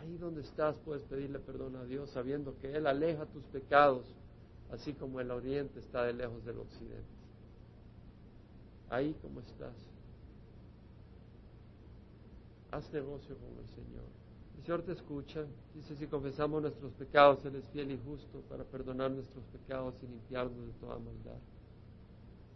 Ahí 0.00 0.16
donde 0.16 0.42
estás 0.42 0.76
puedes 0.84 1.02
pedirle 1.04 1.38
perdón 1.38 1.76
a 1.76 1.84
Dios 1.84 2.10
sabiendo 2.10 2.56
que 2.60 2.74
Él 2.76 2.86
aleja 2.86 3.26
tus 3.26 3.44
pecados, 3.44 4.06
así 4.70 4.92
como 4.94 5.20
el 5.20 5.30
oriente 5.30 5.80
está 5.80 6.04
de 6.04 6.12
lejos 6.12 6.44
del 6.44 6.58
occidente. 6.58 7.18
Ahí 8.90 9.14
como 9.20 9.40
estás 9.40 9.74
haz 12.70 12.92
negocio 12.92 13.36
con 13.36 13.58
el 13.58 13.68
Señor. 13.68 14.04
El 14.58 14.64
Señor 14.64 14.82
te 14.82 14.92
escucha. 14.92 15.46
Dice, 15.74 15.96
si 15.96 16.06
confesamos 16.08 16.60
nuestros 16.60 16.92
pecados, 16.94 17.44
Él 17.44 17.56
es 17.56 17.68
fiel 17.68 17.92
y 17.92 17.98
justo 18.04 18.40
para 18.48 18.64
perdonar 18.64 19.10
nuestros 19.10 19.44
pecados 19.46 19.94
y 20.02 20.06
limpiarnos 20.06 20.66
de 20.66 20.72
toda 20.80 20.98
maldad. 20.98 21.38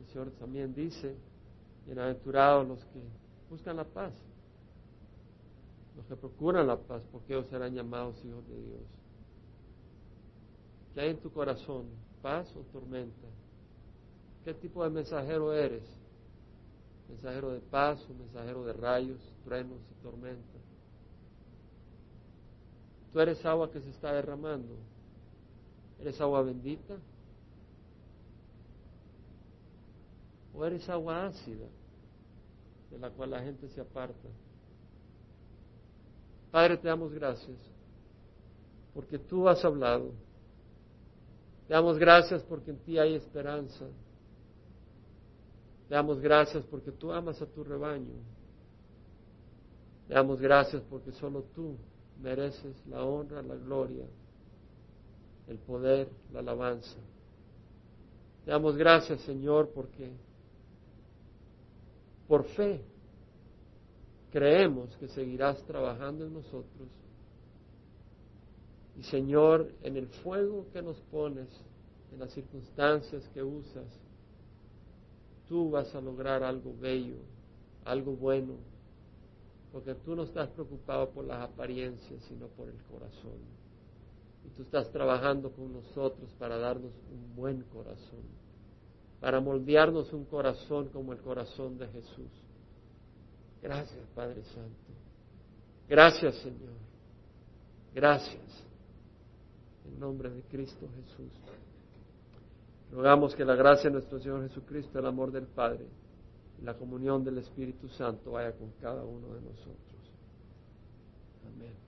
El 0.01 0.07
Señor 0.09 0.31
también 0.33 0.75
dice, 0.75 1.15
bienaventurados 1.87 2.67
los 2.67 2.85
que 2.87 3.01
buscan 3.49 3.77
la 3.77 3.85
paz, 3.85 4.13
los 5.97 6.05
que 6.07 6.17
procuran 6.17 6.67
la 6.67 6.77
paz, 6.77 7.03
porque 7.13 7.35
ellos 7.35 7.47
serán 7.47 7.73
llamados 7.73 8.23
hijos 8.25 8.47
de 8.49 8.61
Dios. 8.61 8.83
¿Qué 10.95 11.01
hay 11.03 11.11
en 11.11 11.19
tu 11.19 11.31
corazón? 11.33 11.87
¿Paz 12.21 12.53
o 12.57 12.61
tormenta? 12.73 13.29
¿Qué 14.45 14.55
tipo 14.55 14.83
de 14.83 14.91
mensajero 14.91 15.53
eres? 15.53 15.85
mensajero 17.09 17.53
de 17.53 17.61
paz, 17.61 18.05
un 18.09 18.19
mensajero 18.19 18.65
de 18.65 18.73
rayos, 18.73 19.21
truenos 19.45 19.81
y 19.91 20.03
tormentas. 20.03 20.62
Tú 23.13 23.21
eres 23.21 23.45
agua 23.45 23.71
que 23.71 23.81
se 23.81 23.91
está 23.91 24.13
derramando. 24.13 24.75
¿Eres 26.01 26.21
agua 26.21 26.43
bendita? 26.43 26.97
¿O 30.55 30.65
eres 30.65 30.89
agua 30.89 31.27
ácida 31.27 31.67
de 32.91 32.99
la 32.99 33.11
cual 33.11 33.31
la 33.31 33.43
gente 33.43 33.69
se 33.69 33.81
aparta? 33.81 34.29
Padre, 36.51 36.77
te 36.77 36.89
damos 36.89 37.13
gracias 37.13 37.59
porque 38.95 39.19
tú 39.19 39.49
has 39.49 39.65
hablado. 39.65 40.13
Te 41.69 41.75
damos 41.75 41.99
gracias 41.99 42.43
porque 42.43 42.71
en 42.71 42.79
ti 42.79 42.99
hay 42.99 43.15
esperanza. 43.15 43.87
Te 45.89 45.95
damos 45.95 46.21
gracias 46.21 46.65
porque 46.65 46.93
tú 46.93 47.13
amas 47.13 47.41
a 47.41 47.47
tu 47.47 47.63
rebaño. 47.63 48.15
Te 50.09 50.15
damos 50.15 50.41
gracias 50.41 50.83
porque 50.91 51.13
solo 51.13 51.43
tú 51.55 51.77
mereces 52.21 52.75
la 52.87 53.05
honra, 53.05 53.43
la 53.43 53.55
gloria, 53.57 54.05
el 55.49 55.59
poder, 55.59 56.09
la 56.33 56.41
alabanza. 56.41 56.97
Te 58.45 58.51
damos 58.51 58.77
gracias, 58.77 59.21
Señor, 59.23 59.71
porque 59.75 60.11
por 62.27 62.45
fe 62.45 62.83
creemos 64.33 64.97
que 64.97 65.09
seguirás 65.09 65.63
trabajando 65.65 66.25
en 66.27 66.35
nosotros. 66.35 66.89
Y 68.99 69.03
Señor, 69.05 69.71
en 69.83 69.97
el 69.97 70.07
fuego 70.09 70.67
que 70.73 70.83
nos 70.83 70.99
pones, 71.03 71.49
en 72.13 72.21
las 72.21 72.33
circunstancias 72.33 73.29
que 73.33 73.43
usas, 73.43 73.87
tú 75.49 75.71
vas 75.71 75.95
a 75.95 76.01
lograr 76.01 76.43
algo 76.43 76.75
bello, 76.79 77.17
algo 77.85 78.13
bueno, 78.13 78.55
porque 79.73 79.95
tú 79.95 80.15
no 80.15 80.25
estás 80.25 80.49
preocupado 80.51 81.11
por 81.11 81.25
las 81.25 81.41
apariencias, 81.49 82.23
sino 82.25 82.47
por 82.49 82.69
el 82.69 82.77
corazón. 82.85 83.41
Y 84.45 84.51
tú 84.51 84.63
estás 84.63 84.91
trabajando 84.93 85.51
con 85.51 85.73
nosotros 85.73 86.31
para 86.39 86.59
darnos 86.59 86.93
un 87.11 87.35
buen 87.35 87.63
corazón, 87.63 88.23
para 89.19 89.41
moldearnos 89.41 90.13
un 90.13 90.27
corazón 90.27 90.89
como 90.91 91.13
el 91.13 91.21
corazón 91.21 91.79
de 91.79 91.89
Jesús. 91.89 92.31
Gracias, 93.63 94.07
Padre 94.15 94.43
Santo. 94.45 94.93
Gracias, 95.89 96.35
Señor. 96.37 96.75
Gracias. 97.95 98.65
En 99.87 99.99
nombre 99.99 100.29
de 100.31 100.43
Cristo 100.43 100.87
Jesús. 100.97 101.33
Rogamos 102.93 103.35
que 103.35 103.45
la 103.45 103.55
gracia 103.55 103.89
de 103.89 103.95
nuestro 103.95 104.19
Señor 104.19 104.47
Jesucristo, 104.49 104.99
el 104.99 105.07
amor 105.07 105.33
del 105.33 105.47
Padre 105.47 105.87
la 106.65 106.75
comunión 106.75 107.25
del 107.25 107.39
Espíritu 107.39 107.89
Santo 107.89 108.33
vaya 108.33 108.53
con 108.53 108.71
cada 108.81 109.05
uno 109.05 109.35
de 109.35 109.41
nosotros. 109.41 110.13
Amén. 111.47 111.82